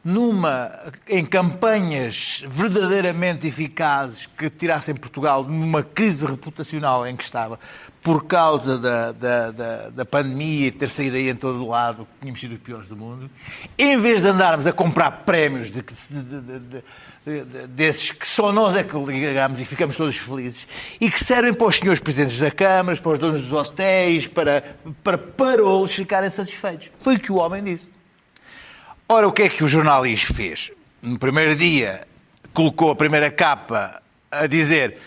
numa, 0.04 0.72
em 1.08 1.26
campanhas 1.26 2.44
verdadeiramente 2.48 3.46
eficazes 3.48 4.26
que 4.26 4.50
tirassem 4.50 4.96
Portugal 4.96 5.44
numa 5.44 5.84
crise 5.84 6.26
reputacional 6.26 7.06
em 7.06 7.16
que 7.18 7.24
estava 7.24 7.60
por 8.02 8.24
causa 8.26 8.78
da, 8.78 9.12
da, 9.12 9.52
da, 9.52 9.90
da 9.90 10.06
pandemia 10.06 10.68
e 10.68 10.72
ter 10.72 10.88
saído 10.88 11.18
aí 11.18 11.30
em 11.30 11.36
todo 11.36 11.62
o 11.64 11.68
lado, 11.68 12.08
tínhamos 12.22 12.40
sido 12.40 12.54
os 12.54 12.60
piores 12.62 12.88
do 12.88 12.96
mundo, 12.96 13.30
em 13.78 13.98
vez 13.98 14.22
de 14.22 14.30
andarmos 14.30 14.66
a 14.66 14.72
comprar 14.72 15.12
prémios 15.26 15.68
de, 15.68 15.82
de- 15.82 16.24
de- 16.24 16.42
de- 16.42 16.84
de- 17.26 17.44
de- 17.46 17.68
desses 17.68 18.12
que 18.12 18.26
só 18.26 18.54
nós 18.54 18.78
é 18.78 18.84
que 18.86 18.98
ligamos 18.98 19.60
e 19.60 19.66
ficamos 19.66 19.98
todos 19.98 20.16
felizes, 20.16 20.66
e 21.00 21.12
que 21.12 21.22
servem 21.22 21.54
para 21.54 21.68
os 21.68 21.76
senhores 21.76 22.00
presidentes 22.00 22.40
da 22.40 22.50
Câmara, 22.50 22.98
para 22.98 23.12
os 23.12 23.20
donos 23.20 23.42
dos 23.42 23.52
hotéis, 23.52 24.26
para, 24.28 24.64
para 25.04 25.18
parolos 25.18 25.92
ficarem 25.92 26.30
satisfeitos. 26.30 26.90
Foi 27.02 27.18
o 27.18 27.20
que 27.20 27.34
o 27.34 27.36
homem 27.36 27.62
disse. 27.62 27.99
Ora, 29.12 29.28
o 29.28 29.32
que 29.32 29.42
é 29.44 29.50
que 29.50 29.64
o 29.64 29.68
jornalista 29.68 30.34
fez? 30.34 30.72
No 31.02 31.18
primeiro 31.18 31.56
dia, 31.56 32.02
colocou 32.54 32.92
a 32.92 32.96
primeira 32.96 33.32
capa 33.32 34.02
a 34.32 34.46
dizer 34.46 34.98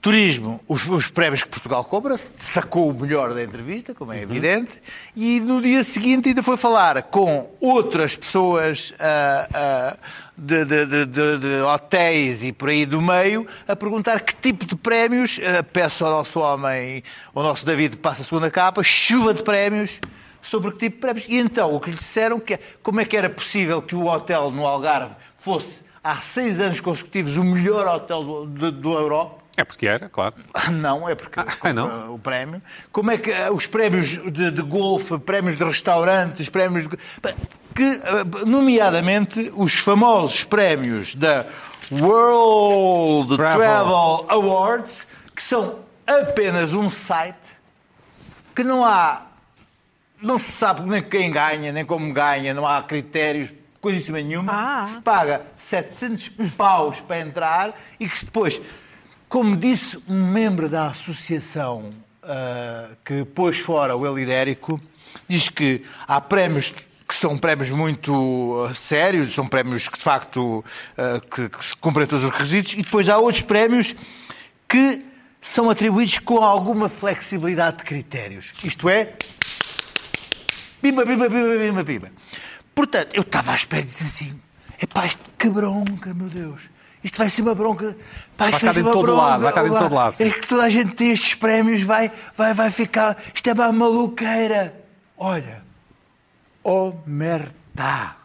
turismo, 0.00 0.60
os, 0.66 0.86
os 0.88 1.10
prémios 1.10 1.42
que 1.42 1.48
Portugal 1.50 1.84
cobra, 1.84 2.16
sacou 2.36 2.88
o 2.88 2.94
melhor 2.98 3.34
da 3.34 3.42
entrevista, 3.42 3.94
como 3.94 4.12
é 4.12 4.22
evidente, 4.22 4.80
e 5.14 5.40
no 5.40 5.60
dia 5.60 5.82
seguinte 5.84 6.28
ainda 6.28 6.42
foi 6.42 6.56
falar 6.56 7.02
com 7.02 7.50
outras 7.60 8.16
pessoas 8.16 8.94
ah, 8.98 9.48
ah, 9.52 9.96
de, 10.36 10.64
de- 10.64 10.86
de- 10.86 11.38
de- 11.38 11.62
hotéis 11.62 12.44
e 12.44 12.52
por 12.52 12.68
aí 12.70 12.86
do 12.86 13.02
meio, 13.02 13.46
a 13.66 13.74
perguntar 13.76 14.20
que 14.20 14.34
tipo 14.36 14.64
de 14.64 14.76
prémios, 14.76 15.38
ah, 15.44 15.62
peço 15.64 16.04
ao 16.06 16.12
nosso 16.12 16.38
homem, 16.40 17.02
ao 17.34 17.42
nosso 17.42 17.66
David, 17.66 17.96
que 17.96 18.02
passa 18.02 18.22
a 18.22 18.24
segunda 18.24 18.50
capa, 18.50 18.82
chuva 18.84 19.34
de 19.34 19.42
prémios, 19.42 20.00
sobre 20.42 20.72
que 20.72 20.78
tipo 20.78 20.96
de 20.96 21.00
prémios. 21.00 21.26
E 21.28 21.36
então, 21.36 21.74
o 21.74 21.80
que 21.80 21.90
lhe 21.90 21.96
disseram 21.96 22.38
que 22.40 22.54
é, 22.54 22.60
como 22.82 23.00
é 23.00 23.04
que 23.04 23.16
era 23.16 23.28
possível 23.30 23.82
que 23.82 23.94
o 23.94 24.06
hotel 24.06 24.50
no 24.50 24.66
Algarve 24.66 25.14
fosse, 25.36 25.82
há 26.02 26.16
seis 26.20 26.60
anos 26.60 26.80
consecutivos, 26.80 27.36
o 27.36 27.44
melhor 27.44 27.86
hotel 27.86 28.24
do, 28.24 28.46
do, 28.46 28.72
do 28.72 28.92
Europa, 28.94 29.38
É 29.56 29.64
porque 29.64 29.86
era, 29.86 30.08
claro. 30.08 30.34
não, 30.72 31.08
é 31.08 31.14
porque 31.14 31.40
Ah, 31.62 31.72
não? 31.72 32.14
o 32.14 32.18
prémio. 32.18 32.62
Como 32.92 33.10
é 33.10 33.18
que 33.18 33.30
eh, 33.30 33.50
os 33.50 33.66
prémios 33.66 34.06
de, 34.32 34.50
de 34.50 34.62
golfe, 34.62 35.18
prémios 35.18 35.56
de 35.56 35.64
restaurantes, 35.64 36.48
prémios 36.48 36.86
de... 36.86 36.96
que, 37.74 37.82
eh, 37.82 38.24
nomeadamente, 38.46 39.52
os 39.56 39.74
famosos 39.78 40.44
prémios 40.44 41.14
da 41.14 41.44
World 41.90 43.36
Travel. 43.36 43.58
Travel 43.58 44.26
Awards, 44.28 45.06
que 45.34 45.42
são 45.42 45.80
apenas 46.06 46.72
um 46.74 46.90
site 46.90 47.36
que 48.54 48.62
não 48.64 48.84
há 48.84 49.22
não 50.20 50.38
se 50.38 50.50
sabe 50.52 50.88
nem 50.88 51.00
quem 51.00 51.30
ganha, 51.30 51.72
nem 51.72 51.84
como 51.84 52.12
ganha, 52.12 52.52
não 52.52 52.66
há 52.66 52.82
critérios, 52.82 53.50
coisíssima 53.80 54.20
nenhuma. 54.20 54.52
Ah. 54.52 54.86
Se 54.86 55.00
paga 55.00 55.42
700 55.56 56.30
paus 56.56 57.00
para 57.00 57.20
entrar 57.20 57.80
e 57.98 58.08
que 58.08 58.18
se 58.18 58.24
depois, 58.24 58.60
como 59.28 59.56
disse 59.56 59.98
um 60.08 60.30
membro 60.30 60.68
da 60.68 60.88
associação 60.88 61.92
ah, 62.22 62.90
que 63.04 63.24
pôs 63.24 63.58
fora 63.58 63.96
o 63.96 64.06
Elidérico, 64.06 64.80
diz 65.28 65.48
que 65.48 65.84
há 66.06 66.20
prémios 66.20 66.74
que 67.08 67.14
são 67.14 67.38
prémios 67.38 67.70
muito 67.70 68.66
ah, 68.68 68.74
sérios, 68.74 69.34
são 69.34 69.46
prémios 69.46 69.88
que 69.88 69.96
de 69.96 70.04
facto 70.04 70.64
ah, 70.96 71.20
que, 71.34 71.48
que 71.48 71.64
se 71.64 71.76
cumprem 71.76 72.06
todos 72.06 72.24
os 72.24 72.30
requisitos, 72.30 72.74
e 72.74 72.82
depois 72.82 73.08
há 73.08 73.16
outros 73.18 73.42
prémios 73.42 73.94
que 74.68 75.02
são 75.40 75.70
atribuídos 75.70 76.18
com 76.18 76.42
alguma 76.44 76.88
flexibilidade 76.88 77.78
de 77.78 77.84
critérios. 77.84 78.52
Isto 78.62 78.88
é, 78.88 79.14
Pimba, 80.80 81.04
pimba, 81.04 81.28
pimba, 81.28 81.58
pimba, 81.58 81.84
pimba. 81.84 82.12
Portanto, 82.74 83.10
eu 83.12 83.22
estava 83.22 83.52
à 83.52 83.56
espera 83.56 83.82
de 83.82 83.88
dizer 83.88 84.04
assim. 84.04 84.40
Epá, 84.80 85.06
isto 85.06 85.30
que 85.36 85.50
bronca, 85.50 86.14
meu 86.14 86.28
Deus. 86.28 86.62
Isto 87.02 87.18
vai 87.18 87.30
ser 87.30 87.42
uma 87.42 87.54
bronca. 87.54 87.96
Pá, 88.36 88.52
ser 88.58 88.76
em 88.78 88.82
uma 88.82 88.92
todo 88.92 89.06
bronca. 89.06 89.22
lado, 89.22 89.42
vai 89.42 89.52
Pá, 89.52 89.62
todo 89.64 89.94
lado. 89.94 90.16
É 90.20 90.30
que 90.30 90.46
toda 90.46 90.62
a 90.64 90.70
gente 90.70 90.94
tem 90.94 91.10
estes 91.10 91.34
prémios, 91.34 91.82
vai, 91.82 92.10
vai, 92.36 92.54
vai 92.54 92.70
ficar. 92.70 93.16
Isto 93.34 93.50
é 93.50 93.52
uma 93.52 93.72
maluqueira. 93.72 94.74
Olha, 95.16 95.62
oh 96.62 96.92
merda. 97.06 98.16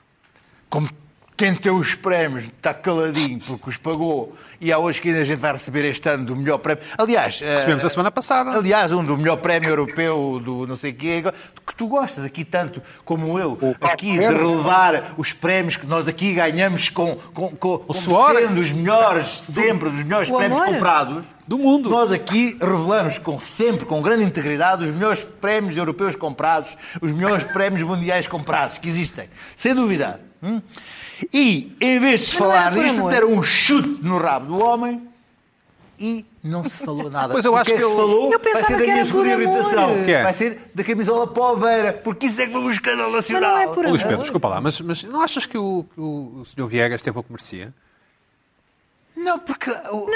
Como 0.70 0.89
quem 1.36 1.54
tem 1.56 1.72
os 1.72 1.96
prémios 1.96 2.46
está 2.46 2.74
caladinho 2.74 3.39
porque 3.46 3.69
os 3.69 3.78
pagou 3.78 4.34
e 4.62 4.72
há 4.72 4.78
hoje 4.78 5.02
que 5.02 5.10
ainda 5.10 5.22
a 5.22 5.24
gente 5.26 5.39
vai 5.39 5.52
receber 5.54 5.84
este 5.86 6.08
ano 6.08 6.26
do 6.26 6.36
melhor 6.36 6.58
prémio. 6.58 6.84
Aliás, 6.98 7.41
eh, 7.41 7.54
Recebemos 7.54 7.84
a 7.84 7.89
semana 7.89 8.12
passada. 8.12 8.52
Aliás, 8.52 8.91
um 8.93 9.04
do 9.04 9.17
melhor 9.17 9.38
prémio 9.38 9.69
europeu 9.69 10.39
do 10.43 10.65
não 10.67 10.76
sei 10.76 10.93
quê, 10.93 11.24
que 11.65 11.76
tu 11.76 11.88
gostas 11.88 12.24
aqui 12.24 12.46
tanto 12.46 12.82
como 13.04 13.38
eu, 13.39 13.58
aqui 13.82 14.12
de 14.13 14.19
relevar 14.19 15.13
os 15.17 15.34
prémios 15.34 15.76
que 15.76 15.86
nós 15.86 16.08
aqui 16.08 16.34
ganhamos 16.34 16.88
com, 16.89 17.15
com, 17.34 17.50
com 17.50 17.78
como 17.80 17.93
suor. 17.93 18.36
sendo 18.36 18.62
os 18.62 18.72
melhores, 18.72 19.43
sempre, 19.50 19.89
os 19.89 20.04
melhores 20.04 20.30
O 20.30 20.38
prémios 20.38 20.60
amor. 20.62 20.74
comprados. 20.74 21.26
Do 21.46 21.58
mundo. 21.60 21.89
Nós 21.89 22.10
aqui 22.10 22.58
revelamos 22.62 23.17
com, 23.17 23.38
sempre, 23.38 23.86
com 23.86 24.02
grande 24.02 24.24
integridade, 24.24 24.86
os 24.86 24.96
melhores 24.96 25.26
prémios 25.41 25.76
europeus 25.76 26.15
comprados, 26.15 26.78
os 27.02 27.12
melhores 27.12 27.43
prémios 27.52 27.82
mundiais 27.86 28.28
comprados 28.28 28.78
que 28.78 28.88
existem. 28.88 29.28
Sem 29.54 29.76
dúvida. 29.76 30.22
Hum? 30.41 30.62
E, 31.31 31.75
em 31.79 31.99
vez 31.99 32.21
de 32.21 32.25
se 32.27 32.36
falar 32.38 32.73
amor. 32.73 33.12
deram 33.12 33.31
um 33.31 33.43
chute 33.43 33.99
no 34.03 34.17
rabo 34.17 34.57
do 34.57 34.63
homem 34.65 35.01
e 35.99 36.25
não 36.43 36.63
se 36.67 36.77
falou 36.83 37.09
nada. 37.09 37.31
Pois 37.31 37.45
eu 37.45 37.53
O 37.53 37.55
acho 37.55 37.69
que 37.69 37.75
é 37.75 37.77
que 37.77 37.83
que 37.83 37.88
se 37.88 37.93
eu- 37.93 37.97
falou 37.97 38.23
Eu 38.25 38.29
vai 38.31 38.39
pensava 38.39 38.65
ser 38.65 38.73
da 38.77 38.79
que 38.86 38.91
minha 38.91 39.05
segunda 39.05 39.27
irritação. 39.29 40.03
Que 40.03 40.12
é? 40.12 40.23
Vai 40.23 40.33
ser 40.33 40.71
da 40.73 40.83
camisola 40.83 41.27
poveira, 41.27 41.93
porque 41.93 42.25
isso 42.25 42.41
é 42.41 42.47
que 42.47 42.51
foi 42.51 42.62
um 42.62 42.69
escândalo 42.69 43.12
nacional. 43.15 43.53
Mas 43.53 43.65
não 43.65 43.71
é 43.71 43.75
por 43.75 43.86
Luís. 43.88 44.03
Pedro, 44.03 44.17
desculpa 44.21 44.47
lá, 44.47 44.59
mas, 44.59 44.81
mas 44.81 45.03
não 45.03 45.21
achas 45.21 45.45
que 45.45 45.57
o, 45.57 45.86
que 45.93 45.99
o, 46.01 46.39
o 46.41 46.45
Sr. 46.45 46.65
Viegas 46.67 47.01
teve 47.01 47.17
o 47.17 47.23
que 47.23 47.31
merecia? 47.31 47.73
Não, 49.23 49.39
porque. 49.39 49.69
o- 49.91 50.07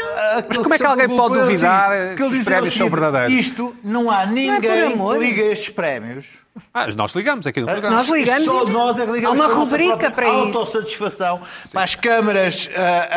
Mas 0.48 0.58
como 0.58 0.74
é 0.74 0.78
que 0.78 0.86
alguém 0.86 1.08
pode 1.10 1.40
duvidar 1.40 2.16
que 2.16 2.24
os 2.24 2.44
prémios 2.44 2.74
são 2.74 2.90
verdadeiros? 2.90 3.34
Isto, 3.34 3.76
não 3.84 4.12
há 4.12 4.26
ninguém 4.26 4.84
amor. 4.94 5.18
que 5.18 5.24
liga 5.26 5.42
estes 5.44 5.70
prémios. 5.70 6.28
Ah, 6.74 6.88
nós 6.96 7.14
ligamos 7.14 7.46
aqui 7.46 7.62
no 7.62 7.68
programa. 7.68 7.98
Nós 7.98 8.10
ligamos 8.10 8.46
Só 8.46 8.68
e- 8.68 8.72
nós 8.72 9.00
é 9.00 9.06
que 9.06 9.12
ligamos 9.12 9.40
Há 9.40 9.44
uma 9.44 9.46
para 9.46 9.56
a 9.56 9.60
nossa 9.60 9.72
rubrica 9.78 10.12
para 10.12 10.28
isso. 10.28 10.38
autossatisfação, 10.38 11.42
para 11.72 11.84
as 11.84 11.94
câmaras, 11.96 12.70
ah, 12.76 13.10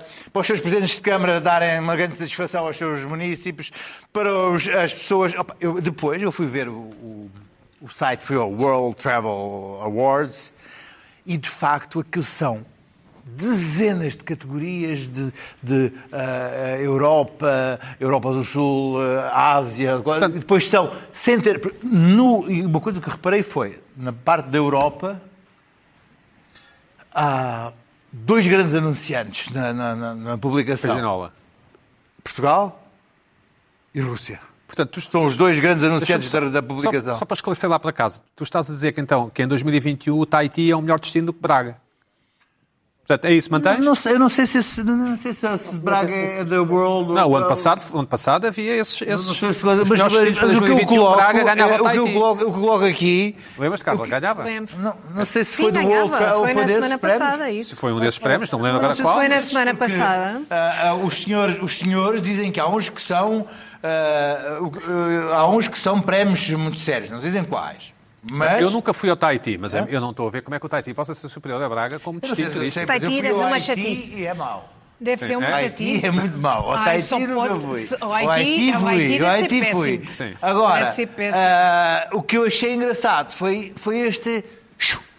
ah, 0.00 0.04
para 0.32 0.40
os 0.40 0.46
seus 0.46 0.60
presidentes 0.60 0.96
de 0.96 1.02
câmara 1.02 1.38
darem 1.40 1.78
uma 1.78 1.94
grande 1.94 2.16
satisfação 2.16 2.66
aos 2.66 2.76
seus 2.76 3.04
municípios, 3.04 3.70
para 4.12 4.32
os- 4.48 4.66
as 4.68 4.94
pessoas. 4.94 5.34
Opa, 5.34 5.54
eu- 5.60 5.78
depois 5.80 6.22
eu 6.22 6.32
fui 6.32 6.46
ver 6.46 6.68
o, 6.68 6.72
o- 6.78 7.30
o 7.82 7.88
site, 7.90 8.24
fui 8.24 8.36
ao 8.36 8.50
World 8.50 8.96
Travel 8.96 9.78
Awards, 9.82 10.50
e 11.26 11.36
de 11.36 11.50
facto 11.50 12.00
aquilo 12.00 12.24
são 12.24 12.64
dezenas 13.28 14.12
de 14.16 14.22
categorias 14.24 15.00
de, 15.00 15.32
de, 15.62 15.92
ah, 16.12 16.78
Europa, 16.78 17.80
Europa 17.98 18.32
do 18.32 18.44
Sul, 18.44 18.96
ah, 19.02 19.56
Ásia, 19.56 20.00
e 20.34 20.38
depois 20.38 20.68
são 20.68 20.92
centenas. 21.12 21.60
No, 21.82 22.48
e 22.50 22.64
uma 22.64 22.80
coisa 22.80 23.00
que 23.00 23.10
reparei 23.10 23.42
foi, 23.42 23.80
na 23.96 24.12
parte 24.12 24.48
da 24.48 24.58
Europa, 24.58 25.20
há 27.14 27.72
dois 28.12 28.46
grandes 28.46 28.74
anunciantes 28.74 29.50
na, 29.50 29.72
na, 29.72 29.94
na- 29.96 30.14
na 30.14 30.38
publicação. 30.38 30.90
Faginola. 30.90 31.32
Portugal 32.22 32.82
e 33.94 34.00
Rússia. 34.00 34.40
Portanto, 34.66 34.90
tu, 34.90 35.00
São 35.00 35.24
os 35.24 35.36
dois 35.36 35.58
grandes 35.60 35.84
anunciantes 35.84 36.28
só- 36.28 36.40
da, 36.40 36.48
da 36.48 36.62
publicação. 36.62 37.14
Só, 37.14 37.20
só 37.20 37.24
para 37.24 37.34
esclarecer 37.34 37.70
lá 37.70 37.78
para 37.78 37.92
casa, 37.92 38.20
tu 38.34 38.42
estás 38.44 38.68
a 38.70 38.74
dizer 38.74 38.92
que 38.92 39.00
então 39.00 39.30
que 39.30 39.42
em 39.42 39.46
2021 39.46 40.18
o 40.18 40.26
Tahiti 40.26 40.70
é 40.70 40.76
um 40.76 40.80
melhor 40.82 40.98
destino 41.00 41.26
do 41.26 41.32
que 41.32 41.40
Braga. 41.40 41.76
Portanto, 43.06 43.24
é 43.26 43.32
isso? 43.34 43.48
Eu 43.54 43.78
não 43.84 43.94
sei, 43.94 44.12
eu 44.14 44.18
não 44.18 44.28
sei 44.28 44.46
se, 44.46 44.58
esse- 44.58 44.82
não 44.82 45.16
sei 45.16 45.32
se, 45.32 45.58
se 45.58 45.74
Braga 45.76 46.12
é 46.12 46.42
da 46.42 46.60
World. 46.60 47.12
Não, 47.12 47.30
o 47.30 47.36
ano 47.36 47.46
passado, 47.46 47.80
o 47.94 47.98
ano 47.98 48.06
passado 48.08 48.48
havia 48.48 48.74
esses, 48.76 49.00
Não 49.00 49.14
esses 49.14 49.26
sei 49.26 49.34
se- 49.36 49.44
os 49.46 49.62
mas, 49.62 49.88
mas- 49.88 50.00
mas 50.00 50.12
o 50.12 50.18
que 50.18 50.26
eu 50.26 50.46
2021 50.48 50.86
coloco, 50.86 51.16
Braga 51.16 51.44
ganhava 51.44 51.72
é, 51.74 51.80
o 51.80 51.90
que 51.90 51.96
eu 51.98 52.12
coloco, 52.12 52.34
o 52.34 52.38
que 52.38 52.44
eu 52.44 52.52
coloco 52.52 52.84
aqui. 52.84 53.36
Lembras, 53.56 53.82
Carla? 53.82 54.06
Ganhava. 54.08 54.42
Lembro. 54.42 54.74
Não, 54.78 54.94
não 55.14 55.24
sei 55.24 55.44
se 55.44 55.54
Sim, 55.54 55.62
foi 55.62 55.72
do 55.72 55.80
World 55.82 56.10
ganhava. 56.10 56.36
Ou 56.38 56.44
Foi 56.46 56.54
na 56.54 56.66
semana 56.66 56.98
prémios. 56.98 57.20
passada, 57.20 57.44
Se 57.46 57.56
isso. 57.58 57.76
foi 57.76 57.92
um 57.92 58.00
desses 58.00 58.18
prémios, 58.18 58.50
não 58.50 58.58
me 58.58 58.64
lembro 58.64 58.82
Não 58.82 58.90
agora 58.90 59.02
qual. 59.02 59.14
Foi 59.18 59.28
na 59.28 59.34
Porque, 59.36 59.48
semana 59.50 59.74
passada. 59.74 60.42
ah, 60.50 60.88
ah, 60.88 60.94
os, 60.96 61.22
senhores, 61.22 61.58
os 61.62 61.78
senhores 61.78 62.20
dizem 62.20 62.50
que 62.50 62.58
há 62.58 62.66
uns 62.66 62.88
que 62.88 63.00
são. 63.00 63.46
ah, 63.84 64.58
há 65.36 65.48
uns 65.48 65.68
que 65.68 65.78
são 65.78 66.00
prémios 66.00 66.48
muito 66.50 66.78
sérios, 66.80 67.10
não 67.10 67.20
dizem 67.20 67.44
quais. 67.44 67.94
Mas. 68.30 68.60
Eu 68.60 68.70
nunca 68.70 68.92
fui 68.92 69.08
ao 69.10 69.16
Tahiti, 69.16 69.56
mas 69.58 69.74
eu 69.88 70.00
não 70.00 70.10
estou 70.10 70.26
a 70.28 70.30
ver 70.30 70.42
como 70.42 70.54
é 70.54 70.58
que 70.58 70.66
o 70.66 70.68
Tahiti 70.68 70.92
possa 70.94 71.14
ser 71.14 71.28
superior 71.28 71.62
a 71.62 71.68
Braga 71.68 71.98
como 72.00 72.20
destino 72.20 72.50
se 72.50 72.58
mas 72.58 72.76
eu 72.76 72.86
Tahiti 72.86 73.22
deve 73.22 73.28
ser 73.28 73.44
uma 73.44 73.60
chatice. 73.60 74.14
E 74.14 74.26
é 74.26 74.34
mau. 74.34 74.72
Deve 74.98 75.26
ser 75.26 75.36
um 75.36 75.42
Haiti 75.44 75.68
chatice. 75.94 76.06
é 76.06 76.10
muito 76.10 76.38
mau. 76.38 76.70
Ao 76.70 76.72
Ai, 76.76 76.84
Tahiti 76.86 77.06
só 77.06 77.18
nunca 77.18 77.48
pode- 77.48 77.60
fui. 77.60 77.80
se- 77.82 77.96
Ao 78.00 78.10
Haiti- 78.30 78.72
fui. 78.72 79.08
Deve 79.08 79.26
Haiti 79.26 79.58
ser 79.60 79.72
fui. 79.72 79.98
péssimo. 79.98 80.14
Sim. 80.30 80.36
Agora, 80.40 80.90
ser 80.90 81.08
ah, 81.34 82.08
o 82.12 82.22
que 82.22 82.38
eu 82.38 82.44
achei 82.44 82.74
engraçado 82.74 83.32
foi, 83.32 83.72
foi 83.76 83.98
este... 84.00 84.42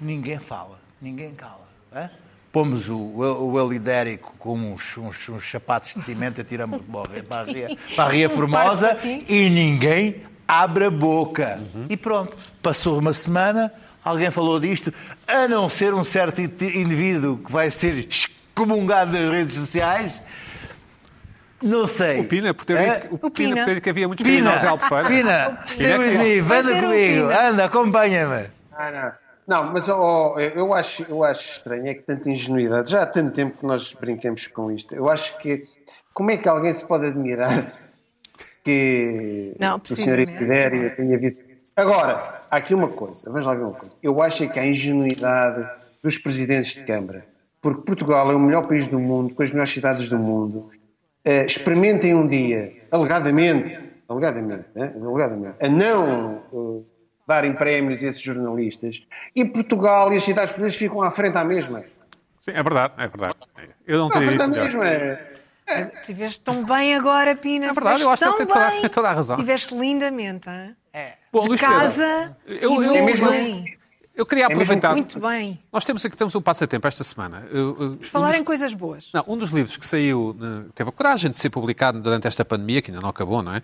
Ninguém 0.02 0.40
fala. 0.40 0.80
Ninguém 1.02 1.32
cala. 1.36 1.68
hã? 1.96 2.10
Pomos 2.52 2.90
o, 2.90 2.98
o, 2.98 3.52
o 3.52 3.60
Elidérico 3.60 4.34
com 4.40 4.56
uns, 4.58 4.98
uns, 4.98 5.30
uns 5.30 5.52
sapatos 5.52 5.94
de 5.94 6.02
cimento, 6.04 6.42
atiramos 6.42 6.82
para 7.30 7.42
a 7.42 7.44
Ria- 7.44 7.78
para 7.96 8.04
a 8.06 8.10
Ria, 8.10 8.30
Formosa 8.32 8.96
ti. 8.96 9.24
e 9.30 9.48
ninguém 9.50 10.24
abre 10.48 10.86
a 10.86 10.92
boca. 10.92 11.60
Uhum. 11.76 11.86
E 11.90 11.98
pronto. 11.98 12.36
Passou 12.62 12.98
uma 13.00 13.14
semana, 13.14 13.72
alguém 14.04 14.32
falou 14.32 14.60
disto, 14.60 14.94
a 15.28 15.48
não 15.48 15.68
ser 15.70 15.94
um 15.94 16.04
certo 16.04 16.42
indi- 16.42 16.78
indivíduo 16.78 17.38
que 17.38 17.52
vai 17.52 17.70
ser 17.72 18.08
excomungado 18.10 19.12
das 19.12 19.30
redes 19.32 19.54
sociais. 19.56 20.14
Não 21.62 21.88
sei. 21.88 22.20
O 22.22 22.26
Pina, 22.28 22.54
por 22.54 22.66
ter 22.66 22.78
dito, 22.94 23.08
que- 23.08 23.16
o 23.16 23.32
Pina, 23.32 23.32
Pina. 23.32 23.56
por 23.66 23.74
ter 23.74 23.82
que 23.82 23.90
havia 23.90 24.08
muitos 24.08 24.24
Pina, 24.24 24.56
em 24.56 24.66
Albufeira. 24.68 25.08
Pina, 25.08 25.58
stay 25.66 25.88
Pina 25.98 26.24
é 26.24 26.40
anda 26.60 26.82
comigo, 26.82 27.28
Pina. 27.28 27.50
anda, 27.50 27.66
acompanha-me. 27.66 28.50
Ah, 28.72 28.92
não. 28.92 29.28
Não, 29.48 29.72
mas 29.72 29.88
ó, 29.88 30.36
eu, 30.40 30.74
acho, 30.74 31.06
eu 31.08 31.24
acho 31.24 31.52
estranho, 31.54 31.88
é 31.88 31.94
que 31.94 32.02
tanta 32.02 32.30
ingenuidade, 32.30 32.92
já 32.92 33.04
há 33.04 33.06
tanto 33.06 33.32
tempo 33.34 33.58
que 33.58 33.66
nós 33.66 33.94
brincamos 33.94 34.46
com 34.48 34.70
isto. 34.70 34.94
Eu 34.94 35.10
acho 35.10 35.38
que, 35.40 35.64
como 36.14 36.30
é 36.32 36.38
que 36.38 36.50
alguém 36.50 36.74
se 36.74 36.86
pode 36.86 37.06
admirar 37.08 37.72
que 38.68 39.56
Não, 39.58 39.78
o 39.78 39.88
senhor 39.88 40.18
precisamente. 40.18 40.34
Epidério 40.34 40.96
tenha 40.98 41.18
visto. 41.18 41.40
Agora, 41.74 42.42
há 42.52 42.58
aqui 42.58 42.74
uma 42.74 42.90
coisa, 42.90 43.32
vamos 43.32 43.48
lá 43.48 43.56
ver 43.56 43.64
uma 43.64 43.74
coisa. 43.74 43.96
Eu 44.04 44.22
acho 44.22 44.44
é 44.44 44.48
que 44.48 44.60
há 44.60 44.66
ingenuidade 44.66 45.70
dos 46.04 46.18
presidentes 46.18 46.76
de 46.76 46.84
Câmara, 46.84 47.26
porque 47.62 47.84
Portugal 47.84 48.30
é 48.30 48.36
o 48.36 48.40
melhor 48.40 48.68
país 48.68 48.86
do 48.88 49.00
mundo, 49.00 49.34
com 49.34 49.42
as 49.42 49.52
melhores 49.52 49.72
cidades 49.72 50.10
do 50.10 50.18
mundo. 50.18 50.70
Eh, 51.24 51.46
experimentem 51.46 52.14
um 52.14 52.28
dia, 52.28 52.74
alegadamente, 52.92 53.80
alegadamente, 54.10 54.66
né? 54.76 54.94
alegadamente 55.02 55.56
a 55.62 55.70
não 55.70 56.44
eh, 56.54 56.84
darem 57.26 57.54
prémios 57.54 58.04
a 58.04 58.08
esses 58.08 58.22
jornalistas, 58.22 59.08
e 59.34 59.46
Portugal 59.46 60.12
e 60.12 60.18
as 60.18 60.24
cidades 60.24 60.52
portuguesas 60.52 60.78
ficam 60.78 61.02
à 61.04 61.12
frente 61.12 61.38
à 61.38 61.46
mesma. 61.46 61.84
Sim, 62.42 62.52
é 62.52 62.64
verdade, 62.64 62.94
é 62.98 63.08
verdade. 63.08 63.36
Eu 63.86 64.00
não 64.00 64.10
teria 64.10 64.28
frente 64.28 64.42
à 64.42 64.46
dito 64.46 64.78
melhor. 64.78 65.00
mesma. 65.00 65.38
É. 65.68 65.92
Estiveste 66.02 66.40
tão 66.42 66.64
bem 66.64 66.96
agora, 66.96 67.36
Pina. 67.36 67.68
É 67.68 67.74
verdade, 67.74 68.02
eu 68.02 68.10
acho 68.10 68.24
que 68.24 68.38
tem 68.38 68.48
tão 68.48 68.56
toda- 68.56 68.72
tem 68.82 68.90
toda 68.90 69.10
a 69.10 69.14
razão. 69.14 69.36
Estiveste 69.36 69.76
lindamente. 69.78 70.50
hein? 70.50 70.76
Bom, 71.32 71.42
De 71.44 71.48
Luís 71.50 71.62
Pedro, 71.62 71.76
casa 71.78 72.38
eu, 72.48 72.82
eu, 72.84 72.96
É 72.96 73.02
mesmo- 73.06 73.30
bem. 73.30 73.78
eu 74.16 74.26
queria 74.26 74.48
mesmo 74.48 74.62
aproveitar. 74.64 74.92
Muito 74.96 75.20
bem. 75.20 75.60
Nós 75.72 75.86
temos 75.86 76.04
aqui 76.04 76.16
temos 76.18 76.34
um 76.36 76.42
passatempo 76.42 76.88
esta 76.88 77.04
semana. 77.04 77.46
Eu- 77.52 77.78
eu- 77.80 77.88
um 77.92 78.04
Falar 78.04 78.32
dos- 78.32 78.40
em 78.40 78.44
coisas 78.44 78.74
boas. 78.74 79.10
Não, 79.14 79.24
um 79.28 79.38
dos 79.38 79.52
livros 79.52 79.78
que 79.78 79.86
saiu, 79.86 80.36
né, 80.40 80.66
teve 80.74 80.90
a 80.90 80.92
coragem 80.94 81.30
de 81.30 81.38
ser 81.38 81.50
publicado 81.52 82.00
durante 82.00 82.26
esta 82.28 82.44
pandemia, 82.44 82.82
que 82.82 82.90
ainda 82.90 83.02
não 83.02 83.10
acabou, 83.10 83.44
não 83.44 83.54
é? 83.54 83.62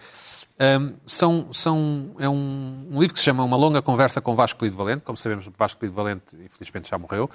Ahm, 0.60 0.94
são, 1.08 1.48
são, 1.52 2.12
é 2.20 2.30
um, 2.30 2.88
um 2.92 3.00
livro 3.00 3.16
que 3.16 3.20
se 3.20 3.26
chama 3.26 3.44
Uma 3.44 3.58
Longa 3.58 3.82
Conversa 3.82 4.22
com 4.22 4.36
Vasco 4.36 4.60
Polido 4.60 4.78
Valente. 4.78 5.02
Como 5.02 5.18
sabemos, 5.18 5.50
Vasco 5.58 5.80
Polido 5.80 5.96
Valente, 5.96 6.36
infelizmente, 6.46 6.88
já 6.88 6.98
morreu. 7.00 7.28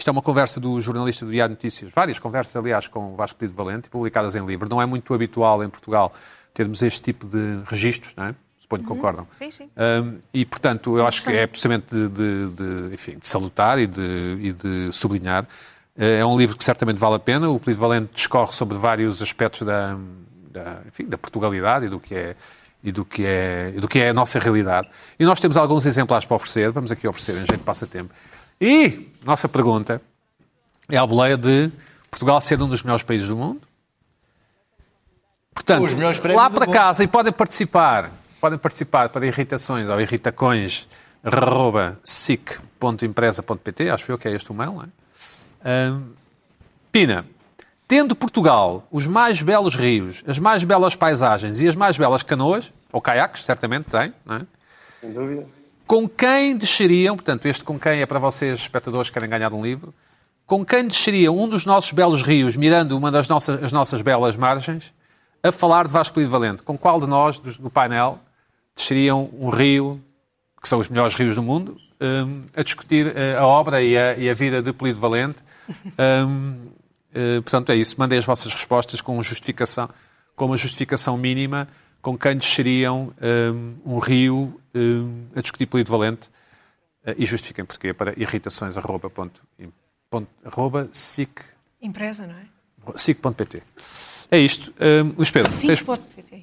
Isto 0.00 0.08
é 0.08 0.12
uma 0.12 0.22
conversa 0.22 0.58
do 0.58 0.80
jornalista 0.80 1.26
do 1.26 1.30
Diário 1.30 1.54
Notícias, 1.54 1.92
várias 1.92 2.18
conversas, 2.18 2.56
aliás, 2.56 2.88
com 2.88 3.12
o 3.12 3.16
Vasco 3.16 3.38
Polido 3.38 3.54
Valente, 3.54 3.90
publicadas 3.90 4.34
em 4.34 4.42
livro. 4.46 4.66
Não 4.66 4.80
é 4.80 4.86
muito 4.86 5.12
habitual 5.12 5.62
em 5.62 5.68
Portugal 5.68 6.10
termos 6.54 6.82
este 6.82 7.02
tipo 7.02 7.26
de 7.26 7.60
registros, 7.66 8.14
não 8.16 8.24
é? 8.24 8.34
Suponho 8.58 8.82
que 8.82 8.88
concordam. 8.88 9.28
Sim, 9.38 9.50
sim. 9.50 9.68
Um, 9.76 10.18
e, 10.32 10.46
portanto, 10.46 10.96
eu 10.96 11.06
acho 11.06 11.22
que 11.22 11.30
é 11.30 11.46
precisamente 11.46 11.94
de, 11.94 12.08
de, 12.08 12.48
de, 12.48 12.94
enfim, 12.94 13.18
de 13.18 13.28
salutar 13.28 13.78
e 13.78 13.86
de, 13.86 14.38
e 14.40 14.52
de 14.54 14.90
sublinhar. 14.90 15.46
Eh, 15.98 16.20
É 16.20 16.24
um 16.24 16.34
livro 16.38 16.56
que 16.56 16.64
certamente 16.64 16.96
vale 16.96 17.16
a 17.16 17.18
pena. 17.18 17.50
O 17.50 17.60
Polido 17.60 17.80
Valente 17.80 18.10
discorre 18.14 18.52
sobre 18.52 18.78
vários 18.78 19.20
aspectos 19.20 19.66
da, 19.66 19.98
da, 20.50 20.80
enfim, 20.88 21.04
da 21.04 21.18
Portugalidade 21.18 21.84
e 21.84 21.88
do 21.90 22.00
que 22.00 22.14
é 22.14 22.34
e 22.82 22.90
do 22.90 23.04
que, 23.04 23.26
é, 23.26 23.74
e 23.76 23.80
do 23.80 23.86
que 23.86 23.98
é 23.98 24.08
a 24.08 24.14
nossa 24.14 24.38
realidade. 24.38 24.88
E 25.18 25.26
nós 25.26 25.38
temos 25.38 25.58
alguns 25.58 25.84
exemplares 25.84 26.24
para 26.24 26.36
oferecer, 26.36 26.70
vamos 26.70 26.90
aqui 26.90 27.06
oferecer 27.06 27.32
em 27.32 27.44
jeito 27.44 27.58
de 27.58 27.64
passatempo. 27.64 28.10
E 28.60 29.08
nossa 29.24 29.48
pergunta 29.48 30.02
é 30.88 30.96
a 30.96 31.06
boleia 31.06 31.36
de 31.36 31.70
Portugal 32.10 32.40
ser 32.40 32.60
um 32.60 32.68
dos 32.68 32.82
melhores 32.82 33.02
países 33.02 33.28
do 33.28 33.36
mundo. 33.36 33.60
Portanto, 35.54 35.84
Os 35.84 35.94
melhores 35.94 36.18
prémios 36.18 36.42
lá 36.42 36.50
para 36.50 36.66
mundo. 36.66 36.74
casa 36.74 37.02
e 37.04 37.06
podem 37.06 37.32
participar, 37.32 38.10
podem 38.40 38.58
participar 38.58 39.08
para 39.08 39.26
irritações 39.26 39.88
ou 39.88 40.00
irritacões 40.00 40.88
arroba 41.22 41.98
sic.empresa.pt, 42.02 43.90
acho 43.90 44.10
eu 44.10 44.18
que 44.18 44.26
é 44.28 44.32
este 44.32 44.50
o 44.50 44.54
mail, 44.54 44.72
não 44.72 44.82
é? 44.82 45.90
Hum, 45.92 46.12
Pina, 46.90 47.26
tendo 47.86 48.16
Portugal 48.16 48.86
os 48.90 49.06
mais 49.06 49.42
belos 49.42 49.76
rios, 49.76 50.24
as 50.26 50.38
mais 50.38 50.64
belas 50.64 50.96
paisagens 50.96 51.60
e 51.60 51.68
as 51.68 51.74
mais 51.74 51.96
belas 51.98 52.22
canoas, 52.22 52.72
ou 52.90 53.00
caiaques, 53.00 53.44
certamente 53.44 53.84
tem, 53.90 54.12
não 54.24 54.36
é? 54.36 54.46
Sem 55.00 55.12
dúvida. 55.12 55.46
Com 55.90 56.08
quem 56.08 56.56
desceriam, 56.56 57.16
portanto, 57.16 57.46
este 57.46 57.64
com 57.64 57.76
quem 57.76 58.00
é 58.00 58.06
para 58.06 58.20
vocês, 58.20 58.60
espectadores 58.60 59.10
que 59.10 59.14
querem 59.14 59.28
ganhar 59.28 59.52
um 59.52 59.60
livro, 59.60 59.92
com 60.46 60.64
quem 60.64 60.86
desceria 60.86 61.32
um 61.32 61.48
dos 61.48 61.66
nossos 61.66 61.90
belos 61.90 62.22
rios, 62.22 62.54
mirando 62.54 62.96
uma 62.96 63.10
das 63.10 63.26
nossas, 63.26 63.60
as 63.60 63.72
nossas 63.72 64.00
belas 64.00 64.36
margens, 64.36 64.94
a 65.42 65.50
falar 65.50 65.88
de 65.88 65.92
Vasco 65.92 66.14
Polido 66.14 66.30
Valente? 66.30 66.62
Com 66.62 66.78
qual 66.78 67.00
de 67.00 67.08
nós, 67.08 67.40
do, 67.40 67.52
do 67.54 67.68
painel, 67.68 68.20
desceriam 68.72 69.30
um 69.36 69.48
rio, 69.48 70.00
que 70.62 70.68
são 70.68 70.78
os 70.78 70.88
melhores 70.88 71.16
rios 71.16 71.34
do 71.34 71.42
mundo, 71.42 71.76
hum, 72.00 72.44
a 72.54 72.62
discutir 72.62 73.12
eh, 73.16 73.36
a 73.36 73.44
obra 73.44 73.82
e 73.82 73.98
a, 73.98 74.14
e 74.14 74.30
a 74.30 74.32
vida 74.32 74.62
de 74.62 74.72
Polido 74.72 75.00
Valente? 75.00 75.38
Hum, 75.68 76.68
eh, 77.12 77.40
portanto, 77.40 77.70
é 77.70 77.74
isso. 77.74 77.96
Mandem 77.98 78.16
as 78.16 78.24
vossas 78.24 78.54
respostas 78.54 79.00
com, 79.00 79.20
justificação, 79.20 79.90
com 80.36 80.44
uma 80.44 80.56
justificação 80.56 81.16
mínima 81.18 81.66
com 82.02 82.16
quem 82.16 82.36
desceriam 82.36 83.12
hum, 83.54 83.74
um 83.84 83.98
rio 83.98 84.60
hum, 84.74 85.24
a 85.34 85.40
discutir 85.40 85.66
Polido 85.66 85.90
Valente 85.90 86.30
eh, 87.04 87.14
e 87.18 87.26
justifiquem 87.26 87.64
porquê 87.64 87.92
para 87.92 88.12
irritações 88.20 88.76
arroba, 88.76 89.10
ponto, 89.10 89.42
ponto, 90.08 90.28
arroba 90.44 90.88
sic, 90.92 91.40
Empresa, 91.82 92.26
não 92.26 92.34
é? 92.34 92.96
sic.pt. 92.96 93.62
É 94.30 94.38
isto. 94.38 94.72
Hum, 94.80 95.12
Luís 95.16 95.30
Pedro, 95.30 95.50
tens, 95.52 95.82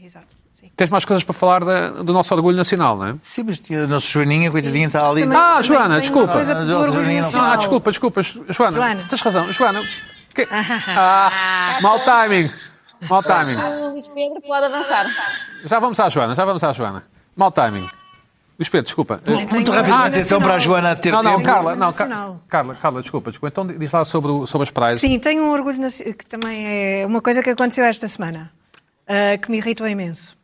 exato. 0.04 0.28
Tens 0.76 0.90
mais 0.92 1.06
coisas 1.06 1.24
para 1.24 1.34
falar 1.34 1.64
da- 1.64 1.90
do 2.04 2.14
nosso 2.14 2.34
orgulho 2.36 2.56
nacional, 2.58 2.98
não 2.98 3.08
é? 3.08 3.16
Sim, 3.24 3.44
mas 3.48 3.60
tinha 3.60 3.84
a 3.84 3.88
nossa 3.88 4.06
Joaninha, 4.08 4.52
coitadinha, 4.52 4.86
está 4.88 5.10
ali. 5.10 5.22
Também- 5.22 5.38
Ah, 5.38 5.62
Joana, 5.62 6.00
desculpa. 6.00 6.26
uma 6.28 6.34
coisa 6.34 6.54
Mas 6.54 6.68
do 6.68 6.76
a 6.76 6.78
orgulho 6.80 6.94
Joaninha 6.94 7.22
não 7.22 7.26
nacional. 7.28 7.52
Ah, 7.52 7.56
desculpa, 7.56 7.90
desculpa. 7.92 8.22
Joana, 8.24 8.78
Joana. 8.78 9.04
tens 9.10 9.22
razão. 9.22 9.52
Joana, 9.52 9.82
que... 10.36 10.48
ah, 10.52 11.80
mau 11.82 12.00
timing. 12.00 12.50
Mau 13.10 13.22
timing. 13.24 13.56
O 13.56 13.90
Luís 13.92 14.08
Pedro 14.08 14.42
pode 14.42 14.66
avançar. 14.66 15.06
Já 15.66 15.80
vamos 15.80 16.00
à 16.00 16.10
Joana, 16.10 16.36
já 16.36 16.46
vamos 16.46 16.64
à 16.64 16.72
Joana. 16.74 17.04
Mau 17.36 17.52
timing. 17.52 17.88
Luís 18.60 18.70
Pedro, 18.70 18.86
desculpa. 18.86 19.22
Muito 19.26 19.50
Tenho- 19.50 19.72
rapidamente, 19.72 20.18
Ah, 20.18 20.22
então, 20.22 20.42
para 20.42 20.56
a. 20.56 20.60
Joana 20.60 20.96
ter 20.96 21.12
Não, 21.12 21.22
não, 21.22 21.32
tempo. 21.34 21.44
Carla, 21.44 21.76
não, 21.76 21.94
Carla, 22.48 22.74
Carla, 22.76 23.02
desculpa, 23.02 23.30
desculpa. 23.30 23.48
Então 23.54 23.68
diz 23.78 23.92
lá 23.92 24.04
sobre, 24.04 24.32
o- 24.32 24.48
sobre 24.48 24.64
as 24.64 24.72
praias. 24.72 25.00
Sim, 25.00 25.20
tenho 25.20 25.44
um 25.44 25.52
orgulho 25.52 25.78
que 26.18 26.26
também 26.26 26.66
é 27.02 27.06
uma 27.06 27.22
coisa 27.22 27.44
que 27.44 27.52
aconteceu 27.52 27.86
esta 27.86 28.08
semana, 28.08 28.52
ah, 29.08 29.38
que 29.38 29.52
me 29.52 29.58
irritou 29.58 29.88
imenso. 29.88 30.36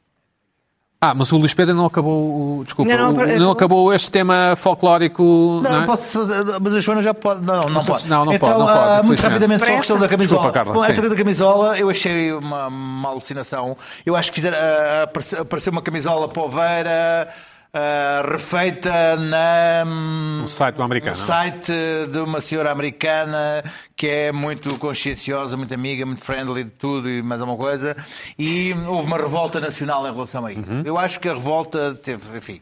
Ah, 1.06 1.14
mas 1.14 1.30
o 1.34 1.38
Luís 1.38 1.54
Pedro 1.54 1.76
não 1.76 1.86
acabou, 1.86 2.60
o- 2.60 2.64
desculpa, 2.64 2.90
Ainda 2.90 3.04
não 3.04 3.10
o- 3.12 3.16
acabou. 3.20 3.40
não 3.40 3.52
acabou 3.52 3.94
este 3.94 4.10
tema 4.10 4.54
folclórico. 4.56 5.60
Não, 5.62 5.70
Não, 5.70 5.84
é? 5.84 5.86
posso 5.86 6.20
fazer, 6.26 6.60
mas 6.62 6.76
a 6.76 6.80
Joana 6.80 7.02
já 7.02 7.14
pode. 7.14 7.44
Não, 7.46 7.58
não, 7.64 7.70
não 7.70 7.84
pode. 7.84 8.02
se- 8.04 8.08
não, 8.10 8.24
não 8.24 8.32
então, 8.32 8.48
pode, 8.48 8.60
não 8.62 8.68
ah, 8.70 8.74
pode, 8.74 9.08
muito 9.08 9.20
infelizmente. 9.20 9.22
rapidamente, 9.34 9.66
só 9.66 9.74
a 9.74 9.76
questão 9.76 10.00
da 10.00 10.08
camisola. 10.08 10.42
Desculpa, 10.44 10.54
Carla, 10.60 10.74
Bom, 10.74 10.80
sim. 10.80 10.90
esta 10.92 11.02
coisa 11.02 11.14
da 11.16 11.22
camisola, 11.22 11.78
eu 11.78 11.90
achei 11.90 12.32
uma, 12.32 12.68
uma 12.68 13.10
alucinação. 13.10 13.76
Eu 14.06 14.16
acho 14.16 14.30
que 14.32 14.36
fizeram, 14.36 14.58
ah, 14.58 15.04
apareceu, 15.04 15.42
apareceu 15.42 15.72
uma 15.74 15.82
camisola 15.82 16.30
poveira. 16.30 17.28
Ah, 17.74 18.24
refeita 18.32 19.16
na, 19.16 19.84
No 19.84 20.48
site 20.48 20.76
do 20.76 20.84
americano. 20.84 21.18
no 21.18 21.24
site 21.24 21.72
de 22.12 22.20
uma 22.20 22.40
senhora 22.40 22.72
americana 22.72 23.64
que 23.96 24.08
é 24.08 24.32
muito 24.32 24.78
conscienciosa, 24.78 25.58
muito 25.58 25.74
amiga, 25.74 26.06
muito 26.06 26.22
friendly 26.22 26.66
de 26.66 26.70
tudo 26.70 27.10
e 27.10 27.24
mais 27.24 27.42
alguma 27.42 27.58
coisa. 27.58 27.96
E 28.38 28.74
houve 28.88 29.08
uma 29.08 29.18
revolta 29.18 29.60
nacional 29.60 30.08
em 30.08 30.12
relação 30.12 30.46
a 30.46 30.52
isso. 30.52 30.72
Uhum. 30.72 30.84
Eu 30.86 30.98
acho 31.00 31.20
que 31.20 31.28
a 31.28 31.34
revolta 31.34 31.96
teve, 31.96 32.38
enfim, 32.38 32.62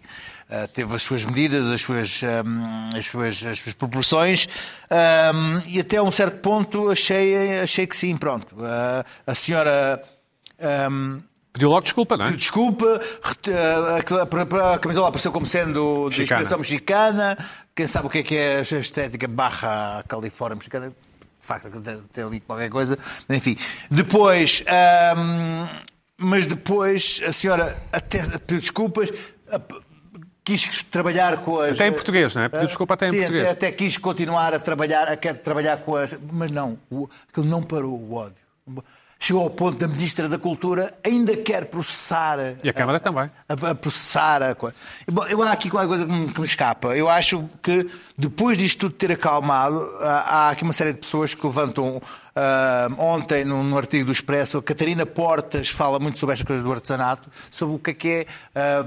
eh, 0.50 0.68
teve 0.68 0.96
as 0.96 1.02
suas 1.02 1.26
medidas, 1.26 1.66
as 1.68 1.82
suas, 1.82 2.22
hum, 2.46 2.90
as 2.98 3.06
suas, 3.06 3.46
as 3.46 3.60
suas 3.60 3.74
proporções 3.74 4.48
hum, 4.90 5.62
e 5.68 5.80
até 5.80 6.02
um 6.02 6.12
certo 6.12 6.38
ponto 6.40 6.90
achei, 6.90 7.60
achei 7.60 7.86
que 7.86 7.98
sim, 7.98 8.16
pronto. 8.16 8.48
Eh, 8.64 9.04
a 9.28 9.36
senhora. 9.36 10.02
hum, 10.90 11.22
Pediu 11.54 11.70
logo 11.70 11.82
desculpa, 11.82 12.16
não 12.16 12.28
é? 12.28 12.32
Desculpa, 12.32 13.02
eh, 13.48 14.00
a 14.74 14.80
camisola 14.80 15.10
apareceu 15.10 15.32
como 15.34 15.46
sendo 15.46 16.10
de 16.10 16.20
Mexicana. 16.20 16.24
inspiração 16.24 16.58
mexicana. 16.60 17.38
Quem 17.76 17.88
sabe 17.88 18.08
o 18.08 18.10
que 18.10 18.20
é 18.20 18.24
que 18.24 18.36
é 18.38 18.58
a 18.60 18.62
estética 18.62 19.28
barra 19.28 20.02
Califórnia 20.08 20.56
mexicana? 20.56 20.90
De 20.90 21.48
facto, 21.48 21.70
tem- 22.14 22.24
ali 22.24 22.40
qualquer 22.40 22.70
coisa. 22.70 22.98
Enfim, 23.30 23.58
depois, 23.90 24.64
ahm, 24.68 25.68
mas 26.18 26.48
depois 26.48 27.22
a 27.28 27.34
senhora 27.34 27.82
até 27.92 28.20
pediu 28.40 28.60
desculpas. 28.60 29.10
Quis 30.44 30.84
trabalhar 30.84 31.38
com 31.38 31.60
as. 31.60 31.76
Até 31.76 31.88
em 31.88 31.92
português, 31.92 32.34
não 32.34 32.42
é? 32.44 32.50
Pediu 32.50 32.68
desculpa 32.68 32.94
até 32.96 33.08
em 33.10 33.12
português. 33.16 33.44
Até, 33.44 33.52
até 33.68 33.72
quis 33.72 33.98
continuar 33.98 34.54
a 34.54 34.60
trabalhar, 34.60 35.08
a 35.08 35.16
trabalhar 35.18 35.78
com 35.78 35.96
as. 35.96 36.16
Mas 36.32 36.50
não, 36.50 36.80
o, 36.90 37.08
aquilo 37.30 37.46
não 37.46 37.62
parou 37.62 37.94
o 37.94 38.14
ódio. 38.16 38.36
Chegou 39.24 39.44
ao 39.44 39.52
ponto 39.52 39.78
da 39.78 39.88
Ministra 39.88 40.28
da 40.28 40.40
Cultura 40.40 40.96
ainda 41.06 41.38
quer 41.38 41.66
processar. 41.66 42.40
E 42.64 42.68
a 42.68 42.74
Câmara 42.74 43.00
também. 43.00 43.30
A, 43.48 43.70
a 43.70 43.76
processar 43.76 44.42
a 44.42 44.56
eu 45.30 45.44
há 45.44 45.52
aqui 45.52 45.70
qualquer 45.70 45.88
coisa 45.88 46.08
que 46.08 46.12
me, 46.12 46.34
que 46.34 46.40
me 46.40 46.46
escapa. 46.48 46.98
Eu 46.98 47.08
acho 47.08 47.48
que 47.62 47.88
depois 48.18 48.58
disto 48.58 48.80
tudo 48.80 48.96
ter 48.96 49.12
acalmado, 49.12 49.80
há, 50.00 50.08
há 50.08 50.50
aqui 50.50 50.64
uma 50.64 50.74
série 50.74 50.94
de 50.94 50.98
pessoas 50.98 51.36
que 51.36 51.46
levantam. 51.46 52.02
Ah, 52.44 52.90
ontem, 52.98 53.46
num, 53.46 53.78
artigo 53.78 54.06
do 54.06 54.12
Expresso, 54.12 54.58
a 54.58 54.64
Catarina 54.64 55.06
Portas 55.06 55.70
fala 55.70 56.00
muito 56.00 56.18
sobre 56.18 56.34
estas 56.34 56.48
coisas 56.48 56.66
do 56.66 56.72
artesanato, 56.72 57.30
sobre 57.52 57.76
o 57.76 57.78
que 57.80 57.92
é 57.92 57.94
que 57.94 58.10
é, 58.10 58.26
ah, 58.56 58.84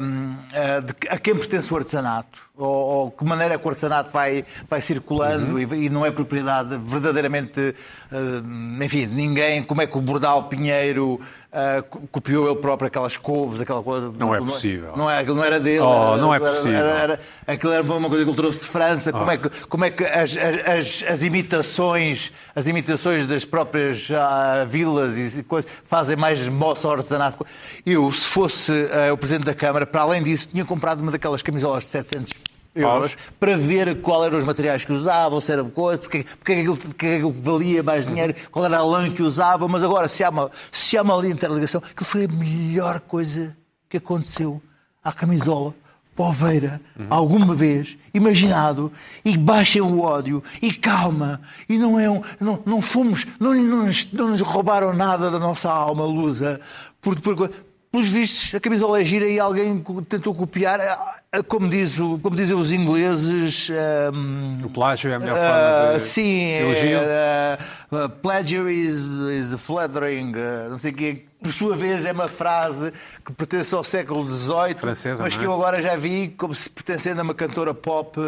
ah, 0.52 0.80
de 0.80 0.92
a 1.08 1.18
quem 1.18 1.36
pertence 1.36 1.72
o 1.72 1.76
artesanato, 1.76 2.40
ou, 2.56 2.66
ou 2.66 3.10
que 3.12 3.24
maneira 3.24 3.54
é 3.54 3.58
que 3.58 3.64
o 3.64 3.68
artesanato 3.68 4.10
vai, 4.10 4.44
vai 4.68 4.80
circulando 4.80 5.60
e, 5.60 5.86
e 5.86 5.88
não 5.88 6.04
é 6.04 6.10
propriedade 6.10 6.76
verdadeiramente, 6.78 7.76
ah, 8.10 8.84
enfim, 8.84 9.06
de 9.06 9.14
ninguém, 9.14 9.62
como 9.62 9.82
é 9.82 9.86
que 9.86 9.96
o 9.96 10.00
Bordal 10.00 10.48
Pinheiro 10.48 11.20
ah, 11.54 11.82
co- 11.88 12.02
copiou 12.10 12.50
ele 12.50 12.56
próprio 12.60 12.88
aquelas 12.88 13.16
couves, 13.16 13.60
aquela 13.60 13.82
coisa. 13.82 14.12
Não 14.18 14.34
é 14.34 14.38
possível. 14.38 14.92
Não, 14.96 15.08
é, 15.08 15.20
aquilo 15.20 15.36
não 15.36 15.44
era 15.44 15.60
dele. 15.60 15.80
Oh, 15.80 16.08
era- 16.12 16.16
não 16.16 16.34
é 16.34 16.38
possível. 16.40 16.72
Era, 16.78 16.90
era, 16.90 17.20
aquilo 17.46 17.72
era 17.72 17.82
uma 17.82 18.08
coisa 18.08 18.24
que 18.24 18.30
ele 18.30 18.36
trouxe 18.36 18.58
de 18.58 18.66
França. 18.66 19.12
Como 19.12 19.30
é 19.30 19.36
que, 19.36 19.48
como 19.68 19.84
é 19.84 19.90
que 19.90 20.04
as, 20.04 20.36
as, 20.36 21.04
as- 21.08 21.22
imitações, 21.22 22.32
as 22.54 22.66
imitações 22.66 23.26
das 23.26 23.44
próprias 23.44 24.08
ah, 24.10 24.66
vilas 24.68 25.16
e 25.36 25.42
coisas 25.42 25.70
fazem 25.84 26.16
mais 26.16 26.46
moça 26.48 26.88
artesanato? 26.90 27.46
Eu, 27.86 28.10
se 28.12 28.26
fosse 28.26 28.72
ah, 28.92 29.12
o 29.12 29.16
Presidente 29.16 29.46
da 29.46 29.54
Câmara, 29.54 29.86
para 29.86 30.02
além 30.02 30.22
disso, 30.22 30.48
tinha 30.48 30.64
comprado 30.64 31.00
uma 31.00 31.12
daquelas 31.12 31.42
camisolas 31.42 31.84
de 31.84 31.90
700 31.90 32.34
euros 32.74 33.16
para 33.38 33.56
ver 33.56 34.00
qual 34.00 34.24
eram 34.24 34.38
os 34.38 34.44
materiais 34.44 34.84
que 34.84 34.92
usavam, 34.92 35.40
se 35.40 35.52
era 35.52 35.64
coisa, 35.64 35.98
porque, 35.98 36.24
porque 36.24 36.52
é 36.52 36.54
que 36.56 36.60
aquilo, 36.60 36.76
porque 36.76 37.06
é 37.06 37.08
que 37.10 37.14
aquilo 37.16 37.32
valia 37.32 37.82
mais 37.82 38.06
dinheiro, 38.06 38.34
qual 38.50 38.64
era 38.64 38.78
a 38.78 38.84
lã 38.84 39.10
que 39.10 39.22
usavam, 39.22 39.68
mas 39.68 39.84
agora 39.84 40.08
se 40.08 40.24
há 40.24 40.30
uma, 40.30 40.50
se 40.72 40.96
há 40.96 41.02
uma 41.02 41.16
ali 41.16 41.30
interligação, 41.30 41.80
aquilo 41.84 42.06
foi 42.06 42.24
a 42.24 42.28
melhor 42.28 43.00
coisa 43.00 43.56
que 43.88 43.98
aconteceu 43.98 44.60
à 45.02 45.12
camisola 45.12 45.74
poveira 46.14 46.80
alguma 47.10 47.54
vez 47.54 47.98
imaginado 48.12 48.92
e 49.24 49.36
baixem 49.36 49.82
o 49.82 50.00
ódio 50.00 50.42
e 50.62 50.72
calma 50.72 51.40
e 51.68 51.76
não 51.76 51.98
é 51.98 52.08
um, 52.08 52.22
não, 52.40 52.62
não 52.64 52.80
fomos 52.80 53.26
não, 53.40 53.52
não, 53.52 53.86
nos, 53.86 54.12
não 54.12 54.28
nos 54.28 54.40
roubaram 54.40 54.92
nada 54.94 55.30
da 55.30 55.40
nossa 55.40 55.68
alma 55.68 56.04
lusa 56.04 56.60
por, 57.00 57.20
por, 57.20 57.50
pelos 57.94 58.08
vistos, 58.08 58.52
a 58.52 58.58
camisola 58.58 59.00
é 59.00 59.04
gira 59.04 59.24
e 59.28 59.38
alguém 59.38 59.80
tentou 60.08 60.34
copiar, 60.34 60.80
ah, 60.80 61.16
ah, 61.30 61.42
como, 61.44 61.68
diz 61.68 62.00
o- 62.00 62.18
como 62.18 62.34
dizem 62.34 62.56
os 62.56 62.72
ingleses. 62.72 63.70
ahm, 63.70 64.64
O 64.64 64.68
plágio 64.68 65.12
é 65.12 65.14
a 65.14 65.18
melhor 65.20 65.36
ah, 65.38 65.84
forma 65.86 65.98
de 65.98 66.04
sim, 66.04 66.42
elogio. 66.54 66.98
é, 66.98 67.58
ah, 67.92 68.08
plagiarism 68.20 69.30
is 69.30 69.54
flattering, 69.60 70.32
ah, 70.36 70.68
não 70.70 70.78
sei 70.78 70.90
o 70.90 70.94
quê. 70.94 71.24
Por 71.40 71.52
sua 71.52 71.76
vez, 71.76 72.04
é 72.04 72.10
uma 72.10 72.26
frase 72.26 72.92
que 73.24 73.32
pertence 73.32 73.72
ao 73.74 73.84
século 73.84 74.28
XVIII, 74.28 74.74
Francesa, 74.76 75.22
mas 75.22 75.34
não 75.34 75.38
que 75.40 75.44
é? 75.44 75.48
eu 75.48 75.52
agora 75.54 75.80
já 75.80 75.94
vi 75.94 76.34
como 76.36 76.52
se 76.54 76.68
pertencendo 76.68 77.20
a 77.20 77.22
uma 77.22 77.34
cantora 77.34 77.72
pop 77.74 78.18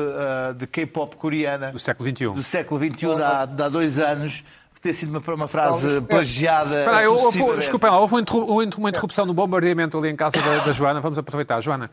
de 0.56 0.66
K-pop 0.68 1.16
coreana 1.16 1.72
Do 1.72 1.78
século 1.78 2.08
XXI. 2.08 2.24
do 2.34 2.42
século 2.42 2.78
XXI, 2.80 3.06
há, 3.22 3.46
de 3.46 3.62
há 3.62 3.68
dois 3.68 3.98
anos, 3.98 4.44
tem 4.80 4.92
sido 4.92 5.10
uma, 5.18 5.34
uma 5.34 5.48
frase 5.48 6.00
plagiada. 6.02 6.78
Espera 6.80 7.08
houve- 7.10 7.20
sucessivamente. 7.22 7.58
desculpem 7.60 7.90
lá, 7.90 7.98
houve 8.00 8.14
uma 8.14 8.20
interru- 8.20 8.46
uma 8.78 8.88
interrupção 8.90 9.26
no 9.26 9.34
bombardeamento 9.34 9.96
ali 9.98 10.08
em 10.10 10.16
casa 10.16 10.36
da, 10.40 10.64
da 10.64 10.72
Joana. 10.72 11.00
Vamos 11.00 11.18
aproveitar. 11.18 11.60
Joana, 11.60 11.90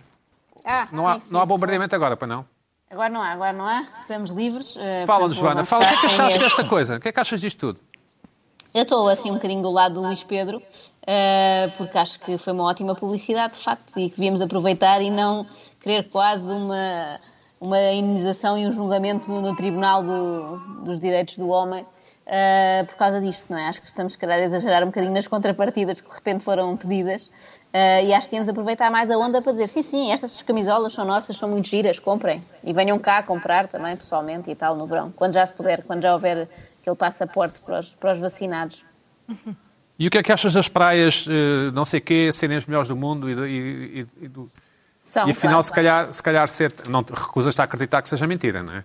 Ah, 0.66 0.88
não 0.92 1.08
há, 1.08 1.16
sim, 1.16 1.28
sim. 1.28 1.34
não 1.34 1.42
há 1.42 1.46
bombardeamento 1.46 1.96
agora, 1.96 2.16
para 2.18 2.28
não? 2.28 2.46
Agora 2.92 3.10
não 3.10 3.22
há, 3.22 3.30
agora 3.32 3.54
não 3.54 3.66
há. 3.66 3.86
Estamos 4.02 4.32
livres. 4.32 4.76
eh, 4.80 5.04
Fala-nos, 5.08 5.36
Joana. 5.36 5.64
Fala, 5.66 5.86
o 5.86 5.88
que 5.88 5.94
é 5.94 5.98
que 5.98 6.06
achaste 6.06 6.38
desta 6.40 6.64
coisa? 6.64 6.98
O 6.98 7.00
que 7.00 7.08
é 7.08 7.12
que 7.12 7.20
achas 7.20 7.42
disto 7.42 7.58
tudo? 7.58 7.80
Eu 8.74 8.84
estou 8.84 9.08
assim 9.08 9.32
um 9.32 9.36
bocadinho 9.36 9.62
do 9.62 9.72
lado 9.72 9.96
do 9.96 10.02
Luís 10.02 10.24
Pedro, 10.24 10.62
eh, 11.06 11.72
porque 11.78 11.98
acho 11.98 12.20
que 12.20 12.38
foi 12.38 12.54
uma 12.54 12.64
ótima 12.66 12.94
publicidade, 12.96 13.54
de 13.54 13.60
facto, 13.64 13.98
e 14.00 14.10
que 14.10 14.16
devíamos 14.18 14.42
aproveitar 14.42 15.02
e 15.02 15.10
não 15.12 15.46
querer 15.80 16.10
quase 16.10 16.52
uma, 16.52 17.20
uma 17.60 17.80
indenização 17.92 18.58
e 18.58 18.66
um 18.68 18.72
julgamento 18.72 19.30
no, 19.30 19.42
no 19.42 19.56
Tribunal 19.56 20.04
do- 20.04 20.58
dos 20.86 21.00
Direitos 21.00 21.38
do 21.38 21.48
Homem 21.50 21.86
eh, 22.26 22.84
por 22.88 22.96
causa 22.96 23.20
disto, 23.22 23.52
não 23.52 23.58
é? 23.58 23.68
Acho 23.68 23.82
que 23.82 23.88
estamos, 23.88 24.14
se 24.14 24.20
calhar, 24.20 24.40
a 24.40 24.44
exagerar 24.44 24.84
um 24.84 24.88
bocadinho 24.88 25.14
nas 25.14 25.28
contrapartidas 25.28 26.00
que 26.02 26.10
de 26.10 26.16
repente 26.16 26.44
foram 26.44 26.76
pedidas 26.78 27.32
eh, 27.74 28.06
e 28.06 28.14
acho 28.14 28.28
que 28.28 28.32
temos 28.32 28.46
de 28.46 28.52
aproveitar 28.52 28.90
mais 28.92 29.10
a 29.12 29.18
onda 29.18 29.42
para 29.42 29.52
dizer 29.52 29.68
sim, 29.68 29.82
sim, 29.84 30.12
estas 30.12 30.42
camisolas 30.42 30.94
são 30.94 31.04
nossas, 31.06 31.36
são 31.38 31.50
muito 31.50 31.68
giras, 31.68 32.00
comprem. 32.00 32.44
E 32.64 32.72
venham 32.74 32.98
cá 33.00 33.22
comprar 33.24 33.68
também, 33.68 33.96
pessoalmente 33.98 34.50
e 34.50 34.56
tal, 34.56 34.76
no 34.76 34.86
verão, 34.88 35.12
quando 35.16 35.34
já 35.34 35.46
se 35.46 35.54
puder, 35.54 35.84
quando 35.84 36.02
já 36.02 36.14
houver 36.14 36.48
aquele 36.82 36.96
passaporte 36.96 37.60
para 37.62 37.80
os, 37.80 37.94
para 37.96 38.12
os 38.14 38.20
vacinados. 38.20 38.86
E 40.00 40.08
o 40.08 40.10
que 40.12 40.18
é 40.18 40.24
que 40.24 40.32
achas 40.32 40.54
das 40.54 40.68
praias, 40.68 41.26
eh, 41.30 41.72
não 41.72 41.86
sei 41.86 42.00
quê, 42.02 42.32
serem 42.32 42.58
as 42.58 42.66
melhores 42.66 42.88
do 42.90 42.96
mundo 42.96 43.30
e, 43.30 43.34
e- 43.34 44.02
e- 44.02 44.26
e 44.26 44.28
do- 44.28 44.50
São, 45.04 45.28
e 45.28 45.32
afinal, 45.32 45.54
claro, 45.56 45.64
se, 45.64 45.72
calhar, 45.74 46.14
se 46.14 46.24
calhar 46.24 46.48
ser. 46.48 46.74
Não 46.90 47.04
te 47.04 47.14
recusas-te 47.14 47.62
a 47.62 47.64
acreditar 47.66 48.02
que 48.02 48.10
seja 48.10 48.26
mentira, 48.26 48.64
não 48.64 48.74
é? 48.74 48.84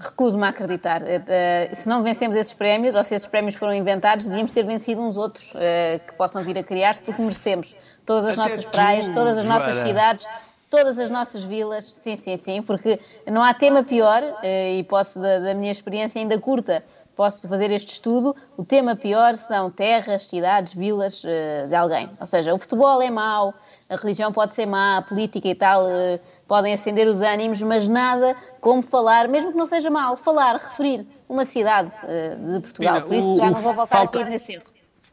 Recuso-me 0.00 0.44
a 0.44 0.48
acreditar. 0.48 1.02
Eh, 1.06 1.22
eh, 1.28 1.74
Se 1.74 1.86
não 1.86 2.02
vencemos 2.02 2.34
esses 2.34 2.54
prémios, 2.54 2.96
ou 2.96 3.04
se 3.04 3.14
esses 3.14 3.28
prémios 3.28 3.54
foram 3.54 3.74
inventados, 3.74 4.24
devíamos 4.26 4.50
ter 4.52 4.64
vencido 4.64 5.02
uns 5.02 5.18
outros 5.18 5.52
eh, 5.54 6.00
que 6.06 6.14
possam 6.14 6.40
vir 6.42 6.56
a 6.56 6.62
criar-se, 6.62 7.02
porque 7.02 7.20
merecemos. 7.20 7.76
Todas 8.06 8.24
as 8.24 8.38
Até 8.38 8.48
nossas 8.48 8.64
tu, 8.64 8.70
praias, 8.70 9.08
todas 9.10 9.36
as 9.36 9.46
nossas 9.46 9.74
Joana. 9.74 9.88
cidades, 9.88 10.26
todas 10.70 10.98
as 10.98 11.10
nossas 11.10 11.44
vilas. 11.44 11.84
Sim, 11.84 12.16
sim, 12.16 12.36
sim, 12.38 12.62
porque 12.62 12.98
não 13.26 13.42
há 13.42 13.52
tema 13.52 13.82
pior, 13.84 14.22
e 14.42 14.82
posso, 14.84 15.20
da, 15.20 15.38
da 15.38 15.54
minha 15.54 15.70
experiência 15.70 16.18
ainda 16.18 16.38
curta, 16.38 16.82
posso 17.16 17.48
fazer 17.48 17.70
este 17.70 17.92
estudo. 17.92 18.34
O 18.56 18.64
tema 18.64 18.96
pior 18.96 19.36
são 19.36 19.70
terras, 19.70 20.22
cidades, 20.28 20.72
vilas 20.74 21.22
eh, 21.24 21.66
de 21.68 21.74
alguém. 21.74 22.08
Ou 22.20 22.26
seja, 22.26 22.54
o 22.54 22.58
futebol 22.58 23.00
é 23.02 23.10
mau, 23.10 23.52
a 23.88 23.96
religião 23.96 24.32
pode 24.32 24.54
ser 24.54 24.66
má, 24.66 24.98
a 24.98 25.02
política 25.02 25.48
e 25.48 25.54
tal 25.54 25.86
eh, 25.88 26.18
podem 26.48 26.72
acender 26.72 27.06
os 27.06 27.20
ânimos, 27.22 27.60
mas 27.62 27.86
nada 27.86 28.34
como 28.60 28.82
falar, 28.82 29.28
mesmo 29.28 29.52
que 29.52 29.58
não 29.58 29.66
seja 29.66 29.90
mau, 29.90 30.16
falar, 30.16 30.54
referir 30.56 31.06
uma 31.28 31.44
cidade 31.44 31.90
eh, 32.04 32.36
de 32.54 32.60
Portugal. 32.60 32.94
Pina, 33.02 33.06
Por 33.06 33.14
isso 33.14 33.34
o- 33.34 33.36
já 33.38 33.44
o 33.44 33.50
não 33.50 33.60
vou 33.60 33.74
voltar 33.74 33.96
falta- 33.98 34.18
a 34.18 34.22
cair 34.22 34.30
nesse 34.30 34.52
erro. 34.54 34.64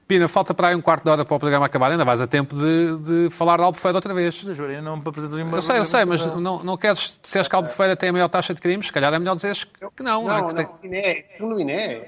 Pina, 0.08 0.28
falta 0.30 0.54
para 0.54 0.70
aí 0.70 0.76
um 0.76 0.82
quarto 0.82 1.04
de 1.04 1.10
hora 1.10 1.26
para 1.26 1.36
o 1.36 1.40
programa 1.40 1.66
acabar, 1.66 1.92
ainda 1.92 2.06
vais 2.06 2.22
a 2.22 2.28
tempo 2.28 2.56
de, 2.56 2.98
de 3.28 3.30
falar 3.30 3.58
de 3.58 3.64
Albufeira 3.64 3.98
outra 3.98 4.14
vez. 4.14 4.42
Mas, 4.42 4.58
eu 4.58 4.82
não 4.82 4.96
me 4.96 5.04
apresento 5.06 5.36
nenhuma 5.36 5.58
Eu 5.58 5.62
sei, 5.62 5.80
eu 5.80 5.86
sei, 5.86 6.06
mas 6.06 6.26
não... 6.26 6.40
não, 6.40 6.64
não 6.64 6.78
queres, 6.78 7.20
se 7.22 7.38
és 7.38 7.48
que 7.48 7.56
Albufeira 7.56 7.94
tem 7.96 8.10
a 8.10 8.14
maior 8.14 8.30
taxa 8.30 8.54
de 8.54 8.62
crimes, 8.62 8.88
se 8.88 8.94
calhar 8.94 9.14
é 9.14 9.20
melhor 9.20 9.36
dizeres 9.36 9.66
que 9.66 10.04
não. 10.04 10.24
não, 10.24 10.32
é? 10.38 10.42
Não, 10.42 10.48
que 10.48 10.56
tem- 10.56 10.66
não, 10.66 11.38
tu 11.38 11.46
no 11.54 11.60
INE. 11.60 12.04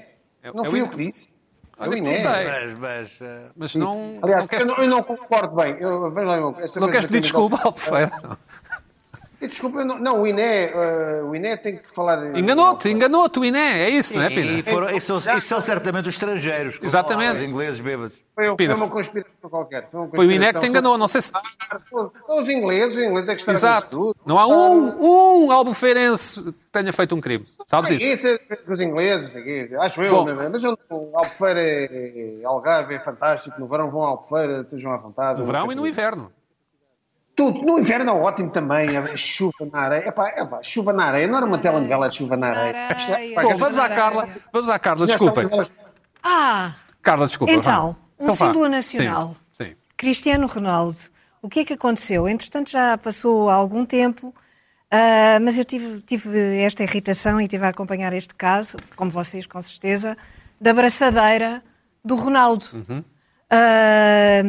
Não 0.54 0.64
é 0.64 0.68
o 0.68 0.70
fui 0.70 0.80
eu 0.80 0.88
que 0.88 0.96
disse. 0.96 1.30
É 1.78 1.82
Olha 1.82 1.92
que 1.92 1.98
INE. 1.98 2.08
não 2.08 2.16
sei. 2.16 2.44
Mas, 2.46 2.78
mas, 2.78 3.18
eh, 3.20 3.40
Mas 3.56 3.74
não, 3.74 4.18
Aliás, 4.22 4.42
não 4.44 4.48
queres, 4.48 4.64
eu, 4.64 4.68
não, 4.74 4.76
eu 4.84 4.88
não 4.90 5.02
concordo 5.02 5.56
bem. 5.56 5.76
Eu, 5.78 6.10
veja 6.10 6.26
lá, 6.26 6.36
eu- 6.38 6.56
essa 6.58 6.80
não 6.80 6.88
coisa 6.88 6.90
queres 6.90 7.04
pedir 7.06 7.20
desculpa 7.20 7.60
Albufeira. 7.62 8.10
Eh, 9.40 9.46
Desculpa, 9.46 9.84
não, 9.84 9.98
não, 9.98 10.22
o 10.22 10.26
INE, 10.26 10.42
eh, 10.42 11.22
o 11.24 11.34
INE 11.34 11.56
tem 11.56 11.76
que 11.78 11.88
falar. 11.90 12.36
Enganou-te, 12.36 12.88
enganou-te 12.90 13.38
o 13.38 13.44
Iné, 13.44 13.84
é 13.84 13.90
isso, 13.90 14.14
não 14.14 14.22
é, 14.22 14.26
e, 14.26 14.34
Pina? 14.34 14.62
foram, 14.70 14.90
e, 14.90 15.00
são, 15.00 15.16
e 15.18 15.40
são 15.40 15.60
certamente 15.62 16.08
os 16.08 16.14
estrangeiros. 16.14 16.78
Exatamente. 16.82 17.38
Os 17.38 17.42
ingleses 17.42 17.80
bêbados. 17.80 18.16
Foi, 18.34 18.46
foi 18.46 18.56
Pina, 18.56 18.74
uma 18.74 18.88
conspiração 18.88 19.48
qualquer. 19.48 19.88
Foi, 19.88 20.08
Foi 20.14 20.26
o 20.26 20.30
Iné 20.30 20.52
que 20.52 20.60
te 20.60 20.66
enganou, 20.66 20.98
não 20.98 21.08
sei 21.08 21.22
se. 21.22 21.32
São 21.88 22.12
Os 22.28 22.48
ingleses, 22.48 22.96
os 22.96 23.02
ingleses 23.02 23.28
é 23.30 23.36
que 23.36 23.50
Exato. 23.50 23.88
tudo. 23.90 24.16
Não 24.26 24.38
há 24.38 24.46
um, 24.46 25.46
um 25.46 25.52
albufeirense 25.52 26.42
que 26.42 26.54
tenha 26.70 26.92
feito 26.92 27.14
um 27.14 27.20
crime. 27.20 27.44
Sabes 27.66 27.90
isso? 27.92 28.04
Isso 28.04 28.28
é 28.28 28.38
os 28.68 28.80
ingleses, 28.80 29.34
aqui, 29.34 29.70
acho 29.78 30.02
eu, 30.02 30.14
Bom. 30.16 30.24
né? 30.26 30.48
mas 30.50 30.62
o 30.64 30.76
Albufeira 31.14 31.60
é, 31.60 32.40
é 32.42 32.44
Algarve, 32.44 32.94
é 32.94 33.00
fantástico. 33.00 33.58
No 33.60 33.66
verão 33.66 33.90
vão 33.90 34.04
a 34.04 34.08
Albufeira, 34.08 34.60
estejam 34.60 34.92
à 34.92 34.96
vontade. 34.96 35.40
No 35.40 35.46
verão 35.46 35.70
e 35.72 35.74
no 35.74 35.86
inverno. 35.86 36.30
Tudo. 37.40 37.62
No 37.62 37.78
inverno 37.78 38.10
é 38.10 38.14
ótimo 38.14 38.50
também. 38.50 38.94
é 38.94 39.16
chuva 39.16 39.64
na 39.72 39.80
areia. 39.80 40.08
Epá, 40.08 40.28
epá, 40.28 40.62
chuva 40.62 40.92
na 40.92 41.06
areia. 41.06 41.26
Não 41.26 41.38
era 41.38 41.46
uma 41.46 41.56
telenovela 41.56 42.06
de 42.06 42.16
chuva 42.16 42.36
na 42.36 42.48
areia. 42.48 42.88
Areia. 42.88 43.40
Bom, 43.40 43.56
vamos 43.56 43.78
à 43.78 43.88
Carla. 43.88 44.28
Vamos 44.52 44.68
à 44.68 44.78
Carla, 44.78 45.06
desculpem. 45.06 45.48
Ah, 46.22 46.74
Carla, 47.00 47.26
desculpa. 47.26 47.50
Então, 47.50 47.96
vá. 48.18 48.24
um 48.24 48.26
vá. 48.34 48.46
símbolo 48.46 48.68
nacional. 48.68 49.34
Sim, 49.54 49.64
sim. 49.64 49.76
Cristiano 49.96 50.46
Ronaldo. 50.46 50.98
O 51.40 51.48
que 51.48 51.60
é 51.60 51.64
que 51.64 51.72
aconteceu? 51.72 52.28
Entretanto, 52.28 52.70
já 52.72 52.98
passou 52.98 53.48
algum 53.48 53.86
tempo, 53.86 54.34
ah, 54.90 55.38
mas 55.40 55.56
eu 55.56 55.64
tive, 55.64 56.02
tive 56.02 56.60
esta 56.60 56.82
irritação 56.82 57.40
e 57.40 57.44
estive 57.44 57.64
a 57.64 57.68
acompanhar 57.70 58.12
este 58.12 58.34
caso, 58.34 58.76
como 58.94 59.10
vocês, 59.10 59.46
com 59.46 59.62
certeza, 59.62 60.14
da 60.60 60.74
braçadeira 60.74 61.62
do 62.04 62.16
Ronaldo. 62.16 62.66
Ah, 63.48 64.42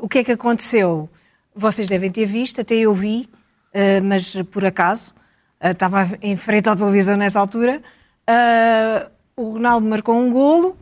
o 0.00 0.08
que 0.08 0.18
é 0.18 0.24
que 0.24 0.32
aconteceu? 0.32 1.08
Vocês 1.54 1.88
devem 1.88 2.10
ter 2.10 2.26
visto, 2.26 2.60
até 2.60 2.74
eu 2.74 2.94
vi, 2.94 3.28
ah, 3.74 4.00
mas 4.02 4.34
por 4.50 4.64
acaso, 4.64 5.14
ah, 5.60 5.70
estava 5.70 6.10
em 6.20 6.36
frente 6.36 6.68
à 6.68 6.76
televisão 6.76 7.16
nessa 7.16 7.40
altura, 7.40 7.82
ah, 8.26 9.08
o 9.36 9.52
Ronaldo 9.52 9.86
marcou 9.86 10.14
um 10.16 10.30
golo 10.30 10.76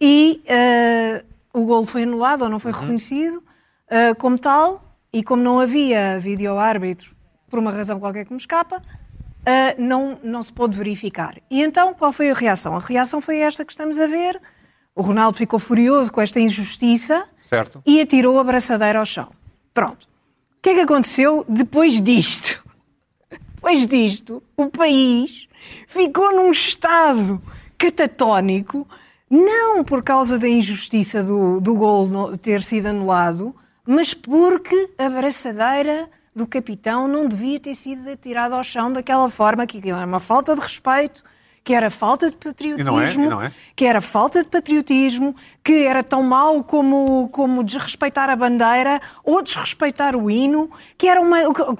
e 0.00 0.42
o 1.52 1.64
golo 1.64 1.86
foi 1.86 2.02
anulado 2.02 2.42
ou 2.42 2.48
não 2.48 2.58
foi 2.58 2.72
reconhecido 2.72 3.42
ah, 3.90 4.14
como 4.16 4.38
tal, 4.38 4.82
e 5.12 5.22
como 5.22 5.42
não 5.42 5.60
havia 5.60 6.18
vídeo-árbitro, 6.18 7.14
por 7.48 7.60
uma 7.60 7.70
razão 7.70 8.00
qualquer 8.00 8.24
que 8.24 8.32
me 8.32 8.38
escapa, 8.38 8.82
ah, 9.46 9.74
não, 9.78 10.18
não 10.24 10.42
se 10.42 10.52
pôde 10.52 10.76
verificar. 10.76 11.36
E 11.48 11.62
então, 11.62 11.94
qual 11.94 12.12
foi 12.12 12.30
a 12.30 12.34
reação? 12.34 12.74
A 12.74 12.80
reação 12.80 13.20
foi 13.20 13.38
esta 13.38 13.64
que 13.64 13.72
estamos 13.72 14.00
a 14.00 14.06
ver. 14.08 14.40
O 14.94 15.02
Ronaldo 15.02 15.38
ficou 15.38 15.60
furioso 15.60 16.12
com 16.12 16.20
esta 16.20 16.40
injustiça 16.40 17.24
Certo. 17.46 17.82
e 17.86 18.00
atirou 18.00 18.38
a 18.40 18.44
braçadeira 18.44 18.98
ao 18.98 19.06
chão. 19.06 19.28
Pronto. 19.74 20.04
O 20.04 20.62
que 20.62 20.70
é 20.70 20.74
que 20.74 20.80
aconteceu 20.80 21.44
depois 21.48 22.00
disto? 22.00 22.64
Depois 23.56 23.86
disto, 23.88 24.42
o 24.56 24.70
país 24.70 25.48
ficou 25.88 26.32
num 26.32 26.52
estado 26.52 27.42
catatónico, 27.76 28.86
não 29.28 29.82
por 29.82 30.02
causa 30.02 30.38
da 30.38 30.48
injustiça 30.48 31.22
do, 31.22 31.60
do 31.60 31.74
gol 31.74 32.36
ter 32.38 32.62
sido 32.62 32.86
anulado, 32.86 33.54
mas 33.84 34.14
porque 34.14 34.90
a 34.96 35.10
braçadeira 35.10 36.08
do 36.34 36.46
capitão 36.46 37.08
não 37.08 37.26
devia 37.26 37.58
ter 37.58 37.74
sido 37.74 38.08
atirada 38.08 38.54
ao 38.54 38.64
chão 38.64 38.92
daquela 38.92 39.28
forma, 39.28 39.66
que 39.66 39.88
era 39.88 40.06
uma 40.06 40.20
falta 40.20 40.54
de 40.54 40.60
respeito, 40.60 41.24
que 41.64 41.72
era 41.72 41.90
falta 41.90 42.28
de 42.28 42.36
patriotismo, 42.36 43.00
é? 43.00 43.12
E 43.14 43.16
não 43.16 43.42
é? 43.42 43.52
que 43.74 43.86
era 43.86 44.02
falta 44.02 44.42
de 44.42 44.48
patriotismo, 44.48 45.34
que 45.64 45.86
era 45.86 46.02
tão 46.02 46.22
mau 46.22 46.62
como, 46.62 47.30
como 47.30 47.64
desrespeitar 47.64 48.28
a 48.28 48.36
bandeira 48.36 49.00
ou 49.24 49.42
desrespeitar 49.42 50.14
o 50.14 50.30
hino, 50.30 50.70
que 50.98 51.08
era 51.08 51.22
uma, 51.22 51.38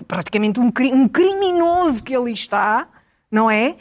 praticamente 0.09 0.59
um, 0.59 0.72
um 0.93 1.07
criminoso 1.07 2.03
que 2.03 2.16
ali 2.16 2.32
está, 2.32 2.89
não 3.30 3.51
é? 3.51 3.76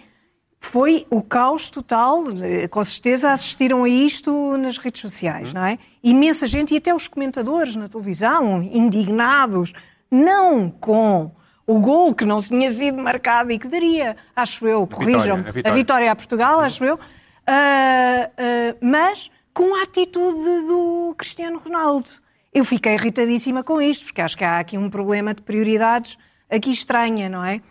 Foi 0.59 1.05
o 1.09 1.21
caos 1.21 1.69
total, 1.69 2.23
eh, 2.41 2.67
com 2.67 2.83
certeza 2.83 3.31
assistiram 3.31 3.83
a 3.83 3.89
isto 3.89 4.57
nas 4.57 4.77
redes 4.77 5.01
sociais, 5.01 5.53
não 5.53 5.65
é? 5.65 5.77
Imensa 6.01 6.47
gente 6.47 6.73
e 6.73 6.77
até 6.77 6.93
os 6.93 7.07
comentadores 7.07 7.75
na 7.75 7.87
televisão, 7.87 8.61
indignados, 8.61 9.73
não 10.11 10.69
com 10.69 11.31
o 11.65 11.79
gol 11.79 12.13
que 12.13 12.25
não 12.25 12.39
tinha 12.39 12.71
sido 12.71 12.97
marcado 13.01 13.51
e 13.51 13.59
que 13.59 13.67
daria, 13.67 14.17
acho 14.35 14.67
eu, 14.67 14.85
corrijam-me, 14.85 15.47
a 15.47 15.51
vitória. 15.51 15.71
a 15.71 15.73
vitória 15.73 16.11
a 16.11 16.15
Portugal, 16.15 16.59
acho 16.59 16.83
eu, 16.83 16.99
ah, 17.47 18.29
ah, 18.37 18.75
mas 18.81 19.29
com 19.53 19.75
a 19.75 19.83
atitude 19.83 20.67
do 20.67 21.13
Cristiano 21.17 21.59
Ronaldo. 21.59 22.09
Eu 22.53 22.65
fiquei 22.65 22.93
irritadíssima 22.93 23.63
com 23.63 23.81
isto, 23.81 24.05
porque 24.05 24.21
acho 24.21 24.37
que 24.37 24.43
há 24.43 24.59
aqui 24.59 24.77
um 24.77 24.89
problema 24.89 25.33
de 25.33 25.41
prioridades 25.41 26.17
aqui 26.49 26.71
estranha, 26.71 27.29
não 27.29 27.43
é? 27.43 27.61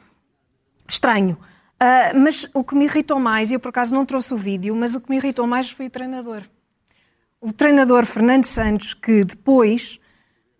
Estranho. 0.88 1.38
Ah, 1.78 2.12
mas 2.14 2.48
o 2.54 2.64
que 2.64 2.74
me 2.74 2.84
irritou 2.84 3.18
mais, 3.18 3.50
e 3.50 3.54
eu 3.54 3.60
por 3.60 3.68
acaso 3.68 3.94
não 3.94 4.06
trouxe 4.06 4.32
o 4.32 4.36
vídeo, 4.36 4.74
mas 4.74 4.94
o 4.94 5.00
que 5.00 5.10
me 5.10 5.16
irritou 5.16 5.46
mais 5.46 5.70
foi 5.70 5.86
o 5.86 5.90
treinador. 5.90 6.42
O 7.40 7.52
treinador 7.52 8.06
Fernando 8.06 8.44
Santos, 8.44 8.94
que 8.94 9.24
depois, 9.24 9.98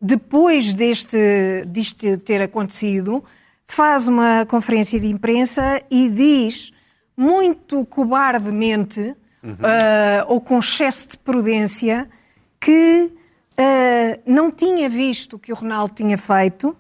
depois 0.03 0.75
deste, 0.75 1.65
disto 1.69 2.19
ter 2.19 2.43
acontecido, 2.43 3.23
faz 3.69 4.09
uma 4.09 4.45
conferência 4.47 4.99
de 4.99 5.07
imprensa 5.07 5.81
e 5.89 6.11
diz, 6.11 6.73
muito 7.17 7.85
cobardemente, 7.87 9.15
ah, 9.63 10.25
ou 10.27 10.41
com 10.41 10.59
excesso 10.59 11.11
de 11.11 11.19
prudência, 11.19 12.11
que 12.61 13.13
ah, 13.57 14.19
não 14.27 14.51
tinha 14.51 14.89
visto 14.89 15.37
o 15.37 15.39
que 15.39 15.53
o 15.53 15.55
Ronaldo 15.55 15.95
tinha 15.95 16.19
feito, 16.19 16.77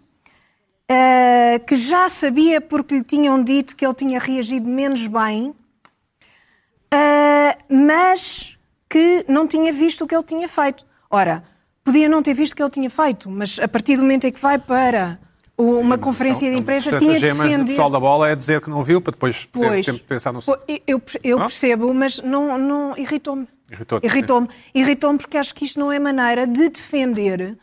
Uh, 0.91 1.64
que 1.64 1.75
já 1.75 2.07
sabia 2.07 2.61
porque 2.61 2.97
lhe 2.97 3.05
tinham 3.05 3.43
dito 3.43 3.75
que 3.75 3.87
ele 3.87 3.95
tinha 3.95 4.18
reagido 4.18 4.68
menos 4.68 5.07
bem, 5.07 5.55
uh, 6.93 7.75
mas 7.75 8.59
que 8.91 9.25
não 9.27 9.47
tinha 9.47 9.73
visto 9.73 10.05
o 10.05 10.07
que 10.07 10.14
ele 10.14 10.25
tinha 10.25 10.47
feito. 10.47 10.85
Ora, 11.09 11.45
podia 11.85 12.09
não 12.09 12.22
ter 12.22 12.35
visto 12.35 12.53
o 12.53 12.57
que 12.57 12.62
ele 12.62 12.70
tinha 12.70 12.91
feito, 12.91 13.30
mas 13.30 13.59
a 13.61 13.68
partir 13.68 13.97
do 13.97 14.03
momento 14.03 14.26
em 14.26 14.33
que 14.33 14.41
vai 14.41 14.59
para 14.59 15.18
o- 15.57 15.78
uma 15.78 15.99
conferência 15.99 16.51
de 16.51 16.57
imprensa, 16.57 16.97
tinha 16.99 17.14
de 17.14 17.20
defender. 17.20 17.64
pessoal 17.66 17.91
da 17.91 18.01
bola 18.01 18.28
é 18.28 18.35
dizer 18.37 18.61
que 18.61 18.70
não 18.70 18.83
viu 18.83 19.01
para 19.01 19.12
depois 19.12 19.45
ter 19.47 19.49
Pois. 19.53 19.87
tempo 19.87 19.99
de 19.99 20.05
pensar 20.05 20.33
no 20.33 20.41
Eu, 20.87 21.01
eu 21.22 21.39
percebo, 21.39 21.93
mas 21.95 22.18
não, 22.18 22.57
não 22.59 22.97
irritou-me. 22.97 23.47
Irritou-me. 24.03 24.49
Irritou-me 24.74 25.18
porque 25.18 25.37
acho 25.39 25.55
que 25.55 25.64
isto 25.64 25.78
não 25.80 25.91
é 25.93 25.99
maneira 25.99 26.47
de 26.47 26.68
defender 26.68 27.57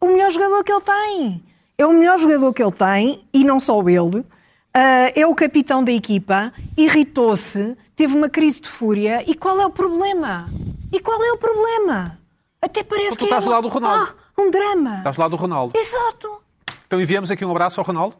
o 0.00 0.06
melhor 0.06 0.30
jogador 0.30 0.62
que 0.62 0.72
ele 0.72 0.82
tem. 0.82 1.44
É 1.76 1.84
o 1.86 1.92
melhor 1.92 2.16
jogador 2.18 2.52
que 2.54 2.62
ele 2.62 2.72
tem, 2.72 3.24
e 3.32 3.42
não 3.42 3.58
só 3.58 3.80
ele. 3.88 4.24
Ah, 4.72 5.10
é 5.14 5.26
o 5.26 5.34
capitão 5.34 5.82
da 5.82 5.90
equipa, 5.92 6.52
irritou-se, 6.76 7.76
teve 7.96 8.14
uma 8.14 8.28
crise 8.28 8.60
de 8.60 8.68
fúria. 8.68 9.24
E 9.28 9.34
qual 9.34 9.60
é 9.60 9.66
o 9.66 9.70
problema? 9.70 10.46
E 10.92 11.00
qual 11.00 11.20
é 11.22 11.32
o 11.32 11.36
problema? 11.36 12.18
Até 12.64 12.82
parece 12.82 13.06
Então 13.06 13.16
tu 13.16 13.18
que 13.18 13.24
estás 13.24 13.44
é 13.44 13.46
do 13.46 13.50
uma- 13.50 13.54
lado 13.56 13.68
do 13.68 13.74
Ronaldo. 13.74 14.14
Ah, 14.36 14.40
um 14.42 14.50
drama. 14.50 14.98
Estás 14.98 15.16
do 15.16 15.22
lado 15.22 15.30
do 15.32 15.36
Ronaldo. 15.36 15.78
Exato. 15.78 16.42
Então 16.86 17.00
enviamos 17.00 17.30
aqui 17.30 17.44
um 17.44 17.50
abraço 17.50 17.80
ao 17.80 17.86
Ronaldo. 17.86 18.16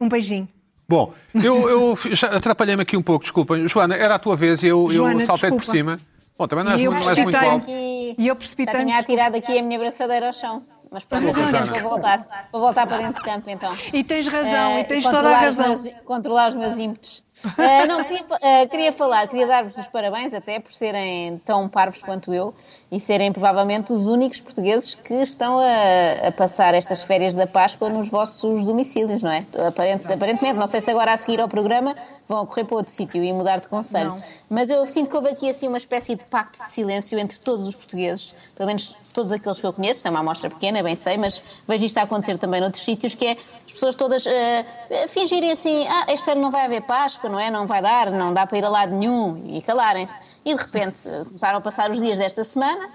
Um 0.00 0.08
beijinho. 0.08 0.48
Bom, 0.88 1.12
eu, 1.34 1.68
eu 1.68 1.96
já 2.16 2.28
atrapalhei-me 2.36 2.82
aqui 2.82 2.96
um 2.96 3.02
pouco, 3.02 3.22
desculpa. 3.22 3.56
Joana, 3.68 3.94
era 3.94 4.16
a 4.16 4.18
tua 4.18 4.34
vez 4.36 4.62
e 4.62 4.66
eu, 4.66 4.90
eu 4.92 5.20
saltei 5.20 5.50
por 5.50 5.64
cima. 5.64 6.00
Bom, 6.36 6.48
também 6.48 6.64
não 6.64 6.72
és, 6.72 6.82
eu 6.82 6.90
muito- 6.90 7.04
não 7.04 7.10
és 7.10 7.18
muito 7.18 7.36
alto. 7.36 7.66
E 7.70 8.14
eu 8.18 8.24
já 8.26 8.34
precipitei-me. 8.34 8.84
tinha 8.86 8.98
atirado 8.98 9.36
aqui 9.36 9.58
a 9.58 9.62
minha 9.62 9.78
braçadeira 9.78 10.26
ao 10.28 10.32
chão. 10.32 10.62
Mas 10.92 11.04
pronto, 11.04 11.26
Desculpa, 11.32 11.80
vou 11.80 11.90
voltar. 11.90 12.48
Vou 12.50 12.60
voltar 12.60 12.86
para 12.86 12.96
dentro 12.98 13.14
de 13.14 13.24
campo 13.30 13.48
então. 13.48 13.70
E 13.92 14.02
tens 14.02 14.26
razão, 14.26 14.70
Eh, 14.70 14.80
e 14.80 14.84
tens 14.84 15.04
toda 15.04 15.28
a 15.30 15.38
razão. 15.38 15.68
meus- 15.68 15.88
controlar 16.04 16.48
os 16.48 16.56
meus 16.56 16.76
ímpetos. 16.78 17.22
Eh, 17.58 17.86
não, 17.86 18.04
queria, 18.04 18.24
eh, 18.42 18.66
queria 18.66 18.92
falar, 18.92 19.26
queria 19.28 19.46
dar-vos 19.46 19.76
os 19.76 19.88
parabéns 19.88 20.34
até 20.34 20.60
por 20.60 20.72
serem 20.72 21.38
tão 21.44 21.68
parvos 21.68 22.02
quanto 22.02 22.32
eu 22.34 22.54
e 22.92 23.00
serem 23.00 23.32
provavelmente 23.32 23.92
os 23.92 24.06
únicos 24.06 24.40
portugueses 24.40 24.94
que 24.94 25.14
estão 25.14 25.58
a, 25.58 26.28
a 26.28 26.32
passar 26.32 26.74
estas 26.74 27.02
férias 27.02 27.34
da 27.34 27.46
Páscoa 27.46 27.88
nos 27.88 28.08
vossos 28.08 28.64
domicílios, 28.64 29.22
não 29.22 29.30
é? 29.30 29.44
Aparente- 29.66 30.12
aparentemente, 30.12 30.58
não 30.58 30.66
sei 30.66 30.80
se 30.80 30.90
agora 30.90 31.12
a 31.12 31.16
seguir 31.16 31.40
ao 31.40 31.48
programa 31.48 31.96
vão 32.28 32.46
correr 32.46 32.64
para 32.64 32.76
outro 32.76 32.92
sítio 32.92 33.24
e 33.24 33.32
mudar 33.32 33.58
de 33.58 33.68
conselho. 33.68 34.10
Não. 34.10 34.18
Mas 34.48 34.70
eu 34.70 34.86
sinto 34.86 35.10
que 35.10 35.16
houve 35.16 35.30
aqui 35.30 35.50
assim 35.50 35.66
uma 35.66 35.78
espécie 35.78 36.14
de 36.14 36.24
pacto 36.24 36.62
de 36.62 36.70
silêncio 36.70 37.18
entre 37.18 37.38
todos 37.38 37.66
os 37.66 37.74
portugueses, 37.74 38.34
pelo 38.54 38.68
menos 38.68 38.94
todos 39.12 39.32
aqueles 39.32 39.58
que 39.58 39.66
eu 39.66 39.72
conheço, 39.72 40.06
é 40.06 40.10
uma 40.10 40.20
amostra 40.20 40.48
pequena, 40.48 40.82
bem 40.82 40.94
sei, 40.94 41.16
mas 41.16 41.42
vejo 41.66 41.86
isto 41.86 41.98
a 41.98 42.02
acontecer 42.02 42.38
também 42.38 42.60
noutros 42.60 42.84
sítios, 42.84 43.14
que 43.14 43.26
é 43.26 43.32
as 43.32 43.72
pessoas 43.72 43.96
todas 43.96 44.26
eh, 44.26 44.64
fingirem 45.08 45.52
assim, 45.52 45.86
ah, 45.88 46.06
este 46.08 46.30
ano 46.30 46.40
não 46.40 46.50
vai 46.50 46.64
haver 46.64 46.82
Páscoa, 46.82 47.28
não 47.28 47.38
é? 47.38 47.50
Não 47.50 47.66
vai 47.66 47.82
dar, 47.82 48.10
não 48.10 48.32
dá 48.32 48.46
para 48.46 48.58
ir 48.58 48.64
a 48.64 48.68
lado 48.68 48.94
nenhum, 48.94 49.36
e 49.46 49.62
calarem-se. 49.62 50.18
E 50.44 50.54
de 50.54 50.62
repente 50.62 51.02
começaram 51.26 51.58
a 51.58 51.60
passar 51.60 51.90
os 51.90 52.00
dias 52.00 52.16
desta 52.16 52.44
semana, 52.44 52.88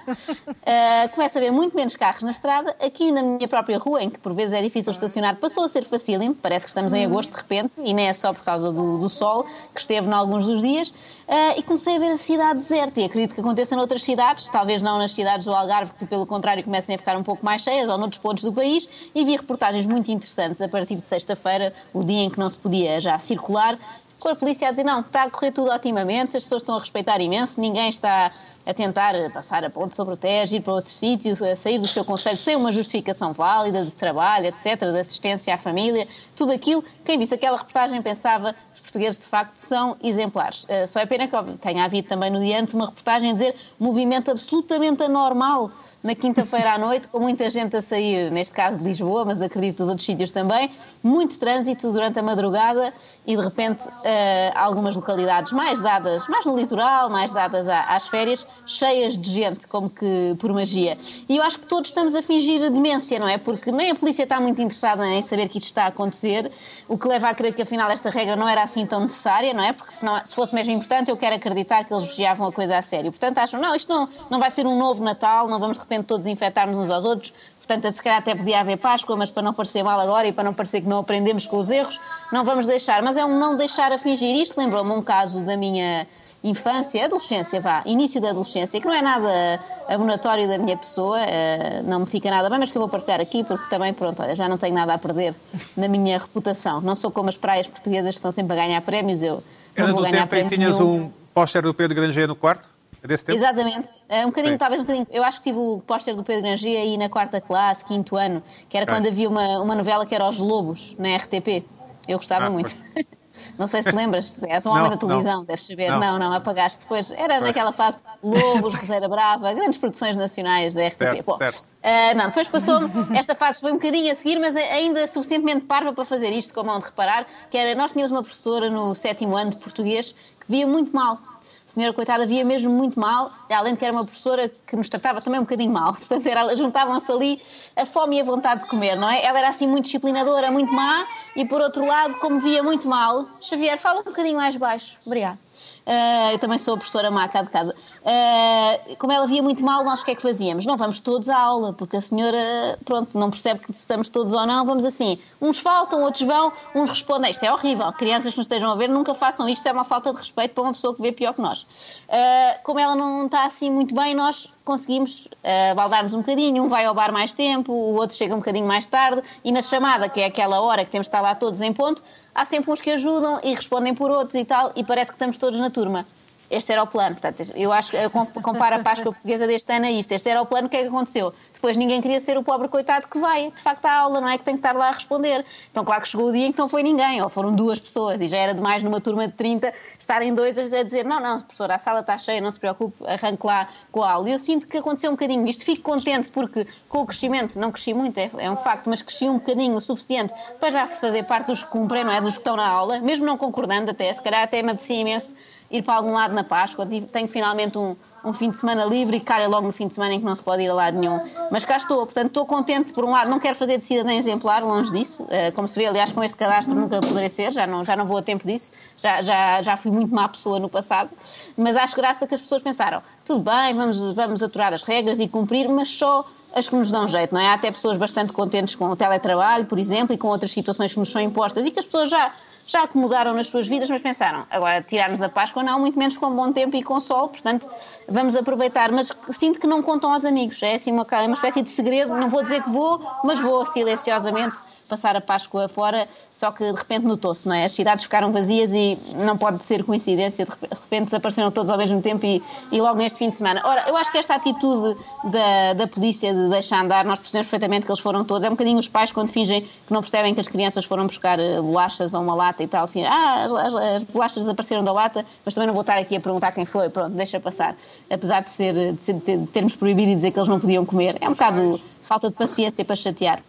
eh, 0.66 1.08
começa 1.10 1.38
a 1.38 1.42
haver 1.42 1.52
muito 1.52 1.76
menos 1.76 1.96
carros 1.96 2.24
na 2.24 2.32
estrada, 2.32 2.76
aqui 2.82 3.12
na 3.12 3.22
minha 3.22 3.48
própria 3.48 3.78
rua, 3.78 4.02
em 4.02 4.10
que 4.10 4.18
por 4.18 4.34
vezes 4.34 4.54
é 4.54 4.62
difícil 4.62 4.92
estacionar, 4.92 5.36
passou 5.36 5.64
a 5.64 5.70
ser 5.70 5.84
facílimo, 5.84 6.34
parece 6.34 6.66
que 6.66 6.70
estamos 6.70 6.92
em 6.94 7.06
agosto 7.06 7.32
de 7.32 7.38
repente, 7.38 7.74
e 7.78 7.94
nem 7.94 8.08
é 8.08 8.14
só 8.14 8.34
por 8.34 8.44
causa 8.44 8.72
do, 8.72 8.98
do 8.98 9.10
sol, 9.10 9.46
que 9.74 9.80
esteve 9.80 10.08
em 10.08 10.14
alguns 10.14 10.46
dos 10.46 10.62
dias, 10.62 10.92
eh, 11.28 11.60
e 11.60 11.64
comecei 11.64 11.98
a 11.98 12.00
ver 12.00 12.12
a 12.12 12.18
cidade 12.18 12.60
deserta, 12.60 13.00
e 13.00 13.06
acredito 13.06 13.36
que 13.36 13.42
aconteça 13.42 13.76
noutras 13.76 14.02
cidades, 14.02 14.50
talvez 14.50 14.82
não 14.82 14.98
nas 14.98 15.12
cidades 15.12 15.46
do 15.46 15.54
Algarve, 15.54 15.92
que 16.00 16.06
pelo 16.08 16.26
contrário 16.26 16.64
comecem 16.64 16.96
a 16.96 16.98
ficar 16.98 17.16
um 17.16 17.24
pouco 17.24 17.46
mais 17.46 17.62
cheias, 17.62 17.88
ou 17.88 17.98
noutros 17.98 18.20
pontos 18.20 18.44
do 18.44 18.52
país, 18.52 18.90
e 19.14 19.24
vi 19.24 19.36
reportagens 19.36 19.86
muito 19.86 20.12
interessantes 20.12 20.62
a 20.64 20.68
partir 20.68 20.96
de 20.96 21.02
sexta-feira, 21.02 21.74
o 21.94 22.04
dia 22.04 22.24
em 22.24 22.30
que 22.30 22.40
não 22.40 22.50
se 22.50 22.58
podia 22.58 23.00
já 23.00 23.20
circular, 23.20 23.78
com 24.20 24.30
a 24.30 24.36
polícia 24.36 24.68
a 24.68 24.72
dizer 24.72 24.84
não, 24.84 25.02
está 25.02 25.24
a 25.24 25.30
correr 25.30 25.52
tudo 25.52 25.72
otimamente, 25.72 26.38
as 26.38 26.44
pessoas 26.44 26.62
estão 26.62 26.76
a 26.76 26.80
respeitar 26.80 27.20
imenso, 27.22 27.60
ninguém 27.60 27.90
está 27.90 28.32
a 28.66 28.74
tentar 28.74 29.16
eh, 29.16 29.30
passar 29.30 29.64
a 29.64 29.70
ponte 29.70 29.96
sobre 29.96 30.14
o 30.14 30.18
Tejo, 30.18 30.56
ir 30.56 30.62
para 30.62 30.74
outro 30.74 30.92
sítio, 30.92 31.38
a 31.46 31.56
sair 31.56 31.78
do 31.78 31.88
seu 31.88 32.04
conselho 32.04 32.38
sem 32.38 32.56
uma 32.56 32.72
justificação 32.72 33.32
válida 33.34 33.84
de 33.84 33.92
trabalho, 33.92 34.48
etc., 34.48 34.92
de 34.92 35.00
assistência 35.00 35.54
à 35.54 35.58
família, 35.58 36.08
tudo 36.36 36.52
aquilo. 36.52 36.84
Quem 37.04 37.18
visse 37.20 37.34
aquela 37.36 37.58
reportagem 37.58 38.02
pensava 38.02 38.56
os 38.74 38.82
portugueses 38.82 39.20
de 39.20 39.26
facto 39.26 39.58
são 39.58 39.96
exemplares. 40.04 40.66
Eh, 40.68 40.88
Só 40.88 41.00
é 41.00 41.06
pena 41.06 41.28
que 41.28 41.58
tenha 41.58 41.86
havido 41.86 42.08
também 42.08 42.30
no 42.30 42.40
dia 42.40 42.60
antes 42.60 42.74
uma 42.74 42.88
reportagem 42.88 43.32
a 43.32 43.34
dizer 43.34 43.56
movimento 43.80 44.32
absolutamente 44.32 45.04
anormal 45.04 45.72
na 46.04 46.14
quinta-feira 46.14 46.74
à 46.74 46.78
noite, 46.78 47.08
com 47.08 47.20
muita 47.20 47.50
gente 47.50 47.76
a 47.76 47.82
sair, 47.82 48.32
neste 48.32 48.54
caso 48.54 48.78
de 48.78 48.84
Lisboa, 48.84 49.26
mas 49.26 49.42
acredito 49.42 49.78
dos 49.78 49.88
outros 49.88 50.06
sítios 50.06 50.32
também, 50.32 50.72
muito 51.02 51.40
trânsito 51.40 51.92
durante 51.92 52.20
a 52.20 52.22
madrugada 52.22 52.94
e 53.26 53.36
de 53.36 53.42
repente 53.42 53.90
eh, 54.04 54.52
algumas 54.56 54.96
localidades 54.96 55.52
mais 55.52 55.82
dadas, 55.82 56.28
mais 56.28 56.46
no 56.46 56.56
litoral, 56.56 57.10
mais 57.10 57.32
dadas 57.32 57.68
às 57.68 58.08
férias, 58.08 58.46
cheias 58.66 59.18
de 59.18 59.30
gente, 59.30 59.68
como 59.68 59.90
que 59.90 60.36
por 60.40 60.52
magia. 60.54 60.98
E 61.30 61.38
eu 61.38 61.44
acho 61.44 61.60
que 61.60 61.68
todos 61.68 61.90
estamos 61.90 62.16
a 62.16 62.22
fingir 62.22 62.70
demência, 62.72 63.20
não 63.20 63.28
é? 63.28 63.38
Porque 63.38 63.72
nem 63.72 63.92
a 63.92 63.96
polícia 63.96 64.24
está 64.24 64.40
muito 64.40 64.62
interessada 64.62 65.08
em 65.08 65.22
saber 65.22 65.48
que 65.50 65.58
isto 65.58 65.68
está 65.68 65.84
a 65.84 65.88
acontecer, 65.88 66.52
o 66.88 66.98
que 66.98 67.08
leva 67.08 67.30
a 67.30 67.36
crer 67.36 67.54
que 67.54 67.62
afinal 67.62 67.90
esta 67.90 68.10
regra 68.10 68.36
não 68.36 68.48
era 68.48 68.64
assim 68.64 68.86
tão 68.86 69.02
necessária, 69.02 69.54
não 69.54 69.64
é? 69.64 69.74
Porque 69.74 69.94
senão, 69.94 70.20
se 70.26 70.34
fosse 70.34 70.54
mesmo 70.56 70.74
importante, 70.74 71.10
eu 71.10 71.18
quero 71.18 71.36
acreditar 71.36 71.84
que 71.84 71.94
eles 71.94 72.08
vigiavam 72.10 72.48
a 72.48 72.52
coisa 72.52 72.78
a 72.78 72.82
sério. 72.82 73.12
Portanto, 73.12 73.38
acham, 73.38 73.62
não, 73.62 73.76
isto 73.76 73.90
não, 73.90 74.10
não 74.30 74.40
vai 74.40 74.52
ser 74.52 74.66
um 74.66 74.78
novo 74.78 75.04
Natal, 75.04 75.48
não 75.48 75.60
vamos 75.60 75.78
de 75.78 75.84
repente 75.84 76.06
todos 76.06 76.26
infectar-nos 76.26 76.76
uns 76.76 76.90
aos 76.90 77.06
outros, 77.06 77.34
portanto, 77.66 77.96
se 77.96 78.04
calhar 78.04 78.20
até 78.20 78.36
podia 78.36 78.60
haver 78.60 78.78
Páscoa, 78.78 79.16
mas 79.16 79.32
para 79.32 79.44
não 79.44 79.54
parecer 79.54 79.84
mal 79.84 80.00
agora 80.00 80.28
e 80.28 80.32
para 80.32 80.44
não 80.44 80.54
parecer 80.54 80.82
que 80.82 80.88
não 80.88 81.00
aprendemos 81.00 81.48
com 81.48 81.58
os 81.58 81.70
erros, 81.70 82.00
não 82.32 82.44
vamos 82.44 82.68
deixar. 82.68 83.02
Mas 83.02 83.18
é 83.18 83.26
um 83.26 83.40
não 83.40 83.56
deixar 83.56 83.92
a 83.92 83.98
fingir. 83.98 84.36
Isto 84.36 84.60
lembrou-me 84.60 84.92
um 84.92 85.02
caso 85.02 85.44
da 85.44 85.58
minha 85.58 86.08
infância, 86.44 87.04
adolescência, 87.04 87.60
vá, 87.60 87.82
início 87.86 88.22
da 88.22 88.30
adolescência, 88.30 88.80
que 88.80 88.86
não 88.86 88.94
é 88.94 89.02
nada 89.02 89.60
abonatório 89.88 90.48
da 90.48 90.60
minha 90.60 90.78
pessoa, 90.78 91.20
eh, 91.20 91.82
não 91.84 92.02
me 92.02 92.06
fica 92.06 92.30
nada 92.30 92.50
bem, 92.50 92.60
mas 92.60 92.72
que 92.72 92.78
eu 92.78 92.82
vou 92.82 92.90
partilhar 92.90 93.20
aqui 93.20 93.44
porque 93.44 93.68
também, 93.68 93.94
pronto, 93.94 94.22
olha, 94.22 94.36
já 94.36 94.48
não 94.48 94.58
tenho 94.58 94.76
nada 94.76 94.94
a 94.94 94.98
perder 94.98 95.34
na 95.76 95.88
minha 95.88 96.20
reputação. 96.20 96.82
Não 96.82 96.96
sou 96.96 97.10
como 97.10 97.30
as 97.30 97.38
praias 97.38 97.68
portuguesas 97.68 98.12
que 98.12 98.20
estão 98.20 98.32
sempre 98.32 98.54
a 98.54 98.56
ganhar 98.64 98.82
prémios, 98.82 99.24
eu 99.24 99.42
Era 99.76 99.88
não 99.88 99.96
vou 99.96 100.04
do 100.04 100.12
ganhar 100.12 100.28
tempo 100.28 100.36
em 100.36 100.48
que 100.48 100.56
tinhas 100.56 100.80
nenhum. 100.80 101.06
um 101.06 101.12
póster 101.34 101.64
do 101.64 101.74
Pedro 101.74 101.96
Granger 101.96 102.28
no 102.28 102.36
quarto? 102.36 102.75
É 103.06 103.08
desse 103.08 103.24
tempo? 103.24 103.38
Exatamente. 103.38 103.90
É, 104.10 104.24
um 104.26 104.30
bocadinho, 104.30 104.54
Sim. 104.54 104.58
talvez 104.58 104.82
um 104.82 104.84
bocadinho. 104.84 105.08
Eu 105.12 105.24
acho 105.24 105.38
que 105.38 105.44
tive 105.46 105.60
o 105.60 105.80
póster 105.86 106.16
do 106.16 106.24
Pedro 106.24 106.42
Granger 106.42 106.76
aí 106.76 106.98
na 106.98 107.08
quarta 107.08 107.40
classe, 107.40 107.86
quinto 107.86 108.18
ano, 108.18 108.42
que 108.68 108.76
era 108.76 108.86
quando 108.88 109.08
havia 109.08 109.30
uma, 109.30 109.62
uma 109.62 109.76
novela 109.76 110.06
que 110.06 110.14
era 110.16 110.28
Os 110.28 110.40
Lobos, 110.40 110.96
na 110.98 111.16
RTP. 111.16 111.64
Eu 112.08 112.18
gostava 112.18 112.46
Ah, 112.48 112.50
muito. 112.50 112.76
Não 113.60 113.68
sei 113.68 113.84
se 113.84 113.90
te 113.90 113.96
lembras, 113.96 114.42
és 114.44 114.66
um 114.66 114.70
homem 114.72 114.84
Não, 114.84 114.90
da 114.92 114.98
televisão, 114.98 115.38
não. 115.40 115.46
deves 115.46 115.66
saber. 115.66 115.90
Não. 115.92 116.00
Não. 116.00 116.20
não, 116.20 116.34
apagaste 116.34 116.80
depois. 116.80 117.12
Era 117.12 117.40
naquela 117.42 117.72
fase 117.74 117.98
Lobos, 118.24 118.74
Roseira 118.74 119.08
Brava, 119.10 119.54
grandes 119.54 119.78
produções 119.78 120.16
nacionais 120.16 120.74
da 120.74 120.88
RTP. 120.88 120.98
Certo, 120.98 121.24
Bom, 121.26 121.38
certo. 121.38 121.66
ah, 121.84 122.14
não, 122.16 122.28
depois 122.28 122.48
passou-me, 122.48 122.90
esta 123.16 123.36
fase 123.36 123.60
foi 123.60 123.72
um 123.72 123.76
bocadinho 123.76 124.10
a 124.12 124.16
seguir, 124.16 124.40
mas 124.40 124.56
ainda 124.56 125.06
suficientemente 125.06 125.66
parva 125.66 125.92
para 125.94 126.06
fazer 126.06 126.30
isto, 126.32 126.54
como 126.54 126.72
hão 126.72 126.80
de 126.80 126.86
reparar, 126.86 127.28
que 127.52 127.58
era, 127.58 127.76
nós 127.76 127.92
tínhamos 127.92 128.12
uma 128.12 128.24
professora 128.24 128.70
no 128.70 128.96
sétimo 128.96 129.36
ano 129.36 129.52
de 129.52 129.58
português 129.58 130.14
que 130.40 130.48
via 130.48 130.66
muito 130.66 130.96
mal. 130.96 131.20
Senhora, 131.68 131.94
coitada, 131.94 132.26
via 132.26 132.46
mesmo 132.46 132.72
muito 132.72 132.98
mal, 133.00 133.32
além 133.52 133.74
de 133.74 133.80
que 133.80 133.86
era 133.86 133.94
uma 133.94 134.06
professora 134.06 134.50
que 134.68 134.76
nos 134.76 134.88
tratava 134.88 135.20
também 135.20 135.40
um 135.40 135.44
bocadinho 135.44 135.72
mal. 135.72 135.94
Portanto, 135.98 136.26
era- 136.28 136.56
juntavam-se 136.56 137.12
ali 137.12 137.42
a 137.76 137.86
fome 137.86 138.18
e 138.18 138.22
a 138.22 138.24
vontade 138.24 138.62
de 138.62 138.68
comer, 138.70 138.96
não 138.96 139.10
é? 139.10 139.24
Ela 139.26 139.40
era 139.40 139.50
assim 139.50 139.68
muito 139.68 139.86
disciplinadora, 139.86 140.52
muito 140.52 140.72
má, 140.72 141.06
e 141.36 141.44
por 141.44 141.60
outro 141.62 141.86
lado, 141.86 142.18
como 142.20 142.40
via 142.40 142.62
muito 142.64 142.88
mal, 142.88 143.26
Xavier, 143.42 143.78
fala 143.80 144.02
um 144.02 144.04
bocadinho 144.04 144.38
mais 144.38 144.56
baixo. 144.56 144.96
Obrigada. 145.06 145.38
Ah, 145.86 146.34
eu 146.34 146.40
também 146.40 146.58
sou 146.58 146.76
professora 146.76 147.12
má 147.12 147.28
cá 147.28 147.44
de 147.44 147.50
casa. 147.50 147.76
Ah, 148.04 148.80
como 148.98 149.14
ela 149.14 149.28
via 149.28 149.44
muito 149.44 149.64
mal, 149.64 149.84
nós 149.84 150.02
o 150.02 150.06
que 150.06 150.12
é 150.12 150.16
que 150.16 150.22
fazíamos? 150.22 150.66
Não 150.66 150.78
vamos 150.78 151.00
todos 151.00 151.30
à 151.30 151.38
aula, 151.38 151.74
porque 151.74 151.98
a 151.98 152.02
senhora, 152.02 152.78
pronto, 152.84 153.18
não 153.18 153.30
percebe 153.30 153.60
que 153.60 153.72
estamos 153.72 154.10
todos 154.10 154.34
ou 154.34 154.46
não. 154.46 154.66
Vamos 154.66 154.84
assim, 154.86 155.20
uns 155.42 155.60
faltam, 155.60 156.02
outros 156.02 156.26
vão, 156.26 156.52
uns 156.74 156.90
respondem. 156.90 157.32
Isto 157.32 157.46
é 157.46 157.52
horrível. 157.52 157.92
Crianças 157.94 158.32
que 158.32 158.38
nos 158.38 158.46
estejam 158.46 158.72
a 158.72 158.76
ver, 158.76 158.90
nunca 158.90 159.14
façam 159.14 159.48
isto. 159.48 159.68
É 159.68 159.72
uma 159.72 159.86
falta 159.86 160.12
de 160.12 160.18
respeito 160.18 160.54
para 160.56 160.64
uma 160.64 160.72
pessoa 160.72 160.96
que 160.96 161.02
vê 161.02 161.12
pior 161.12 161.34
que 161.34 161.42
nós. 161.42 161.68
Ah, 162.10 162.60
como 162.64 162.80
ela 162.80 162.96
não 162.96 163.26
está 163.26 163.46
assim 163.46 163.70
muito 163.70 163.94
bem, 163.94 164.16
nós 164.16 164.52
conseguimos 164.66 165.28
uh, 165.28 165.76
baldar-nos 165.76 166.14
um 166.16 166.18
bocadinho, 166.18 166.64
um 166.64 166.68
vai 166.68 166.86
ao 166.86 166.94
bar 166.94 167.14
mais 167.14 167.34
tempo, 167.34 167.72
o 167.72 167.94
outro 167.94 168.18
chega 168.18 168.34
um 168.34 168.40
bocadinho 168.40 168.66
mais 168.66 168.86
tarde, 168.88 169.22
e 169.44 169.52
na 169.52 169.62
chamada, 169.62 170.10
que 170.10 170.20
é 170.20 170.26
aquela 170.26 170.60
hora 170.60 170.84
que 170.84 170.92
temos 170.92 171.06
de 171.06 171.10
estar 171.10 171.22
lá 171.22 171.36
todos 171.36 171.62
em 171.62 171.72
ponto, 171.72 172.02
há 172.34 172.44
sempre 172.44 172.72
uns 172.72 172.82
que 172.82 172.90
ajudam 172.90 173.40
e 173.44 173.54
respondem 173.54 173.94
por 173.94 174.10
outros 174.10 174.34
e 174.36 174.44
tal, 174.44 174.74
e 174.76 174.84
parece 174.84 175.12
que 175.12 175.16
estamos 175.16 175.38
todos 175.38 175.60
na 175.60 175.70
turma. 175.70 176.06
Este 176.50 176.72
era 176.72 176.84
o 176.84 176.88
plano. 176.88 177.16
Portanto, 177.16 177.42
eu 177.56 177.72
acho 177.72 177.92
que 177.92 177.98
eu 177.98 178.10
comparo 178.10 178.76
a 178.76 178.80
Páscoa 178.80 179.12
Portuguesa 179.12 179.48
deste 179.48 179.72
ano 179.74 179.86
a 179.86 179.92
isto. 179.92 180.12
Este 180.12 180.30
era 180.30 180.42
o 180.42 180.46
plano, 180.46 180.68
o 180.68 180.70
que 180.70 180.78
é 180.78 180.82
que 180.82 180.88
aconteceu? 180.88 181.34
Depois 181.54 181.76
ninguém 181.78 182.02
queria 182.02 182.20
ser 182.20 182.38
o 182.38 182.44
pobre 182.44 182.68
coitado 182.68 183.08
que 183.08 183.18
vai, 183.18 183.52
de 183.52 183.62
facto, 183.62 183.86
à 183.86 183.94
aula, 183.94 184.22
não 184.22 184.28
é? 184.28 184.38
Que 184.38 184.44
tem 184.44 184.56
que 184.56 184.60
estar 184.60 184.76
lá 184.76 184.90
a 184.90 184.92
responder. 184.92 185.44
Então, 185.72 185.84
claro 185.84 186.02
que 186.02 186.10
chegou 186.10 186.30
o 186.30 186.32
dia 186.32 186.48
em 186.48 186.52
que 186.52 186.60
não 186.60 186.68
foi 186.68 186.84
ninguém, 186.84 187.22
ou 187.22 187.30
foram 187.30 187.54
duas 187.54 187.80
pessoas, 187.80 188.22
e 188.22 188.28
já 188.28 188.38
era 188.38 188.54
demais 188.54 188.84
numa 188.84 189.02
turma 189.02 189.28
de 189.28 189.34
30 189.34 189.74
estarem 189.98 190.34
dois 190.34 190.58
a 190.58 190.84
dizer: 190.84 191.06
não, 191.06 191.20
não, 191.20 191.42
professora, 191.42 191.76
a 191.76 191.80
sala 191.80 192.02
está 192.02 192.18
cheia, 192.18 192.40
não 192.42 192.52
se 192.52 192.60
preocupe, 192.60 192.96
arranque 193.06 193.46
lá 193.46 193.68
com 193.92 194.04
a 194.04 194.12
aula. 194.12 194.30
E 194.30 194.34
eu 194.34 194.40
sinto 194.40 194.68
que 194.68 194.78
aconteceu 194.78 195.10
um 195.10 195.14
bocadinho 195.14 195.48
isto. 195.48 195.66
Fico 195.66 195.82
contente 195.82 196.30
porque, 196.30 196.68
com 196.88 197.00
o 197.00 197.06
crescimento, 197.06 197.60
não 197.60 197.72
cresci 197.72 197.94
muito, 197.94 198.18
é, 198.18 198.30
é 198.38 198.52
um 198.52 198.58
facto, 198.58 198.90
mas 198.90 199.02
cresci 199.02 199.28
um 199.28 199.40
bocadinho 199.40 199.76
o 199.76 199.82
suficiente 199.82 200.34
para 200.60 200.70
já 200.70 200.88
fazer 200.88 201.24
parte 201.24 201.48
dos 201.48 201.64
que 201.64 201.70
cumprem, 201.70 202.04
não 202.04 202.12
é? 202.12 202.22
Dos 202.22 202.34
que 202.34 202.40
estão 202.40 202.56
na 202.56 202.68
aula, 202.68 203.00
mesmo 203.00 203.26
não 203.26 203.38
concordando 203.38 203.92
até, 203.92 204.14
se 204.14 204.22
calhar 204.22 204.44
até 204.44 204.62
me 204.62 204.72
apetecia 204.72 205.00
imenso 205.00 205.36
ir 205.76 205.84
para 205.84 205.96
algum 205.96 206.14
lado 206.14 206.34
na 206.34 206.44
Páscoa. 206.44 206.86
Tenho 206.86 207.28
finalmente 207.28 207.78
um, 207.78 207.96
um 208.24 208.34
fim 208.34 208.50
de 208.50 208.58
semana 208.58 208.86
livre 208.86 209.18
e 209.18 209.20
calha 209.20 209.48
logo 209.48 209.68
no 209.68 209.74
fim 209.74 209.88
de 209.88 209.94
semana 209.94 210.14
em 210.14 210.20
que 210.20 210.26
não 210.26 210.36
se 210.36 210.44
pode 210.44 210.64
ir 210.64 210.70
a 210.70 210.74
lado 210.74 210.98
nenhum. 210.98 211.20
Mas 211.52 211.64
cá 211.64 211.78
estou, 211.78 212.06
portanto 212.06 212.28
estou 212.28 212.46
contente 212.46 212.94
por 212.94 213.06
um 213.06 213.12
lado, 213.12 213.30
não 213.30 213.40
quero 213.40 213.56
fazer 213.56 213.78
de 213.78 213.86
cidadã 213.86 214.14
exemplar, 214.14 214.64
longe 214.64 214.92
disso. 214.92 215.26
Eh, 215.30 215.52
Como 215.52 215.68
se 215.68 215.80
vê, 215.80 215.86
aliás, 215.86 216.12
com 216.12 216.24
este 216.24 216.38
cadastro 216.38 216.76
nunca 216.76 217.00
poderei 217.00 217.30
ser, 217.30 217.54
já 217.54 217.68
não, 217.68 217.84
já 217.84 217.96
não 217.96 218.06
vou 218.06 218.18
a 218.18 218.22
tempo 218.22 218.48
disso, 218.48 218.72
já, 218.98 219.22
já, 219.22 219.62
já 219.62 219.78
fui 219.78 219.92
muito 219.92 220.14
má 220.14 220.28
pessoa 220.28 220.60
no 220.60 220.70
passado. 220.70 221.10
Mas 221.56 221.76
acho 221.76 221.96
graça 221.96 222.26
que 222.26 222.36
as 222.36 222.42
pessoas 222.42 222.64
pensaram, 222.64 223.02
tudo 223.24 223.44
bem, 223.44 223.74
vamos, 223.74 224.14
vamos 224.14 224.42
aturar 224.42 224.74
as 224.74 224.84
regras 224.84 225.20
e 225.20 225.28
cumprir, 225.28 225.70
mas 225.70 225.90
só 225.90 226.26
as 226.56 226.70
que 226.70 226.76
nos 226.76 226.90
dão 226.90 227.06
jeito, 227.08 227.36
não 227.36 227.42
é? 227.42 227.50
Há 227.50 227.54
até 227.56 227.70
pessoas 227.70 227.98
bastante 227.98 228.32
contentes 228.32 228.76
com 228.76 228.86
o 228.86 228.96
teletrabalho, 228.96 229.66
por 229.66 229.78
exemplo, 229.78 230.16
e 230.16 230.18
com 230.18 230.30
outras 230.30 230.52
situações 230.52 230.94
que 230.94 231.00
nos 231.00 231.12
são 231.12 231.22
impostas 231.22 231.66
e 231.66 231.72
que 231.72 231.80
as 231.80 231.86
pessoas 231.86 232.10
já 232.10 232.32
já 232.68 232.84
acomodaram 232.84 233.34
nas 233.34 233.48
suas 233.48 233.68
vidas, 233.68 233.90
mas 233.90 234.02
pensaram, 234.02 234.44
agora 234.50 234.82
tirar-nos 234.82 235.22
a 235.22 235.30
Páscoa 235.30 235.62
não, 235.62 235.80
muito 235.80 236.00
menos 236.00 236.18
com 236.18 236.36
bom 236.36 236.52
tempo 236.52 236.76
e 236.76 236.82
com 236.82 237.00
sol, 237.00 237.30
portanto 237.30 237.70
vamos 238.10 238.36
aproveitar. 238.36 238.92
Mas 238.92 239.12
sinto 239.30 239.60
que 239.60 239.68
não 239.68 239.84
contam 239.84 240.12
aos 240.12 240.26
amigos, 240.26 240.62
é 240.64 240.74
assim 240.74 240.92
uma, 240.92 241.06
uma 241.06 241.34
espécie 241.34 241.62
de 241.62 241.70
segredo, 241.70 242.16
não 242.16 242.28
vou 242.28 242.42
dizer 242.42 242.64
que 242.64 242.70
vou, 242.72 243.00
mas 243.24 243.40
vou 243.40 243.66
silenciosamente 243.68 244.58
passar 244.88 245.16
a 245.16 245.22
Páscoa 245.22 245.68
fora, 245.68 246.08
só 246.34 246.52
que 246.52 246.64
de 246.64 246.78
repente 246.78 247.06
notou-se, 247.06 247.48
não 247.48 247.56
é? 247.56 247.66
As 247.66 247.72
cidades 247.74 248.04
ficaram 248.04 248.32
vazias 248.32 248.72
e 248.74 248.98
não 249.16 249.38
pode 249.38 249.64
ser 249.64 249.84
coincidência, 249.84 250.46
de 250.46 250.52
repente 250.52 251.06
desapareceram 251.06 251.52
todos 251.52 251.70
ao 251.70 251.78
mesmo 251.78 252.02
tempo 252.02 252.26
e, 252.26 252.42
e 252.72 252.82
logo 252.82 252.98
neste 252.98 253.20
fim 253.20 253.30
de 253.30 253.36
semana. 253.36 253.62
Ora, 253.64 253.86
eu 253.88 253.98
acho 253.98 254.12
que 254.12 254.18
esta 254.18 254.36
atitude 254.36 254.98
da, 255.24 255.74
da 255.74 255.88
polícia 255.88 256.34
de 256.34 256.50
deixar 256.50 256.84
andar, 256.84 257.06
nós 257.06 257.20
percebemos 257.20 257.48
perfeitamente 257.48 257.86
que 257.86 257.92
eles 257.92 258.00
foram 258.00 258.24
todos, 258.24 258.44
é 258.44 258.48
um 258.48 258.52
bocadinho 258.52 258.80
os 258.80 258.88
pais 258.88 259.12
quando 259.12 259.30
fingem 259.30 259.62
que 259.62 259.94
não 259.94 260.02
percebem 260.02 260.34
que 260.34 260.40
as 260.40 260.48
crianças 260.48 260.86
foram 260.86 261.06
buscar 261.08 261.40
eh, 261.40 261.62
bolachas 261.62 262.14
a 262.14 262.20
uma 262.20 262.36
lata 262.36 262.64
e 262.64 262.68
tal, 262.68 262.84
assim, 262.86 263.04
ah, 263.04 263.46
as, 263.46 263.52
as, 263.52 263.74
as 263.74 264.04
bolachas 264.04 264.44
desapareceram 264.44 264.84
da 264.84 264.92
lata, 264.92 265.26
mas 265.44 265.54
também 265.54 265.68
não 265.68 265.74
vou 265.74 265.82
estar 265.82 265.98
aqui 265.98 266.16
a 266.16 266.20
perguntar 266.20 266.52
quem 266.52 266.66
foi, 266.66 266.90
pronto, 266.90 267.12
deixa 267.12 267.40
passar. 267.40 267.76
Apesar 268.10 268.42
de, 268.42 268.52
ser, 268.52 268.94
de, 268.94 269.02
ser, 269.02 269.14
de 269.14 269.48
termos 269.48 269.76
proibido 269.76 270.12
e 270.12 270.16
dizer 270.16 270.32
que 270.32 270.40
eles 270.40 270.50
não 270.50 270.60
podiam 270.60 270.86
comer, 270.86 271.16
é 271.20 271.28
um 271.28 271.34
bocado 271.34 271.80
falta 272.02 272.30
de 272.30 272.36
paciência 272.36 272.86
para 272.86 272.96
chatear. 272.96 273.42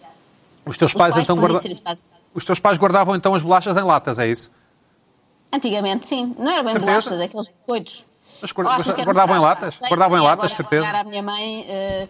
Os 0.67 0.77
teus 0.77 0.93
pais, 0.93 1.15
pais 1.15 1.25
então 1.25 1.37
guarda... 1.37 1.61
Os 2.35 2.45
teus 2.45 2.61
pais 2.61 2.77
guardavam 2.77 3.15
então 3.15 3.35
as 3.35 3.43
bolachas 3.43 3.77
em 3.77 3.83
latas, 3.83 4.19
é 4.19 4.27
isso? 4.27 4.51
Antigamente, 5.53 6.07
sim. 6.07 6.35
Não 6.39 6.51
eram 6.51 6.65
bem 6.65 6.73
certeza? 6.73 7.11
bolachas, 7.11 7.21
aqueles 7.21 7.49
biscoitos. 7.49 8.07
Mas 8.43 8.53
guardavam 8.53 9.37
em 9.37 9.41
latas? 9.41 9.79
Guardavam 9.79 10.19
em 10.19 10.23
latas, 10.23 10.53
certeza. 10.53 10.87
A 10.89 11.05
minha 11.05 11.23
mãe, 11.23 11.63
uh, 11.63 12.09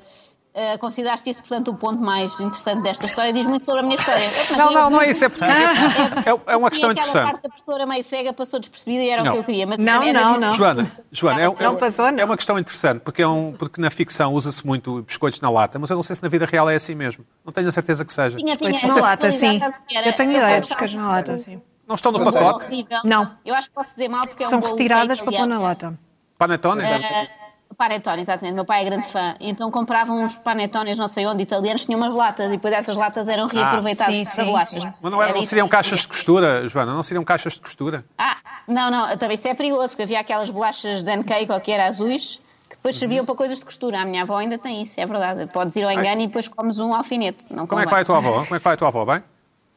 uh, 0.56 0.78
consideraste 0.78 1.28
isso, 1.28 1.40
portanto, 1.40 1.70
o 1.70 1.74
ponto 1.74 2.00
mais 2.02 2.40
interessante 2.40 2.82
desta 2.82 3.06
história. 3.06 3.32
Diz 3.32 3.46
muito 3.46 3.66
sobre 3.66 3.80
a 3.80 3.82
minha 3.82 3.96
história. 3.96 4.24
Eu, 4.24 4.56
não, 4.56 4.72
não, 4.72 4.90
não 4.90 5.02
é 5.02 5.10
isso. 5.10 5.24
É, 5.24 5.28
porque, 5.28 5.44
é, 5.44 6.30
é, 6.30 6.40
é 6.46 6.56
uma 6.56 6.70
questão 6.70 6.90
interessante. 6.90 7.22
A 7.22 7.30
parte 7.32 7.42
da 7.42 7.48
professora 7.50 7.86
meio 7.86 8.02
cega 8.02 8.32
passou 8.32 8.58
despercebida 8.58 9.02
e 9.02 9.10
era 9.10 9.22
não. 9.22 9.30
o 9.30 9.34
que 9.34 9.40
eu 9.40 9.44
queria. 9.44 9.66
Mas 9.66 9.78
não, 9.78 10.12
não, 10.12 10.40
não. 10.40 10.52
Joana, 10.52 10.90
Joana 11.12 11.42
é, 11.42 11.62
não 11.62 11.76
passou, 11.76 12.10
não. 12.10 12.20
é 12.20 12.24
uma 12.24 12.36
questão 12.36 12.58
interessante, 12.58 13.00
porque, 13.00 13.22
é 13.22 13.28
um, 13.28 13.52
porque 13.52 13.80
na 13.80 13.90
ficção 13.90 14.32
usa-se 14.32 14.66
muito 14.66 15.02
biscoitos 15.02 15.40
na 15.40 15.50
lata, 15.50 15.78
mas 15.78 15.90
eu 15.90 15.96
não 15.96 16.02
sei 16.02 16.16
se 16.16 16.22
na 16.22 16.28
vida 16.28 16.46
real 16.46 16.68
é 16.70 16.74
assim 16.74 16.94
mesmo. 16.94 17.24
Não 17.44 17.52
tenho 17.52 17.68
a 17.68 17.72
certeza 17.72 18.04
que 18.04 18.12
seja. 18.12 18.38
Tinha, 18.38 18.56
tinha. 18.56 18.70
Na 18.72 18.94
lata, 18.96 19.30
sim. 19.30 19.60
Eu 20.04 20.12
tenho 20.14 20.30
ideia 20.32 20.60
de 20.60 20.68
biscoitos 20.68 20.94
na 20.94 21.08
lata, 21.08 21.36
sim. 21.38 21.60
Não 21.86 21.94
estão 21.94 22.10
no 22.10 22.24
pacote? 22.24 22.86
Não. 23.04 23.36
Eu 23.44 23.54
acho 23.54 23.68
que 23.68 23.74
posso 23.74 23.90
dizer 23.90 24.08
mal 24.08 24.26
porque 24.26 24.42
é 24.42 24.46
um 24.46 24.50
São 24.50 24.60
retiradas 24.60 25.20
para 25.20 25.32
pôr 25.32 25.46
na 25.46 25.58
lata. 25.58 25.96
Panetone? 26.36 26.82
Uh, 26.82 27.45
panetone, 27.76 28.22
exatamente. 28.22 28.54
Meu 28.54 28.64
pai 28.64 28.82
é 28.82 28.84
grande 28.84 29.06
fã. 29.06 29.36
Então 29.40 29.70
compravam 29.70 30.22
uns 30.22 30.36
panetones, 30.36 30.98
não 30.98 31.08
sei 31.08 31.26
onde, 31.26 31.42
italianos, 31.42 31.84
tinham 31.84 32.00
umas 32.00 32.14
latas 32.14 32.48
e 32.48 32.56
depois 32.56 32.72
essas 32.72 32.96
latas 32.96 33.28
eram 33.28 33.46
reaproveitadas 33.46 34.28
ah, 34.28 34.34
para 34.34 34.44
bolachas. 34.44 34.84
Mas 34.84 35.12
não, 35.12 35.22
era, 35.22 35.34
não 35.34 35.42
seriam 35.42 35.68
caixas 35.68 36.00
de 36.00 36.08
costura, 36.08 36.66
Joana? 36.68 36.94
Não 36.94 37.02
seriam 37.02 37.24
caixas 37.24 37.54
de 37.54 37.60
costura? 37.60 38.04
Ah, 38.18 38.36
não, 38.66 38.90
não. 38.90 39.16
Também 39.16 39.36
isso 39.36 39.46
é 39.48 39.54
perigoso, 39.54 39.90
porque 39.90 40.02
havia 40.02 40.20
aquelas 40.20 40.50
bolachas 40.50 41.02
de 41.02 41.24
cake 41.24 41.52
ou 41.52 41.60
que 41.60 41.70
era 41.70 41.86
azuis 41.86 42.40
que 42.68 42.76
depois 42.76 42.96
serviam 42.96 43.20
uhum. 43.20 43.26
para 43.26 43.34
coisas 43.34 43.58
de 43.58 43.64
costura. 43.64 44.00
A 44.00 44.04
minha 44.04 44.22
avó 44.22 44.36
ainda 44.36 44.58
tem 44.58 44.82
isso, 44.82 45.00
é 45.00 45.06
verdade. 45.06 45.46
Podes 45.52 45.76
ir 45.76 45.84
ao 45.84 45.90
engano 45.92 46.16
Ai. 46.18 46.22
e 46.22 46.26
depois 46.26 46.48
comes 46.48 46.80
um 46.80 46.92
alfinete. 46.92 47.52
Não 47.52 47.66
Como 47.66 47.80
é 47.80 47.84
que 47.84 47.90
vai 47.90 48.02
a 48.02 48.04
tua 48.04 48.16
avó? 48.18 48.44
Como 48.44 48.56
é 48.56 48.58
que 48.58 48.64
vai 48.64 48.74
a 48.74 48.76
tua 48.76 48.88
avó? 48.88 49.04
Bem? 49.04 49.22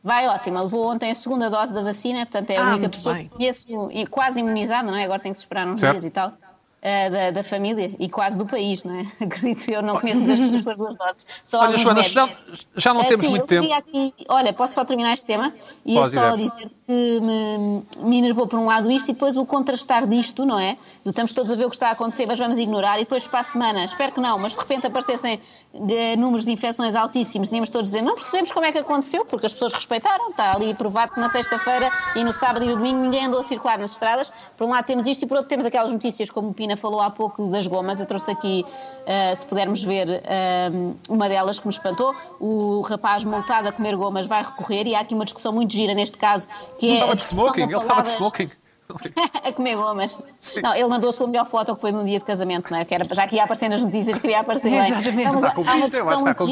Vai 0.04 0.28
ótima. 0.28 0.62
Levou 0.62 0.92
ontem 0.92 1.12
a 1.12 1.16
segunda 1.16 1.50
dose 1.50 1.74
da 1.74 1.84
vacina, 1.84 2.26
portanto 2.26 2.50
é 2.50 2.58
a 2.58 2.66
ah, 2.66 2.70
única 2.74 2.90
pessoa 2.90 3.16
bem. 3.16 3.28
que 3.28 3.36
conheço 3.36 3.92
e 3.92 4.08
quase 4.08 4.40
imunizada, 4.40 4.90
não 4.90 4.98
é? 4.98 5.04
Agora 5.04 5.20
tem 5.20 5.32
que 5.32 5.38
se 5.38 5.44
esperar 5.44 5.68
uns 5.68 5.80
certo. 5.80 6.00
dias 6.00 6.06
e 6.06 6.10
tal. 6.10 6.34
Uh, 6.80 7.12
da, 7.12 7.32
da, 7.32 7.44
família 7.44 7.94
e 8.00 8.08
quase 8.08 8.38
do 8.38 8.46
país, 8.46 8.86
não 8.86 8.96
é? 8.96 9.06
Acredito 9.20 9.70
eu, 9.70 9.82
não 9.82 10.00
conheço 10.00 10.22
muitas 10.24 10.40
pessoas 10.40 10.62
com 10.62 10.70
as 10.70 10.78
duas 10.78 10.98
doses. 10.98 11.28
Só 11.44 11.60
olha, 11.60 11.78
Joana, 11.78 12.02
já, 12.02 12.30
já 12.74 12.94
não 12.94 13.02
uh, 13.02 13.06
temos 13.06 13.26
sim, 13.26 13.32
muito 13.32 13.48
tempo. 13.48 13.74
Aqui, 13.74 14.14
olha, 14.30 14.54
posso 14.54 14.76
só 14.76 14.86
terminar 14.86 15.12
este 15.12 15.26
tema? 15.26 15.54
E 15.86 15.98
eu 15.98 16.08
só 16.08 16.38
dizer 16.38 16.72
que 16.88 17.20
me, 17.20 17.84
me 18.00 18.18
enervou 18.20 18.48
por 18.48 18.58
um 18.58 18.66
lado 18.66 18.90
isto 18.90 19.10
e 19.10 19.14
depois 19.14 19.36
o 19.36 19.46
contrastar 19.46 20.08
disto, 20.08 20.46
não 20.46 20.58
é? 20.58 20.78
Do 21.04 21.10
estamos 21.10 21.34
todos 21.34 21.52
a 21.52 21.56
ver 21.56 21.66
o 21.66 21.70
que 21.70 21.76
está 21.76 21.90
a 21.90 21.92
acontecer, 21.92 22.26
mas 22.26 22.40
vamos 22.40 22.58
ignorar 22.58 22.96
e 22.98 23.02
depois 23.02 23.28
para 23.28 23.42
a 23.42 23.44
semana, 23.44 23.84
espero 23.84 24.14
que 24.14 24.22
não, 24.22 24.40
mas 24.40 24.54
de 24.54 24.60
repente 24.60 24.88
aparecessem 24.88 25.42
de 25.74 26.16
números 26.16 26.46
de 26.46 26.52
infecções 26.52 26.96
altíssimos, 26.96 27.48
tínhamos 27.48 27.70
todos 27.70 27.90
a 27.90 27.94
dizer, 27.94 28.02
não 28.04 28.16
percebemos 28.16 28.52
como 28.52 28.66
é 28.66 28.72
que 28.72 28.80
aconteceu, 28.80 29.24
porque 29.26 29.46
as 29.46 29.54
pessoas 29.54 29.74
respeitaram, 29.74 30.32
está 30.32 30.56
ali 30.56 30.74
provado 30.74 31.14
que 31.14 31.20
na 31.20 31.30
sexta-feira 31.30 31.92
e 32.16 32.24
no 32.24 32.34
sábado 32.34 32.66
e 32.66 32.70
no 32.70 32.76
domingo 32.76 33.00
ninguém 33.02 33.26
andou 33.26 33.40
a 33.40 33.44
circular 33.44 33.78
nas 33.78 33.92
estradas. 33.92 34.32
Por 34.58 34.66
um 34.66 34.72
lado 34.72 34.86
temos 34.86 35.06
isto 35.06 35.24
e 35.24 35.28
por 35.28 35.38
outro 35.38 35.50
temos 35.50 35.66
aquelas 35.66 35.92
notícias, 35.92 36.32
como 36.32 36.50
o 36.50 36.54
Pina 36.54 36.76
falou 36.76 37.02
há 37.02 37.12
pouco, 37.12 37.50
das 37.52 37.68
gomas. 37.68 38.00
Eu 38.00 38.08
trouxe 38.08 38.32
aqui, 38.32 38.66
uh, 38.66 39.40
se 39.40 39.46
pudermos 39.46 39.84
ver, 39.84 40.08
uh, 40.08 40.98
uma 41.08 41.30
delas 41.30 41.60
que 41.60 41.68
me 41.68 41.74
espantou. 41.74 42.16
O 42.40 42.82
rapaz 42.82 43.24
multado 43.24 43.68
a 43.68 43.72
comer 43.72 43.96
gomas 43.96 44.26
vai 44.26 44.42
recorrer 44.42 44.88
e 44.88 44.96
há 44.96 45.02
aqui 45.02 45.14
uma 45.14 45.26
discussão 45.26 45.54
muito 45.54 45.72
gira 45.72 45.94
neste 45.94 46.18
caso, 46.18 46.48
que 46.80 46.88
é... 46.88 46.90
Ele 46.90 46.96
estava 46.96 47.16
de 47.16 47.22
smoking, 47.22 47.62
ele 47.62 47.78
estava 47.78 48.02
de 48.02 48.10
smoking. 48.10 48.50
A 49.44 49.54
comer 49.54 49.76
gomas. 49.76 50.20
Sim. 50.40 50.62
Não, 50.62 50.74
ele 50.74 50.88
mandou 50.88 51.10
a 51.10 51.14
sua 51.14 51.28
melhor 51.28 51.46
foto 51.46 51.76
que 51.76 51.82
foi 51.82 51.92
num 51.92 52.04
dia 52.04 52.20
de 52.20 52.26
casamento, 52.26 52.72
não 52.72 52.80
é? 52.80 52.86
Que 52.86 52.96
era, 52.96 53.06
já 53.14 53.28
que 53.28 53.36
ia 53.36 53.44
aparecer 53.44 53.70
nas 53.70 53.84
notícias, 53.84 54.18
queria 54.18 54.40
aparecer 54.40 54.70
bem. 54.70 54.92
Exatamente. 54.92 55.28
Há 55.28 55.32
uma, 55.32 55.48
está 55.48 56.04
com 56.04 56.12
está 56.14 56.36
com 56.36 56.48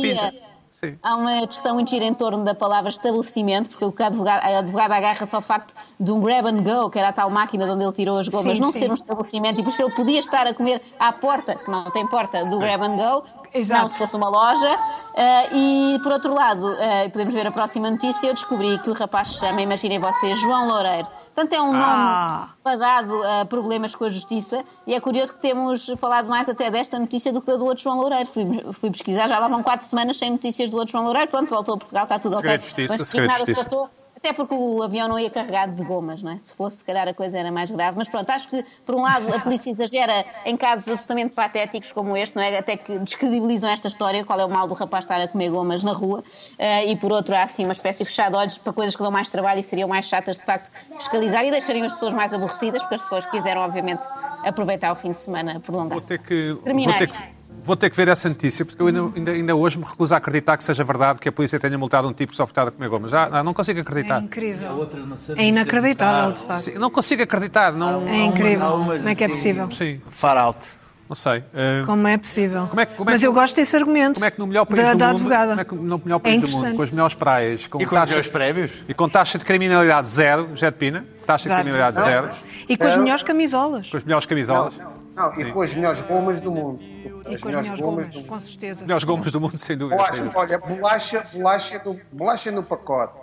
Sim. 0.70 0.96
Há 1.02 1.16
uma 1.16 1.48
discussão 1.48 1.74
muito 1.74 1.90
gira 1.90 2.06
em 2.06 2.14
torno 2.14 2.44
da 2.44 2.54
palavra 2.54 2.90
estabelecimento, 2.92 3.68
porque 3.68 3.84
o 3.84 4.06
advogado, 4.06 4.44
a 4.44 4.60
advogada 4.60 4.96
agarra-se 4.96 5.36
ao 5.36 5.42
facto 5.42 5.74
de 6.00 6.12
um 6.12 6.20
grab 6.20 6.46
and 6.46 6.62
go, 6.62 6.88
que 6.92 7.00
era 7.00 7.08
a 7.08 7.14
tal 7.14 7.32
máquina 7.32 7.66
de 7.66 7.72
onde 7.72 7.84
ele 7.84 7.94
tirou 7.94 8.20
as 8.20 8.28
gomas, 8.28 8.58
sim, 8.58 8.62
não 8.62 8.72
sim. 8.72 8.80
ser 8.80 8.92
um 8.92 8.94
estabelecimento, 8.94 9.60
e 9.60 9.64
por 9.64 9.72
isso 9.72 9.82
ele 9.82 9.96
podia 9.96 10.20
estar 10.20 10.46
a 10.46 10.54
comer 10.54 10.80
à 11.00 11.12
porta, 11.12 11.56
que 11.56 11.72
não 11.72 11.90
tem 11.90 12.06
porta, 12.06 12.46
do 12.46 12.60
grab 12.60 12.84
and 12.84 12.96
go, 12.96 13.24
Exato. 13.54 13.82
não 13.82 13.88
se 13.88 13.98
fosse 13.98 14.16
uma 14.16 14.30
loja. 14.30 14.76
Uh, 14.76 15.56
e, 15.56 16.00
por 16.04 16.12
outro 16.12 16.34
lado, 16.34 16.72
uh, 16.72 17.10
podemos 17.12 17.34
ver 17.34 17.48
a 17.48 17.52
próxima 17.52 17.90
notícia, 17.90 18.28
eu 18.28 18.34
descobri 18.34 18.80
que 18.80 18.90
o 18.90 18.94
rapaz 18.94 19.30
se 19.30 19.40
chama, 19.40 19.62
imaginem 19.62 20.00
vocês, 20.00 20.40
João 20.40 20.68
Loureiro. 20.68 21.08
Portanto, 21.34 21.54
é 21.54 21.62
um 21.62 21.72
nome 21.72 21.84
ah. 21.84 22.50
dado 22.64 23.24
a 23.24 23.46
problemas 23.46 23.94
com 23.94 24.06
a 24.06 24.10
justiça 24.10 24.64
e 24.88 24.96
é 24.96 25.00
curioso 25.00 25.34
que 25.34 25.40
temos 25.40 25.88
falado 26.00 26.28
mais 26.28 26.50
até 26.50 26.72
desta 26.72 26.98
notícia 26.98 27.32
do 27.32 27.40
que 27.42 27.46
da 27.46 27.58
do 27.58 27.66
outro 27.66 27.84
João 27.84 27.98
Loureiro. 27.98 28.28
Fui, 28.28 28.44
fui 28.74 28.90
pesquisar, 28.90 29.28
já 29.28 29.38
lá 29.38 29.48
vão 29.48 29.62
quatro 29.62 29.86
semanas 29.86 30.18
sem 30.18 30.32
notícias 30.32 30.72
do 30.72 30.78
outro 30.78 30.94
João 30.94 31.04
Loureiro. 31.04 31.30
Pronto, 31.30 31.50
voltou 31.50 31.76
a 31.76 31.78
Portugal, 31.78 32.04
está 32.04 32.18
tudo 32.18 32.36
segredo 32.38 32.56
ok. 32.56 32.68
Justiça, 32.68 33.06
segredo 33.06 33.32
de 33.32 33.38
justiça. 33.54 33.90
Até 34.18 34.34
porque 34.34 34.56
o 34.56 34.82
avião 34.82 35.08
não 35.08 35.20
ia 35.20 35.30
carregado 35.30 35.76
de 35.76 35.84
gomas, 35.84 36.24
não 36.24 36.32
é? 36.32 36.40
Se 36.40 36.52
fosse, 36.54 36.78
se 36.78 36.84
calhar 36.84 37.08
a 37.08 37.14
coisa 37.14 37.38
era 37.38 37.52
mais 37.52 37.70
grave. 37.70 37.98
Mas 37.98 38.10
pronto, 38.10 38.28
acho 38.32 38.50
que, 38.50 38.66
por 38.84 38.96
um 38.96 39.02
lado, 39.02 39.28
a 39.34 39.40
polícia 39.40 39.70
exagera 39.70 40.26
em 40.44 40.58
casos 40.58 40.88
absolutamente 40.88 41.36
patéticos 41.36 41.92
como 41.92 42.18
este, 42.18 42.36
não 42.36 42.42
é? 42.42 42.58
Até 42.58 42.76
que 42.78 42.98
descredibilizam 42.98 43.70
esta 43.70 43.88
história, 43.88 44.26
qual 44.26 44.40
é 44.40 44.46
o 44.46 44.50
mal 44.50 44.68
do 44.68 44.74
rapaz 44.74 45.06
estar 45.06 45.22
a 45.22 45.28
comer 45.28 45.52
gomas 45.52 45.84
na 45.84 45.94
rua. 45.94 46.24
Uh, 46.58 46.90
e 46.90 46.96
por 46.96 47.12
outro, 47.12 47.36
há 47.36 47.44
assim 47.44 47.64
uma 47.64 47.74
espécie 47.74 48.04
de 48.04 48.10
fechado 48.10 48.32
de 48.32 48.38
olhos 48.38 48.58
para 48.58 48.74
coisas 48.74 48.96
que 48.96 49.04
dão 49.04 49.12
mais 49.12 49.30
trabalho 49.30 49.60
e 49.60 49.64
seriam 49.64 49.88
mais 49.88 50.08
chatas, 50.08 50.40
de 50.40 50.44
facto, 50.44 50.72
fiscalizar 50.98 51.46
e 51.46 51.52
deixariam 51.52 51.86
as 51.86 51.94
pessoas 51.94 52.14
mais 52.14 52.34
aborrecidas, 52.34 52.82
porque 52.82 52.96
as 52.96 53.02
pessoas 53.02 53.26
quiseram, 53.28 53.62
obviamente, 53.62 54.06
aproveitar 54.44 54.92
o 54.92 54.96
fim 54.96 55.12
de 55.12 55.20
semana 55.20 55.60
prolongado. 55.60 56.02
Vou 56.02 56.08
ter 56.08 56.18
que. 56.18 56.54
Vou 56.54 56.98
ter 56.98 57.08
que 57.08 57.37
Vou 57.64 57.76
ter 57.76 57.90
que 57.90 57.96
ver 57.96 58.08
essa 58.08 58.30
notícia, 58.30 58.64
porque 58.64 58.82
eu 58.82 58.88
ainda, 58.88 59.32
ainda, 59.32 59.56
hoje 59.56 59.78
me 59.78 59.86
recuso 59.86 60.14
a 60.14 60.18
acreditar 60.18 60.58
que 60.58 60.64
seja 60.64 60.84
verdade 60.84 61.20
que 61.20 61.28
a 61.28 61.32
polícia 61.32 61.60
tenha 61.60 61.78
multado 61.78 62.08
um 62.08 62.14
tipo 62.14 62.36
só 62.36 62.46
por 62.46 62.52
estar 62.52 62.68
a 62.68 62.72
comer 62.72 62.90
gomas. 62.90 63.12
Já, 63.12 63.44
não 63.44 63.54
consigo 63.54 63.80
acreditar. 63.80 64.22
É 64.22 64.26
incrível. 64.26 64.90
É 65.36 65.44
inacreditável, 65.46 66.32
de 66.34 66.40
facto. 66.40 66.60
Sim, 66.60 66.74
não 66.76 66.90
consigo 66.90 67.24
acreditar. 67.24 67.74
Não... 67.74 68.08
É 68.08 68.26
incrível. 68.26 68.70
Como 68.70 69.10
é 69.10 69.16
que 69.16 69.24
é 69.24 69.28
possível? 69.28 69.70
Sim. 69.72 70.02
Far 70.10 70.38
out. 70.38 70.78
Não 71.10 71.16
sei. 71.16 71.40
Uh... 71.40 71.86
Como 71.86 72.08
é 72.08 72.18
possível? 72.18 72.68
Como 72.68 72.82
é, 72.82 72.86
como 72.86 73.10
é 73.10 73.14
Mas 73.14 73.24
eu 73.24 73.32
gosto 73.32 73.56
desse 73.56 73.76
argumento. 73.76 74.16
Como 74.16 74.26
é 74.26 74.32
que 74.32 74.40
no 74.40 74.48
melhor 74.48 74.66
país 74.66 74.84
da, 74.84 74.94
do 74.94 75.00
da 75.00 75.08
mundo, 75.08 75.16
advogada. 75.16 75.50
Como 75.50 75.62
é 75.62 75.66
que 75.66 75.76
no 75.76 76.02
melhor 76.04 76.20
país 76.20 76.44
é 76.44 76.46
do 76.46 76.52
mundo, 76.52 76.76
com 76.76 76.82
as 76.82 76.92
melhores 76.92 77.16
praias, 77.16 77.68
com, 77.68 77.82
e 77.82 77.86
com 77.86 77.96
taxa, 77.96 78.04
os 78.04 78.10
melhores 78.10 78.28
prémios 78.28 78.72
e 78.90 78.94
com 78.94 79.10
taxa 79.10 79.38
de 79.38 79.46
criminalidade 79.46 80.10
zero, 80.10 80.50
Jet 80.54 80.78
Pina, 80.78 81.06
taxa 81.26 81.48
Exato. 81.48 81.64
de 81.64 81.70
criminalidade 81.70 82.04
zero. 82.04 82.30
E 82.68 82.76
com 82.76 82.88
as 82.88 82.98
melhores 82.98 83.24
camisolas. 83.24 83.90
Com 83.90 83.96
as 83.96 84.04
melhores 84.04 84.26
camisolas. 84.26 84.78
Não, 84.78 85.32
não, 85.32 85.34
e 85.34 85.52
com 85.52 85.62
as 85.62 85.74
melhores 85.74 86.02
gomas 86.02 86.42
do 86.42 86.52
mundo. 86.52 86.82
E 87.30 87.38
com 87.40 87.50
as 87.50 87.56
melhores 87.56 87.80
gomas, 87.80 88.10
gomas 88.10 88.28
com 88.28 88.40
certeza. 88.40 88.82
Melhores 88.82 89.04
gomas 89.04 89.32
do 89.32 89.42
mundo, 89.42 89.58
sem 89.58 89.78
dúvida. 89.78 89.98
Bolacha, 89.98 90.16
sem 90.16 90.24
dúvida. 90.24 90.40
Olha, 90.40 90.58
bolacha, 90.60 91.24
bolacha, 91.34 91.82
no, 91.86 92.00
bolacha 92.12 92.52
no 92.52 92.64
pacote. 92.64 93.22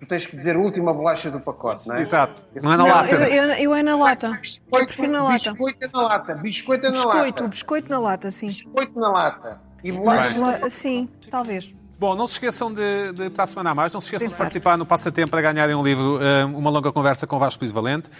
Tu 0.00 0.06
tens 0.06 0.26
que 0.26 0.36
dizer 0.36 0.56
a 0.56 0.58
última 0.58 0.92
bolacha 0.92 1.30
do 1.30 1.38
pacote, 1.38 1.86
não 1.86 1.94
é? 1.94 2.00
Exato. 2.00 2.44
Não 2.60 2.72
é 2.72 2.76
na 2.76 2.84
não, 2.84 2.88
lata. 2.92 3.14
Eu, 3.14 3.20
eu, 3.20 3.44
eu, 3.54 3.74
é 3.74 3.82
na 3.82 3.96
lata. 3.96 4.30
Biscoito, 4.40 5.06
na 5.06 5.22
lata. 5.22 5.52
Biscoito 5.52 5.90
na 5.92 6.02
lata. 6.02 6.34
Biscoito 6.34 6.84
na 6.84 6.90
biscoito, 6.90 7.16
lata. 7.16 7.48
Biscoito 7.48 7.88
na 7.88 7.98
lata, 7.98 8.30
sim. 8.30 8.46
Biscoito 8.46 8.98
na 8.98 9.08
lata. 9.08 9.60
E 9.84 9.92
bolacha. 9.92 10.68
Sim, 10.68 11.08
talvez. 11.30 11.72
Bom, 12.02 12.16
não 12.16 12.26
se 12.26 12.32
esqueçam 12.32 12.74
de, 12.74 13.12
de 13.12 13.30
para 13.30 13.44
a 13.44 13.46
semana 13.46 13.70
a 13.70 13.74
mais, 13.76 13.92
não 13.92 14.00
se 14.00 14.06
esqueçam 14.06 14.26
Pensar. 14.26 14.36
de 14.38 14.42
participar 14.42 14.76
no 14.76 14.84
Passatempo 14.84 15.30
para 15.30 15.40
ganharem 15.40 15.76
um 15.76 15.84
livro, 15.84 16.18
eh, 16.20 16.44
uma 16.46 16.68
longa 16.68 16.90
conversa 16.90 17.28
com 17.28 17.38
Vasco 17.38 17.62
Luís 17.62 17.72
Valente. 17.72 18.10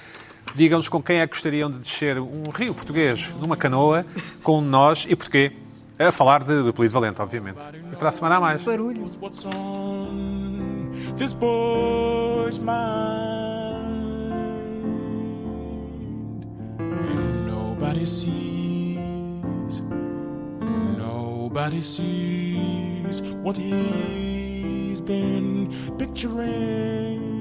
Digam-nos 0.54 0.88
com 0.88 1.02
quem 1.02 1.20
é 1.20 1.26
que 1.26 1.32
gostariam 1.34 1.70
de 1.70 1.78
descer 1.78 2.18
um 2.18 2.44
rio 2.54 2.74
português 2.74 3.30
numa 3.40 3.56
canoa, 3.56 4.04
com 4.42 4.60
nós 4.60 5.06
e 5.08 5.16
porquê. 5.16 5.52
A 5.98 6.10
falar 6.10 6.42
de, 6.42 6.62
do 6.62 6.72
Polido 6.72 6.94
Valente, 6.94 7.22
obviamente. 7.22 7.58
E 7.92 7.96
para 7.96 8.08
a 8.08 8.12
semana 8.12 8.36
a 8.36 8.40
mais. 8.40 8.62
Barulho. 8.62 9.08
This 11.16 11.32
boy's 11.32 12.58
nobody 17.92 18.06
sees, 18.06 19.82
nobody 20.96 21.80
sees 21.80 23.22
what 23.42 23.56
he's 23.56 25.00
been 25.00 25.68
picturing. 25.98 27.31